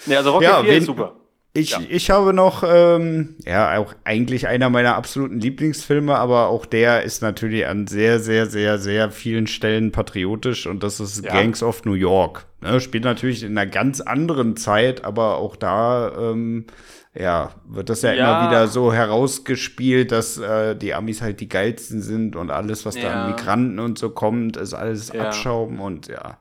Nee, 0.07 0.15
also 0.15 0.31
Rocket 0.31 0.49
ja, 0.49 0.63
4 0.63 0.77
ist 0.77 0.85
super. 0.85 1.13
Ich, 1.53 1.69
ja. 1.71 1.79
ich 1.87 2.09
habe 2.09 2.33
noch, 2.33 2.63
ähm, 2.67 3.35
ja, 3.45 3.77
auch 3.77 3.93
eigentlich 4.03 4.47
einer 4.47 4.69
meiner 4.69 4.95
absoluten 4.95 5.39
Lieblingsfilme, 5.39 6.13
aber 6.13 6.47
auch 6.47 6.65
der 6.65 7.03
ist 7.03 7.21
natürlich 7.21 7.65
an 7.65 7.87
sehr, 7.87 8.19
sehr, 8.19 8.47
sehr, 8.47 8.77
sehr 8.77 9.09
vielen 9.09 9.47
Stellen 9.47 9.93
patriotisch 9.93 10.67
und 10.67 10.83
das 10.83 10.99
ist. 10.99 11.23
Gangs 11.23 11.63
of 11.63 11.85
New 11.85 11.93
York. 11.93 12.45
Ne, 12.65 12.79
spielt 12.79 13.03
natürlich 13.03 13.43
in 13.43 13.57
einer 13.57 13.69
ganz 13.69 14.01
anderen 14.01 14.57
Zeit, 14.57 15.05
aber 15.05 15.37
auch 15.37 15.55
da, 15.55 16.11
ähm, 16.17 16.65
ja, 17.13 17.51
wird 17.67 17.89
das 17.89 18.01
ja, 18.01 18.13
ja, 18.13 18.39
immer 18.39 18.49
wieder 18.49 18.67
so 18.67 18.91
herausgespielt, 18.91 20.11
dass 20.11 20.37
äh, 20.37 20.75
die 20.75 20.93
Amis 20.93 21.21
halt 21.21 21.39
die 21.39 21.47
geilsten 21.47 22.01
sind 22.01 22.35
und 22.35 22.49
alles, 22.49 22.85
was 22.85 22.95
da 22.95 23.23
an 23.23 23.31
Migranten 23.31 23.79
und 23.79 23.97
so 23.97 24.09
kommt, 24.09 24.57
ist 24.57 24.73
alles 24.73 25.11
Abschaum 25.11 25.79
und 25.79 26.07
ja. 26.07 26.39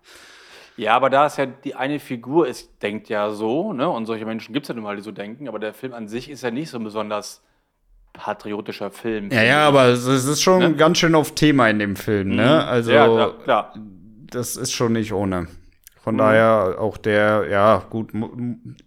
Ja, 0.77 0.97
aber 0.97 1.11
da 1.11 1.27
ist 1.27 1.39
ja 1.39 1.47
die 1.47 1.75
eine 1.77 2.01
Figur 2.01 2.49
ist, 2.49 2.83
denkt 2.83 3.09
ja 3.09 3.31
so, 3.31 3.73
ne? 3.73 3.89
Und 3.89 4.07
solche 4.07 4.27
Menschen 4.27 4.53
gibt 4.53 4.65
es 4.65 4.69
ja 4.69 4.75
nun 4.75 4.83
mal, 4.83 4.97
die 4.97 5.03
so 5.03 5.13
denken, 5.13 5.47
aber 5.47 5.61
der 5.61 5.73
Film 5.73 5.95
an 5.95 6.09
sich 6.09 6.29
ist 6.29 6.43
ja 6.43 6.51
nicht 6.51 6.71
so 6.71 6.79
ein 6.79 6.85
besonders 6.85 7.45
patriotischer 8.13 8.91
Film. 8.91 9.31
Ja, 9.31 9.43
ja, 9.43 9.69
aber 9.69 9.87
es 9.87 10.07
ist 10.07 10.43
schon 10.43 10.61
ne? 10.61 10.75
ganz 10.75 10.99
schön 10.99 11.15
auf 11.15 11.35
Thema 11.35 11.69
in 11.69 11.79
dem 11.79 11.95
Film, 11.95 12.31
ne? 12.31 12.43
Mhm. 12.43 12.69
Also 12.69 12.91
ja, 12.91 13.07
klar, 13.07 13.39
klar. 13.45 13.75
das 14.31 14.57
ist 14.57 14.73
schon 14.73 14.95
nicht 14.95 15.13
ohne. 15.13 15.47
Von 16.05 16.15
mhm. 16.15 16.19
daher 16.19 16.77
auch 16.79 16.97
der, 16.97 17.49
ja, 17.51 17.79
gut, 17.91 18.13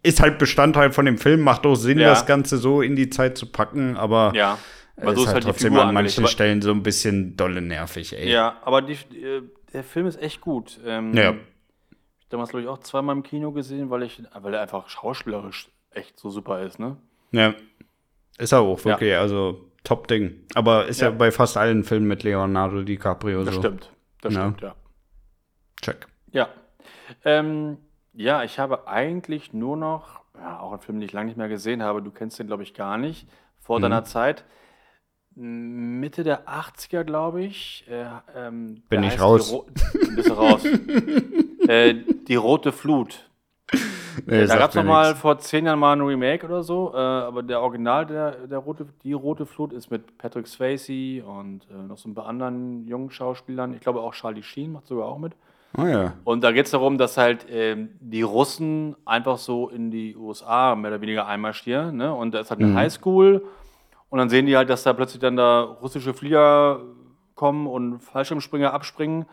ist 0.04 0.22
halt 0.22 0.38
Bestandteil 0.38 0.92
von 0.92 1.06
dem 1.06 1.18
Film, 1.18 1.42
macht 1.42 1.66
auch 1.66 1.76
Sinn, 1.76 2.00
ja. 2.00 2.10
das 2.10 2.26
Ganze 2.26 2.58
so 2.58 2.82
in 2.82 2.96
die 2.96 3.10
Zeit 3.10 3.38
zu 3.38 3.52
packen, 3.52 3.98
aber 3.98 4.32
ja. 4.36 4.58
Aber 5.00 5.16
so 5.16 5.22
ist 5.22 5.28
halt, 5.28 5.36
halt 5.36 5.44
trotzdem 5.46 5.78
an 5.78 5.94
manchen 5.94 6.26
Stellen 6.26 6.62
so 6.62 6.72
ein 6.72 6.82
bisschen 6.82 7.36
dolle 7.36 7.62
nervig, 7.62 8.18
ey. 8.18 8.32
Ja, 8.32 8.58
aber 8.64 8.82
die, 8.82 8.94
äh, 8.94 9.44
der 9.74 9.84
Film 9.84 10.08
ist 10.08 10.20
echt 10.22 10.42
gut. 10.42 10.80
Ähm, 10.86 11.14
ja 11.14 11.36
damals, 12.30 12.50
glaube 12.50 12.64
ich, 12.64 12.68
auch 12.68 12.80
zweimal 12.80 13.16
im 13.16 13.24
Kino 13.24 13.52
gesehen, 13.52 13.90
weil, 13.90 14.04
ich, 14.04 14.22
weil 14.34 14.54
er 14.54 14.62
einfach 14.62 14.90
schauspielerisch 14.90 15.70
echt 15.92 16.20
so 16.20 16.30
super 16.30 16.62
ist, 16.62 16.80
ne? 16.80 16.98
Ja. 17.32 17.54
Ist 18.38 18.52
er 18.52 18.62
auch, 18.62 18.84
wirklich. 18.84 19.12
Ja. 19.12 19.22
Also, 19.22 19.72
Top-Ding. 19.84 20.46
Aber 20.54 20.86
ist 20.88 21.02
ja. 21.02 21.10
ja. 21.10 21.16
bei 21.16 21.32
fast 21.32 21.58
allen 21.58 21.84
Filmen 21.84 22.08
mit 22.08 22.24
Leonardo 22.24 22.84
DiCaprio 22.84 23.44
das 23.44 23.56
so. 23.56 23.62
Das 23.62 23.70
stimmt. 23.70 23.92
Das 24.22 24.34
ja. 24.34 24.42
stimmt, 24.42 24.62
ja. 24.62 24.76
Check. 25.82 26.08
Ja. 26.32 26.50
Ähm, 27.24 27.78
ja, 28.14 28.44
ich 28.44 28.60
habe 28.60 28.88
eigentlich 28.88 29.54
nur 29.54 29.78
noch, 29.78 30.22
ja, 30.36 30.60
auch 30.60 30.72
einen 30.72 30.82
Film, 30.82 31.00
den 31.00 31.06
ich 31.06 31.14
lange 31.14 31.28
nicht 31.28 31.38
mehr 31.38 31.50
gesehen 31.50 31.84
habe, 31.84 32.02
du 32.02 32.12
kennst 32.12 32.40
den, 32.40 32.48
glaube 32.48 32.64
ich, 32.64 32.74
gar 32.74 32.98
nicht, 32.98 33.28
vor 33.60 33.78
mhm. 33.78 33.84
deiner 33.84 34.04
Zeit. 34.04 34.44
Mitte 35.36 36.24
der 36.24 36.48
80er, 36.48 37.04
glaube 37.04 37.44
ich. 37.44 37.86
Äh, 37.88 38.06
ähm, 38.36 38.82
Bin 38.90 39.04
ich 39.04 39.22
raus. 39.22 39.56
Bist 40.16 40.30
du 40.30 40.34
raus. 40.34 40.66
äh, 41.68 41.94
die 42.28 42.36
Rote 42.36 42.72
Flut. 42.72 43.30
Nee, 44.26 44.48
da 44.48 44.58
gab 44.58 44.72
es 44.72 44.76
noch 44.76 44.84
mal 44.84 45.16
vor 45.16 45.38
zehn 45.38 45.66
Jahren 45.66 45.78
mal 45.78 45.94
ein 45.94 46.02
Remake 46.02 46.46
oder 46.46 46.64
so, 46.64 46.92
äh, 46.94 46.98
aber 46.98 47.44
der 47.44 47.62
Original, 47.62 48.06
der, 48.08 48.48
der 48.48 48.58
Rote, 48.58 48.88
die 49.04 49.14
Rote 49.14 49.46
Flut, 49.46 49.74
ist 49.74 49.92
mit 49.92 50.18
Patrick 50.18 50.48
Swayze 50.48 51.24
und 51.24 51.68
äh, 51.70 51.88
noch 51.88 51.98
so 51.98 52.10
ein 52.10 52.16
paar 52.16 52.26
anderen 52.26 52.88
jungen 52.88 53.12
Schauspielern. 53.12 53.74
Ich 53.74 53.82
glaube 53.82 54.02
auch 54.02 54.14
Charlie 54.14 54.42
Sheen 54.42 54.72
macht 54.72 54.88
sogar 54.88 55.06
auch 55.06 55.20
mit. 55.20 55.34
Oh 55.76 55.86
ja. 55.86 56.14
Und 56.24 56.44
da 56.44 56.52
geht 56.52 56.66
es 56.66 56.72
darum, 56.72 56.98
dass 56.98 57.18
halt 57.18 57.46
ähm, 57.50 57.90
die 58.00 58.22
Russen 58.22 58.96
einfach 59.06 59.38
so 59.38 59.70
in 59.70 59.92
die 59.92 60.16
USA 60.16 60.76
mehr 60.76 60.92
oder 60.92 61.02
weniger 61.02 61.28
einmarschieren. 61.28 61.98
Ne? 61.98 62.14
Und 62.14 62.34
da 62.34 62.40
ist 62.40 62.50
halt 62.50 62.60
eine 62.60 62.70
mhm. 62.72 62.76
Highschool 62.76 63.44
und 64.10 64.20
dann 64.20 64.30
sehen 64.30 64.46
die 64.46 64.56
halt, 64.56 64.70
dass 64.70 64.84
da 64.84 64.94
plötzlich 64.94 65.20
dann 65.20 65.36
da 65.36 65.62
russische 65.62 66.14
Flieger 66.14 66.82
kommen 67.36 67.68
und 67.68 68.00
Fallschirmspringer 68.00 68.74
abspringen. 68.74 69.26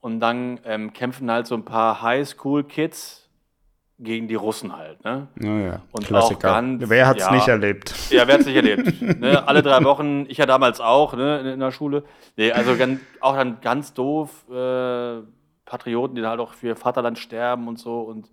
Und 0.00 0.20
dann 0.20 0.60
ähm, 0.64 0.92
kämpfen 0.92 1.30
halt 1.30 1.46
so 1.46 1.54
ein 1.54 1.64
paar 1.64 2.02
Highschool-Kids 2.02 3.28
gegen 3.98 4.28
die 4.28 4.34
Russen 4.34 4.76
halt. 4.76 5.02
Ne? 5.04 5.28
Ja, 5.40 5.58
ja. 5.58 5.82
Und 5.92 6.06
Klassiker. 6.06 6.50
Auch 6.50 6.54
ganz, 6.54 6.82
wer 6.88 7.06
hat 7.06 7.18
es 7.18 7.24
ja, 7.24 7.32
nicht 7.32 7.48
erlebt? 7.48 7.94
Ja, 8.10 8.26
wer 8.26 8.34
hat 8.34 8.40
es 8.40 8.46
nicht 8.46 8.56
erlebt? 8.56 9.20
ne? 9.20 9.46
Alle 9.48 9.62
drei 9.62 9.82
Wochen, 9.84 10.26
ich 10.28 10.38
ja 10.38 10.46
damals 10.46 10.80
auch 10.80 11.14
ne, 11.14 11.40
in, 11.40 11.46
in 11.46 11.60
der 11.60 11.70
Schule. 11.70 12.04
Nee, 12.36 12.52
also 12.52 12.76
ganz, 12.76 13.00
auch 13.20 13.36
dann 13.36 13.60
ganz 13.62 13.94
doof, 13.94 14.44
äh, 14.50 15.20
Patrioten, 15.64 16.14
die 16.14 16.22
da 16.22 16.30
halt 16.30 16.40
auch 16.40 16.52
für 16.52 16.68
ihr 16.68 16.76
Vaterland 16.76 17.18
sterben 17.18 17.68
und 17.68 17.78
so. 17.78 18.00
Und 18.02 18.30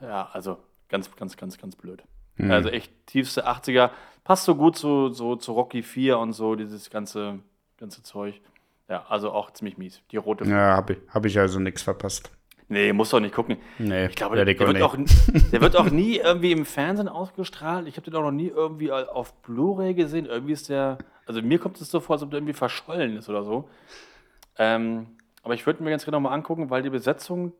ja, 0.00 0.28
also 0.32 0.58
ganz, 0.88 1.14
ganz, 1.16 1.36
ganz, 1.36 1.58
ganz 1.58 1.76
blöd. 1.76 2.02
Mhm. 2.36 2.50
Also 2.50 2.68
echt 2.68 2.92
tiefste 3.06 3.46
80er. 3.46 3.90
Passt 4.24 4.44
so 4.44 4.54
gut 4.54 4.76
zu, 4.76 5.10
so, 5.10 5.36
zu 5.36 5.52
Rocky 5.52 5.82
4 5.82 6.18
und 6.18 6.32
so, 6.32 6.54
dieses 6.54 6.90
ganze, 6.90 7.40
ganze 7.78 8.02
Zeug. 8.02 8.40
Ja, 8.88 9.04
also 9.08 9.30
auch 9.30 9.52
ziemlich 9.52 9.78
mies. 9.78 10.02
Die 10.10 10.16
rote. 10.16 10.44
Ja, 10.44 10.76
habe 10.76 10.94
ich, 10.94 10.98
hab 11.08 11.24
ich 11.24 11.38
also 11.38 11.60
nichts 11.60 11.82
verpasst. 11.82 12.30
Nee, 12.68 12.92
muss 12.92 13.10
doch 13.10 13.18
nicht 13.18 13.34
gucken. 13.34 13.56
Nee, 13.78 14.06
ich 14.06 14.14
glaube, 14.14 14.36
der, 14.36 14.44
der, 14.44 14.58
wird 14.58 14.80
auch, 14.80 14.96
der 15.52 15.60
wird 15.60 15.74
auch 15.74 15.90
nie 15.90 16.18
irgendwie 16.18 16.52
im 16.52 16.64
Fernsehen 16.64 17.08
ausgestrahlt. 17.08 17.88
Ich 17.88 17.96
habe 17.96 18.08
den 18.08 18.14
auch 18.14 18.22
noch 18.22 18.30
nie 18.30 18.46
irgendwie 18.46 18.92
auf 18.92 19.32
Blu-ray 19.42 19.94
gesehen. 19.94 20.26
Irgendwie 20.26 20.52
ist 20.52 20.68
der, 20.68 20.98
also 21.26 21.42
mir 21.42 21.58
kommt 21.58 21.80
es 21.80 21.90
so 21.90 21.98
vor, 21.98 22.14
als 22.14 22.22
ob 22.22 22.30
der 22.30 22.38
irgendwie 22.38 22.52
verschollen 22.52 23.16
ist 23.16 23.28
oder 23.28 23.42
so. 23.42 23.68
Ähm, 24.56 25.06
aber 25.42 25.54
ich 25.54 25.66
würde 25.66 25.82
mir 25.82 25.90
ganz 25.90 26.04
genau 26.04 26.20
mal 26.20 26.32
angucken, 26.32 26.70
weil 26.70 26.82
die 26.82 26.90
Besetzung 26.90 27.52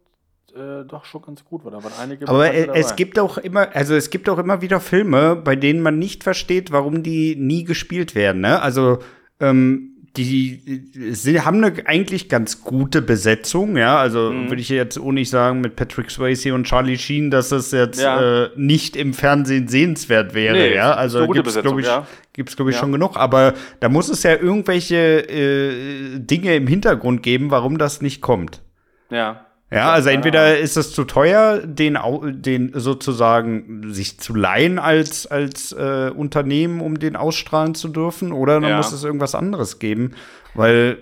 äh, 0.54 0.84
doch 0.84 1.04
schon 1.04 1.22
ganz 1.22 1.44
gut 1.44 1.64
war. 1.64 1.70
Da 1.70 1.82
waren 1.82 1.92
einige. 2.00 2.28
Aber 2.28 2.52
es 2.52 2.96
gibt 2.96 3.18
auch 3.18 3.38
immer, 3.38 3.74
also 3.74 3.94
es 3.94 4.10
gibt 4.10 4.28
auch 4.28 4.38
immer 4.38 4.62
wieder 4.62 4.80
Filme, 4.80 5.36
bei 5.36 5.56
denen 5.56 5.80
man 5.80 5.98
nicht 5.98 6.24
versteht, 6.24 6.72
warum 6.72 7.02
die 7.02 7.36
nie 7.36 7.64
gespielt 7.64 8.14
werden. 8.14 8.40
Ne? 8.40 8.60
Also 8.60 8.98
ähm, 9.38 9.90
die, 10.16 10.90
sie 11.12 11.40
haben 11.40 11.62
eine 11.62 11.86
eigentlich 11.86 12.28
ganz 12.28 12.62
gute 12.62 13.00
Besetzung, 13.00 13.76
ja. 13.76 13.98
Also 13.98 14.32
mhm. 14.32 14.48
würde 14.48 14.60
ich 14.60 14.68
jetzt 14.68 14.98
auch 14.98 15.12
nicht 15.12 15.30
sagen 15.30 15.60
mit 15.60 15.76
Patrick 15.76 16.10
Swayze 16.10 16.52
und 16.52 16.64
Charlie 16.64 16.98
Sheen, 16.98 17.30
dass 17.30 17.52
es 17.52 17.70
jetzt 17.70 18.00
ja. 18.00 18.44
äh, 18.44 18.50
nicht 18.56 18.96
im 18.96 19.14
Fernsehen 19.14 19.68
sehenswert 19.68 20.34
wäre, 20.34 20.56
nee, 20.56 20.74
ja. 20.74 20.94
Also 20.94 21.28
gibt's 21.28 21.60
glaube 21.60 21.80
ich, 21.80 21.86
ja. 21.86 22.06
Gibt's 22.40 22.56
glaube 22.56 22.70
ich 22.70 22.76
ja. 22.76 22.80
schon 22.80 22.92
genug. 22.92 23.16
Aber 23.16 23.52
da 23.80 23.90
muss 23.90 24.08
es 24.08 24.22
ja 24.22 24.32
irgendwelche 24.32 24.96
äh, 24.96 26.18
Dinge 26.18 26.56
im 26.56 26.66
Hintergrund 26.66 27.22
geben, 27.22 27.50
warum 27.50 27.76
das 27.76 28.00
nicht 28.00 28.22
kommt. 28.22 28.62
Ja. 29.10 29.44
Ja, 29.72 29.92
also 29.92 30.08
entweder 30.08 30.58
ist 30.58 30.76
es 30.76 30.92
zu 30.92 31.04
teuer, 31.04 31.58
den, 31.58 31.96
den 32.42 32.72
sozusagen 32.74 33.92
sich 33.92 34.18
zu 34.18 34.34
leihen 34.34 34.80
als, 34.80 35.28
als 35.28 35.70
äh, 35.70 36.10
Unternehmen, 36.12 36.80
um 36.80 36.98
den 36.98 37.14
ausstrahlen 37.14 37.76
zu 37.76 37.86
dürfen, 37.88 38.32
oder 38.32 38.54
dann 38.60 38.70
ja. 38.70 38.76
muss 38.78 38.90
es 38.90 39.04
irgendwas 39.04 39.36
anderes 39.36 39.78
geben, 39.78 40.12
weil 40.54 40.98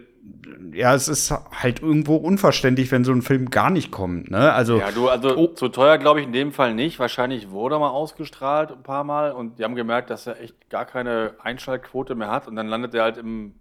ja, 0.72 0.94
es 0.94 1.08
ist 1.08 1.30
halt 1.30 1.82
irgendwo 1.82 2.16
unverständlich, 2.16 2.90
wenn 2.92 3.04
so 3.04 3.12
ein 3.12 3.22
Film 3.22 3.50
gar 3.50 3.70
nicht 3.70 3.90
kommt, 3.90 4.30
ne? 4.30 4.52
Also 4.52 4.78
Ja, 4.78 4.90
du 4.90 5.08
also 5.08 5.36
oh. 5.36 5.46
zu 5.48 5.68
teuer 5.68 5.98
glaube 5.98 6.20
ich 6.20 6.26
in 6.26 6.32
dem 6.32 6.52
Fall 6.52 6.74
nicht, 6.74 6.98
wahrscheinlich 6.98 7.50
wurde 7.50 7.76
er 7.76 7.78
mal 7.78 7.90
ausgestrahlt 7.90 8.72
ein 8.72 8.82
paar 8.82 9.04
mal 9.04 9.32
und 9.32 9.58
die 9.58 9.64
haben 9.64 9.74
gemerkt, 9.74 10.10
dass 10.10 10.26
er 10.26 10.40
echt 10.40 10.70
gar 10.70 10.84
keine 10.84 11.34
Einschaltquote 11.42 12.14
mehr 12.14 12.30
hat 12.30 12.48
und 12.48 12.56
dann 12.56 12.68
landet 12.68 12.94
er 12.94 13.04
halt 13.04 13.18
im 13.18 13.54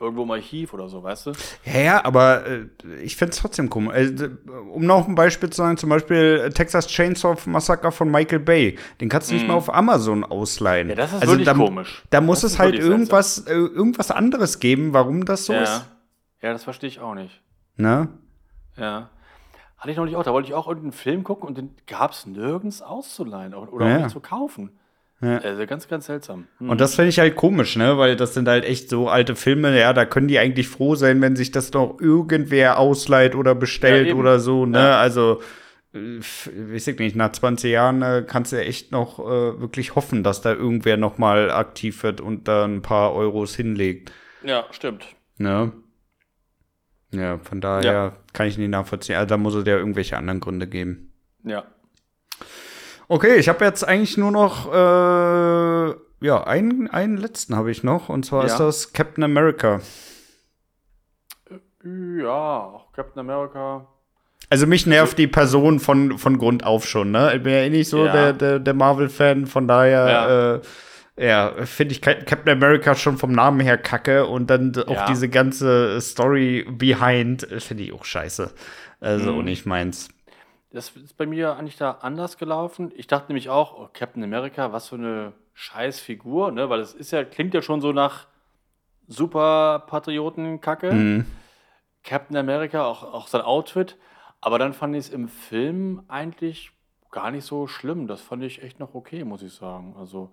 irgendwo 0.00 0.24
im 0.24 0.30
Archiv 0.30 0.74
oder 0.74 0.88
so, 0.88 1.02
weißt 1.02 1.26
du? 1.26 1.32
Ja, 1.64 1.80
ja 1.80 2.04
aber 2.04 2.46
äh, 2.46 2.66
ich 3.02 3.16
finde 3.16 3.32
es 3.32 3.38
trotzdem 3.38 3.70
komisch. 3.70 3.94
Also, 3.94 4.26
um 4.72 4.84
noch 4.84 5.06
ein 5.08 5.14
Beispiel 5.14 5.50
zu 5.50 5.58
sagen, 5.58 5.76
zum 5.76 5.88
Beispiel 5.88 6.50
Texas 6.54 6.88
Chainsaw 6.88 7.36
Massacre 7.46 7.92
von 7.92 8.10
Michael 8.10 8.40
Bay. 8.40 8.76
Den 9.00 9.08
kannst 9.08 9.30
du 9.30 9.34
mm. 9.34 9.36
nicht 9.36 9.46
mal 9.46 9.54
mhm. 9.54 9.58
auf 9.58 9.74
Amazon 9.74 10.24
ausleihen. 10.24 10.88
Ja, 10.88 10.96
das 10.96 11.12
ist 11.12 11.22
also 11.22 11.32
wirklich 11.32 11.46
da, 11.46 11.54
komisch. 11.54 12.02
Da 12.10 12.20
muss 12.20 12.40
das 12.40 12.52
es 12.52 12.58
halt 12.58 12.74
irgendwas, 12.74 13.46
äh, 13.46 13.52
irgendwas 13.54 14.10
anderes 14.10 14.58
geben, 14.58 14.92
warum 14.92 15.24
das 15.24 15.46
so 15.46 15.52
ja. 15.52 15.62
ist. 15.62 15.84
Ja, 16.44 16.52
das 16.52 16.62
verstehe 16.62 16.88
ich 16.88 17.00
auch 17.00 17.14
nicht. 17.14 17.40
Na? 17.76 18.08
Ja. 18.76 19.08
Hatte 19.78 19.90
ich 19.90 19.96
noch 19.96 20.04
nicht 20.04 20.14
auch. 20.14 20.24
Da 20.24 20.32
wollte 20.34 20.46
ich 20.46 20.54
auch 20.54 20.68
irgendeinen 20.68 20.92
Film 20.92 21.24
gucken 21.24 21.48
und 21.48 21.56
den 21.56 21.70
gab 21.86 22.10
es 22.10 22.26
nirgends 22.26 22.82
auszuleihen 22.82 23.54
oder 23.54 23.86
ja. 23.86 23.96
auch 23.96 24.02
nicht 24.02 24.10
zu 24.10 24.20
kaufen. 24.20 24.78
Ja. 25.22 25.38
Also 25.38 25.64
ganz, 25.64 25.88
ganz 25.88 26.04
seltsam. 26.04 26.46
Hm. 26.58 26.68
Und 26.68 26.82
das 26.82 26.96
finde 26.96 27.08
ich 27.08 27.18
halt 27.18 27.34
komisch, 27.34 27.76
ne? 27.76 27.96
Weil 27.96 28.16
das 28.16 28.34
sind 28.34 28.46
halt 28.46 28.66
echt 28.66 28.90
so 28.90 29.08
alte 29.08 29.36
Filme, 29.36 29.78
ja, 29.78 29.94
da 29.94 30.04
können 30.04 30.28
die 30.28 30.38
eigentlich 30.38 30.68
froh 30.68 30.96
sein, 30.96 31.22
wenn 31.22 31.34
sich 31.34 31.50
das 31.50 31.72
noch 31.72 31.98
irgendwer 31.98 32.78
ausleiht 32.78 33.34
oder 33.34 33.54
bestellt 33.54 34.08
ja, 34.08 34.14
oder 34.14 34.38
so, 34.38 34.66
ne? 34.66 34.80
Ja. 34.80 34.98
Also, 34.98 35.40
äh, 35.94 36.18
weiß 36.18 36.88
ich 36.88 36.98
nicht, 36.98 37.16
nach 37.16 37.32
20 37.32 37.72
Jahren 37.72 38.02
äh, 38.02 38.22
kannst 38.26 38.52
du 38.52 38.56
ja 38.56 38.62
echt 38.64 38.92
noch 38.92 39.18
äh, 39.18 39.58
wirklich 39.60 39.94
hoffen, 39.94 40.22
dass 40.22 40.42
da 40.42 40.52
irgendwer 40.52 40.98
noch 40.98 41.16
mal 41.16 41.50
aktiv 41.50 42.02
wird 42.02 42.20
und 42.20 42.48
da 42.48 42.66
ein 42.66 42.82
paar 42.82 43.14
Euros 43.14 43.56
hinlegt. 43.56 44.12
Ja, 44.42 44.66
stimmt. 44.72 45.06
Ne? 45.38 45.72
Ja, 47.18 47.38
von 47.38 47.60
daher 47.60 47.92
ja. 47.92 48.12
kann 48.32 48.46
ich 48.46 48.58
nicht 48.58 48.70
nachvollziehen. 48.70 49.16
Also 49.16 49.28
da 49.28 49.36
muss 49.36 49.54
es 49.54 49.66
ja 49.66 49.76
irgendwelche 49.76 50.16
anderen 50.16 50.40
Gründe 50.40 50.66
geben. 50.66 51.12
Ja. 51.44 51.64
Okay, 53.08 53.36
ich 53.36 53.48
habe 53.48 53.64
jetzt 53.64 53.86
eigentlich 53.86 54.16
nur 54.16 54.30
noch, 54.30 54.72
äh, 54.72 55.94
ja, 56.26 56.44
einen, 56.44 56.88
einen 56.88 57.16
letzten 57.16 57.54
habe 57.56 57.70
ich 57.70 57.82
noch. 57.82 58.08
Und 58.08 58.24
zwar 58.24 58.46
ja. 58.46 58.52
ist 58.52 58.58
das 58.58 58.92
Captain 58.92 59.24
America. 59.24 59.80
Ja, 61.84 62.80
Captain 62.94 63.20
America. 63.20 63.86
Also 64.50 64.66
mich 64.66 64.86
nervt 64.86 65.18
die 65.18 65.26
Person 65.26 65.80
von, 65.80 66.18
von 66.18 66.38
Grund 66.38 66.64
auf 66.64 66.86
schon, 66.86 67.10
ne? 67.10 67.34
Ich 67.36 67.42
bin 67.42 67.52
ja 67.52 67.60
eh 67.60 67.70
nicht 67.70 67.88
so 67.88 68.06
ja. 68.06 68.12
der, 68.12 68.32
der, 68.32 68.58
der 68.58 68.74
Marvel-Fan, 68.74 69.46
von 69.46 69.68
daher, 69.68 70.60
äh, 70.62 70.66
ja 71.16 71.52
finde 71.64 71.92
ich 71.92 72.02
Captain 72.02 72.48
America 72.48 72.94
schon 72.94 73.18
vom 73.18 73.32
Namen 73.32 73.60
her 73.60 73.78
kacke 73.78 74.26
und 74.26 74.48
dann 74.48 74.74
auch 74.86 74.94
ja. 74.94 75.06
diese 75.06 75.28
ganze 75.28 76.00
Story 76.00 76.66
behind 76.68 77.46
finde 77.58 77.84
ich 77.84 77.92
auch 77.92 78.04
scheiße. 78.04 78.52
Also 79.00 79.32
mhm. 79.32 79.44
nicht 79.44 79.66
meins. 79.66 80.08
Das 80.70 80.90
ist 80.90 81.16
bei 81.16 81.26
mir 81.26 81.56
eigentlich 81.56 81.76
da 81.76 81.92
anders 82.00 82.36
gelaufen. 82.36 82.92
Ich 82.96 83.06
dachte 83.06 83.28
nämlich 83.28 83.48
auch, 83.48 83.78
oh, 83.78 83.88
Captain 83.92 84.24
America, 84.24 84.72
was 84.72 84.88
für 84.88 84.96
eine 84.96 85.32
Scheißfigur, 85.52 86.50
ne? 86.50 86.68
Weil 86.68 86.80
es 86.80 86.94
ist 86.94 87.12
ja, 87.12 87.22
klingt 87.22 87.54
ja 87.54 87.62
schon 87.62 87.80
so 87.80 87.92
nach 87.92 88.26
super 89.06 89.84
Patrioten-Kacke. 89.86 90.92
Mhm. 90.92 91.26
Captain 92.02 92.36
America, 92.36 92.84
auch, 92.84 93.04
auch 93.04 93.28
sein 93.28 93.42
Outfit. 93.42 93.96
Aber 94.40 94.58
dann 94.58 94.72
fand 94.72 94.96
ich 94.96 95.06
es 95.06 95.10
im 95.10 95.28
Film 95.28 96.02
eigentlich 96.08 96.72
gar 97.12 97.30
nicht 97.30 97.44
so 97.44 97.68
schlimm. 97.68 98.08
Das 98.08 98.20
fand 98.20 98.42
ich 98.42 98.62
echt 98.62 98.80
noch 98.80 98.94
okay, 98.94 99.22
muss 99.22 99.42
ich 99.42 99.52
sagen. 99.52 99.94
Also, 99.96 100.32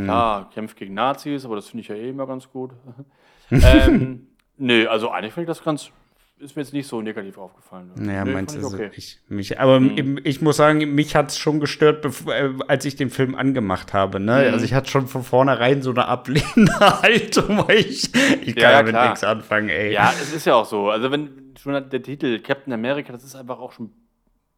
mhm. 0.00 0.04
klar, 0.04 0.50
kämpft 0.50 0.76
gegen 0.76 0.94
Nazis, 0.94 1.44
aber 1.44 1.56
das 1.56 1.68
finde 1.68 1.82
ich 1.82 1.88
ja 1.88 1.94
eh 1.94 2.10
immer 2.10 2.26
ganz 2.26 2.50
gut. 2.50 2.72
ähm, 3.50 4.28
nö, 4.56 4.86
also 4.88 5.10
eigentlich 5.10 5.32
finde 5.32 5.50
ich 5.50 5.56
das 5.56 5.64
ganz, 5.64 5.90
ist 6.38 6.56
mir 6.56 6.62
jetzt 6.62 6.72
nicht 6.72 6.86
so 6.86 7.00
negativ 7.00 7.38
aufgefallen. 7.38 7.90
Naja, 7.96 8.24
nee, 8.24 8.32
meinst 8.32 8.56
du, 8.56 8.66
okay. 8.66 8.90
ich, 8.94 9.20
mich, 9.28 9.58
aber 9.58 9.80
mhm. 9.80 10.20
ich 10.24 10.42
muss 10.42 10.56
sagen, 10.56 10.78
mich 10.94 11.16
hat 11.16 11.30
es 11.30 11.38
schon 11.38 11.60
gestört, 11.60 12.04
äh, 12.26 12.50
als 12.68 12.84
ich 12.84 12.96
den 12.96 13.10
Film 13.10 13.34
angemacht 13.34 13.94
habe. 13.94 14.20
Ne? 14.20 14.46
Mhm. 14.46 14.52
Also 14.54 14.64
ich 14.64 14.74
hatte 14.74 14.90
schon 14.90 15.06
von 15.06 15.22
vornherein 15.22 15.82
so 15.82 15.90
eine 15.90 16.06
ablehnende 16.06 16.78
Haltung, 17.02 17.66
weil 17.66 17.78
ich, 17.78 18.14
ich 18.42 18.54
kann 18.54 18.62
ja, 18.62 18.82
damit 18.82 18.94
nichts 18.94 19.24
anfangen, 19.24 19.68
ey. 19.68 19.92
Ja, 19.92 20.12
es 20.20 20.32
ist 20.32 20.46
ja 20.46 20.54
auch 20.54 20.66
so. 20.66 20.90
Also 20.90 21.10
wenn 21.10 21.54
schon 21.58 21.88
der 21.88 22.02
Titel 22.02 22.38
Captain 22.40 22.72
America, 22.72 23.12
das 23.12 23.24
ist 23.24 23.34
einfach 23.34 23.58
auch 23.58 23.72
schon 23.72 23.92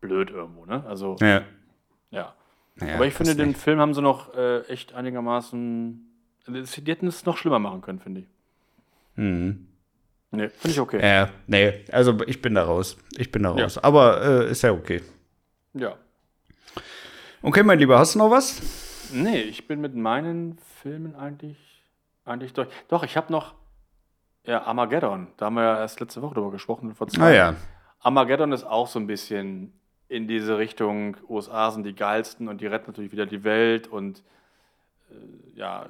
blöd 0.01 0.31
irgendwo, 0.31 0.65
ne? 0.67 0.85
Also, 0.87 1.17
ja. 1.21 1.43
Ja. 2.11 2.35
Naja, 2.81 2.95
aber 2.95 3.07
ich 3.07 3.15
finde, 3.15 3.35
den 3.35 3.49
nicht. 3.49 3.61
Film 3.61 3.81
haben 3.81 3.95
sie 3.95 4.03
noch 4.03 4.35
äh, 4.35 4.61
echt 4.69 4.95
einigermaßen. 4.95 6.05
Die 6.47 6.91
hätten 6.91 7.07
es 7.07 7.27
noch 7.27 7.37
schlimmer 7.37 7.59
machen 7.59 7.81
können, 7.81 7.99
finde 7.99 8.21
ich. 8.23 8.27
Mhm. 9.17 9.67
Nee, 10.31 10.49
finde 10.51 10.71
ich 10.71 10.81
okay. 10.81 11.01
Ja, 11.03 11.31
nee, 11.47 11.85
also 11.91 12.19
ich 12.27 12.43
bin 12.43 12.55
da 12.55 12.65
raus. 12.65 12.99
Ich 13.17 13.33
bin 13.33 13.43
da 13.43 13.51
raus. 13.51 13.77
Ja. 13.77 13.85
Aber 13.85 14.23
äh, 14.23 14.51
ist 14.51 14.63
ja 14.63 14.73
okay. 14.73 15.03
Ja. 15.75 15.97
Okay, 17.43 17.63
mein 17.63 17.79
Lieber, 17.79 17.99
hast 17.99 18.15
du 18.15 18.19
noch 18.19 18.31
was? 18.31 18.61
Nee, 19.13 19.41
ich 19.41 19.67
bin 19.67 19.81
mit 19.81 19.95
meinen 19.95 20.59
Filmen 20.83 21.15
eigentlich, 21.15 21.57
eigentlich 22.25 22.53
durch. 22.53 22.69
Doch, 22.89 23.05
ich 23.05 23.17
habe 23.17 23.33
noch 23.33 23.55
ja, 24.45 24.63
Armageddon. 24.63 25.29
Da 25.37 25.47
haben 25.47 25.55
wir 25.55 25.63
ja 25.63 25.79
erst 25.79 26.01
letzte 26.01 26.23
Woche 26.23 26.35
drüber 26.35 26.51
gesprochen. 26.51 26.95
Vor 26.95 27.09
zwei 27.09 27.31
ah, 27.31 27.35
ja. 27.35 27.57
Armageddon 28.01 28.53
ist 28.53 28.65
auch 28.65 28.87
so 28.87 28.99
ein 28.99 29.07
bisschen 29.07 29.79
in 30.09 30.27
diese 30.27 30.59
Richtung, 30.59 31.17
USA 31.29 31.71
sind 31.71 31.85
die 31.85 31.95
geilsten 31.95 32.49
und 32.49 32.61
die 32.61 32.67
retten 32.67 32.91
natürlich 32.91 33.13
wieder 33.13 33.27
die 33.27 33.45
Welt 33.45 33.87
und 33.87 34.23
äh, 35.11 35.59
ja, 35.59 35.87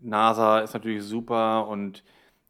NASA 0.00 0.60
ist 0.60 0.74
natürlich 0.74 1.02
super 1.04 1.66
und 1.68 2.02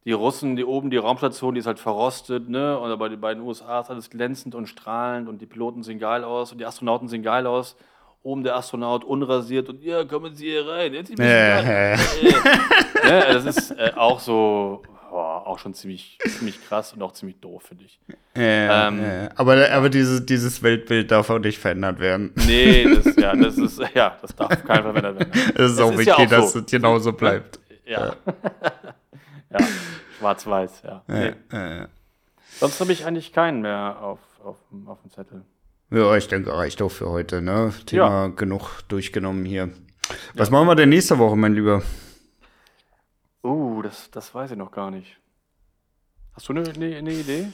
die 0.05 0.13
Russen, 0.13 0.57
die 0.57 0.65
oben 0.65 0.91
die 0.91 0.99
Raumstation, 0.99 1.55
die 1.55 1.61
ist 1.61 1.67
halt 1.67 1.79
verrostet, 1.79 2.49
ne? 2.49 2.79
Und 2.79 2.99
bei 2.99 3.09
den 3.09 3.21
beiden 3.21 3.43
USA 3.43 3.81
ist 3.81 3.91
alles 3.91 4.11
glänzend 4.11 4.55
und 4.55 4.67
strahlend 4.67 5.29
und 5.29 5.41
die 5.41 5.47
Piloten 5.47 5.83
sehen 5.83 5.99
geil 5.99 6.25
aus 6.25 6.53
und 6.53 6.59
die 6.59 6.67
Astronauten 6.67 7.09
sehen 7.09 7.23
geil 7.23 7.47
aus. 7.47 7.77
Oben 8.23 8.43
der 8.43 8.57
Astronaut 8.57 9.05
unrasiert 9.05 9.69
und 9.69 9.83
ja, 9.83 10.05
kommen 10.05 10.35
Sie 10.35 10.47
hier 10.47 10.67
rein. 10.67 10.95
Jetzt 10.95 11.19
äh. 11.19 11.93
ja, 13.09 13.33
das 13.33 13.45
ist 13.45 13.71
äh, 13.73 13.93
auch 13.97 14.19
so, 14.21 14.83
boah, 15.15 15.47
auch 15.47 15.61
schon 15.61 15.75
ziemlich, 15.75 16.19
ziemlich 16.27 16.61
krass 16.67 16.93
und 16.93 17.01
auch 17.01 17.13
ziemlich 17.13 17.39
doof, 17.39 17.63
finde 17.69 17.85
ich. 17.85 18.01
Ja, 18.37 18.89
ähm, 18.89 19.01
ja. 19.01 19.29
Aber, 19.37 19.71
aber 19.71 19.89
dieses, 19.89 20.27
dieses 20.27 20.61
Weltbild 20.61 21.13
darf 21.13 21.31
auch 21.31 21.39
nicht 21.39 21.61
verändert 21.61 22.01
werden. 22.01 22.33
Nee, 22.47 22.85
das, 23.05 23.15
ja, 23.15 23.37
das 23.37 23.57
ist, 23.57 23.81
ja, 23.95 24.19
das 24.21 24.35
darf 24.35 24.65
kein 24.65 24.83
verändert 24.83 25.21
werden. 25.21 25.53
Es 25.55 25.71
ist 25.71 25.81
auch 25.81 25.93
ist 25.93 25.99
wichtig, 25.99 26.19
ja 26.19 26.39
auch 26.39 26.49
so. 26.49 26.59
dass 26.59 26.65
es 26.67 26.67
genauso 26.67 27.13
bleibt. 27.13 27.61
ja. 27.87 28.17
ja, 29.51 29.59
schwarz-weiß, 30.19 30.83
ja. 30.83 31.05
Nee. 31.07 31.33
Sonst 32.59 32.81
habe 32.81 32.93
ich 32.93 33.07
eigentlich 33.07 33.33
keinen 33.33 33.63
mehr 33.63 33.99
auf, 34.01 34.19
auf, 34.43 34.57
auf 34.87 35.01
dem 35.03 35.13
Zettel. 35.13 35.43
Ja, 35.93 36.17
ich 36.17 36.27
denke, 36.27 36.53
reicht 36.53 36.83
auch 36.83 36.91
für 36.91 37.09
heute, 37.09 37.41
ne? 37.41 37.73
Thema 37.87 38.31
genug 38.31 38.81
durchgenommen 38.89 39.45
hier. 39.45 39.71
Was 40.35 40.51
machen 40.51 40.67
wir 40.67 40.75
denn 40.75 40.89
nächste 40.89 41.19
Woche, 41.19 41.37
mein 41.37 41.55
Lieber? 41.55 41.83
Das, 43.85 44.11
das 44.11 44.35
weiß 44.35 44.51
ich 44.53 44.57
noch 44.57 44.73
gar 44.73 44.91
nicht. 44.91 45.19
Hast 46.33 46.49
du 46.49 46.55
eine, 46.55 46.63
eine, 46.63 46.97
eine 46.97 47.13
Idee? 47.13 47.49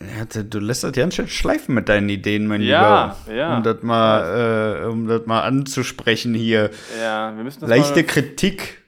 Ja, 0.00 0.42
du 0.42 0.60
lässt 0.60 0.82
das 0.82 0.92
ganz 0.92 1.14
schön 1.14 1.28
schleifen 1.28 1.74
mit 1.74 1.90
deinen 1.90 2.08
Ideen, 2.08 2.46
mein 2.46 2.62
ja, 2.62 3.18
Lieber. 3.26 3.36
Ja, 3.36 3.56
Um 3.58 3.62
das 3.62 3.82
mal, 3.82 4.80
äh, 4.82 4.86
um 4.86 5.06
das 5.08 5.26
mal 5.26 5.42
anzusprechen 5.42 6.32
hier. 6.32 6.70
Ja, 6.98 7.36
wir 7.36 7.44
müssen 7.44 7.60
das 7.60 7.68
Leichte 7.68 7.96
mal... 7.96 8.04
Kritik. 8.04 8.82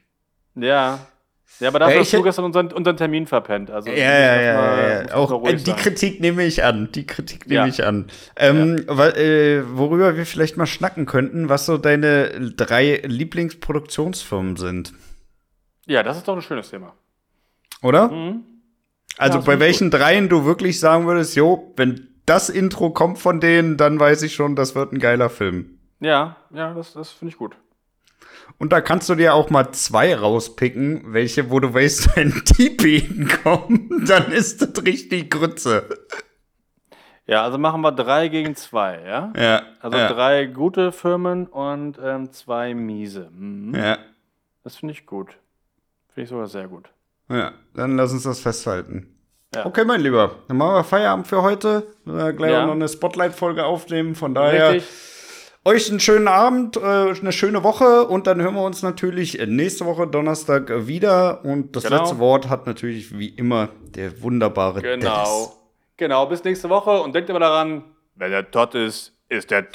Ja, 0.55 0.99
ja, 1.59 1.67
aber 1.67 1.77
dafür 1.77 1.95
ja, 1.95 2.01
hast 2.01 2.13
du 2.13 2.23
gestern 2.23 2.45
unseren, 2.45 2.71
unseren 2.71 2.97
Termin 2.97 3.27
verpennt. 3.27 3.69
Also, 3.69 3.91
ja, 3.91 3.95
ja, 3.95 4.41
ja, 4.41 4.53
mal, 4.55 5.05
ja. 5.07 5.15
Auch 5.15 5.47
äh, 5.47 5.53
die 5.53 5.63
sein. 5.63 5.75
Kritik 5.75 6.19
nehme 6.19 6.43
ich 6.43 6.63
an. 6.63 6.89
Die 6.91 7.05
Kritik 7.05 7.45
nehme 7.45 7.61
ja. 7.61 7.67
ich 7.67 7.85
an. 7.85 8.07
Ähm, 8.35 8.77
äh, 8.87 9.61
worüber 9.71 10.17
wir 10.17 10.25
vielleicht 10.25 10.57
mal 10.57 10.65
schnacken 10.65 11.05
könnten, 11.05 11.49
was 11.49 11.67
so 11.67 11.77
deine 11.77 12.51
drei 12.57 13.03
Lieblingsproduktionsfirmen 13.05 14.55
sind. 14.55 14.93
Ja, 15.85 16.03
das 16.03 16.17
ist 16.17 16.27
doch 16.27 16.35
ein 16.35 16.41
schönes 16.41 16.69
Thema. 16.69 16.93
Oder? 17.81 18.09
Mhm. 18.09 18.43
Also 19.17 19.41
bei 19.41 19.59
welchen 19.59 19.89
gut. 19.89 19.99
dreien 19.99 20.29
du 20.29 20.45
wirklich 20.45 20.79
sagen 20.79 21.05
würdest, 21.05 21.35
jo, 21.35 21.73
wenn 21.75 22.07
das 22.25 22.49
Intro 22.49 22.91
kommt 22.91 23.17
von 23.19 23.39
denen, 23.39 23.77
dann 23.77 23.99
weiß 23.99 24.21
ich 24.23 24.33
schon, 24.33 24.55
das 24.55 24.75
wird 24.75 24.93
ein 24.93 24.99
geiler 24.99 25.29
Film. 25.29 25.79
Ja, 25.99 26.37
ja, 26.51 26.73
das, 26.73 26.93
das 26.93 27.11
finde 27.11 27.33
ich 27.33 27.37
gut. 27.37 27.55
Und 28.57 28.71
da 28.71 28.81
kannst 28.81 29.09
du 29.09 29.15
dir 29.15 29.33
auch 29.33 29.49
mal 29.49 29.71
zwei 29.71 30.15
rauspicken, 30.15 31.13
welche, 31.13 31.49
wo 31.49 31.59
du 31.59 31.73
weißt, 31.73 32.15
wenn 32.15 32.41
die 32.57 32.69
beiden 32.69 33.27
kommen, 33.43 34.05
dann 34.07 34.31
ist 34.31 34.61
das 34.61 34.85
richtig 34.85 35.29
Grütze. 35.31 35.87
Ja, 37.27 37.43
also 37.43 37.57
machen 37.57 37.81
wir 37.81 37.91
drei 37.91 38.27
gegen 38.27 38.55
zwei, 38.55 39.01
ja? 39.05 39.33
Ja. 39.35 39.63
Also 39.79 39.97
ja. 39.97 40.11
drei 40.11 40.45
gute 40.45 40.91
Firmen 40.91 41.47
und 41.47 41.99
ähm, 42.03 42.31
zwei 42.31 42.73
miese. 42.73 43.29
Mhm. 43.31 43.75
Ja. 43.75 43.97
Das 44.63 44.75
finde 44.75 44.93
ich 44.93 45.05
gut. 45.05 45.37
Finde 46.13 46.23
ich 46.23 46.29
sogar 46.29 46.47
sehr 46.47 46.67
gut. 46.67 46.89
Ja, 47.29 47.53
dann 47.73 47.95
lass 47.95 48.11
uns 48.11 48.23
das 48.23 48.39
festhalten. 48.39 49.15
Ja. 49.55 49.65
Okay, 49.65 49.83
mein 49.85 50.01
Lieber, 50.01 50.35
dann 50.47 50.57
machen 50.57 50.75
wir 50.75 50.83
Feierabend 50.83 51.27
für 51.27 51.41
heute. 51.41 51.87
Wir 52.05 52.33
gleich 52.33 52.51
Ja. 52.51 52.63
auch 52.63 52.67
noch 52.67 52.73
eine 52.73 52.87
Spotlight-Folge 52.87 53.65
aufnehmen. 53.65 54.15
Von 54.15 54.33
daher, 54.33 54.73
Richtig. 54.73 54.89
euch 55.65 55.89
einen 55.89 55.99
schönen 55.99 56.27
Abend, 56.29 56.77
äh, 56.77 56.79
eine 56.81 57.31
schöne 57.33 57.63
Woche 57.63 58.05
und 58.07 58.27
dann 58.27 58.41
hören 58.41 58.55
wir 58.55 58.63
uns 58.63 58.81
natürlich 58.81 59.37
nächste 59.47 59.85
Woche 59.85 60.07
Donnerstag 60.07 60.87
wieder. 60.87 61.43
Und 61.43 61.75
das 61.75 61.83
Genau. 61.83 61.97
letzte 62.01 62.19
Wort 62.19 62.49
hat 62.49 62.65
natürlich 62.65 63.17
wie 63.17 63.29
immer 63.29 63.69
der 63.95 64.21
wunderbare 64.21 64.81
Genau. 64.81 65.53
Genau, 65.97 66.25
bis 66.25 66.43
nächste 66.43 66.69
Woche 66.69 67.01
und 67.01 67.13
denkt 67.13 67.29
immer 67.29 67.39
daran, 67.39 67.83
wer 68.15 68.29
der 68.29 68.49
Todd 68.51 68.73
ist, 68.75 69.13
ist 69.29 69.51
der 69.51 69.67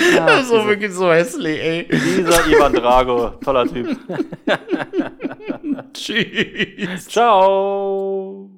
Todd. 0.00 0.28
Das 0.28 0.42
ist 0.42 0.48
so 0.48 0.66
wirklich 0.66 0.92
so 0.92 1.12
hässlich, 1.12 1.60
ey. 1.60 1.88
Dieser 1.90 2.46
Ivan 2.46 2.72
Drago, 2.72 3.28
toller 3.44 3.66
Typ. 3.66 3.96
Tschüss. 5.92 7.08
Ciao. 7.08 8.50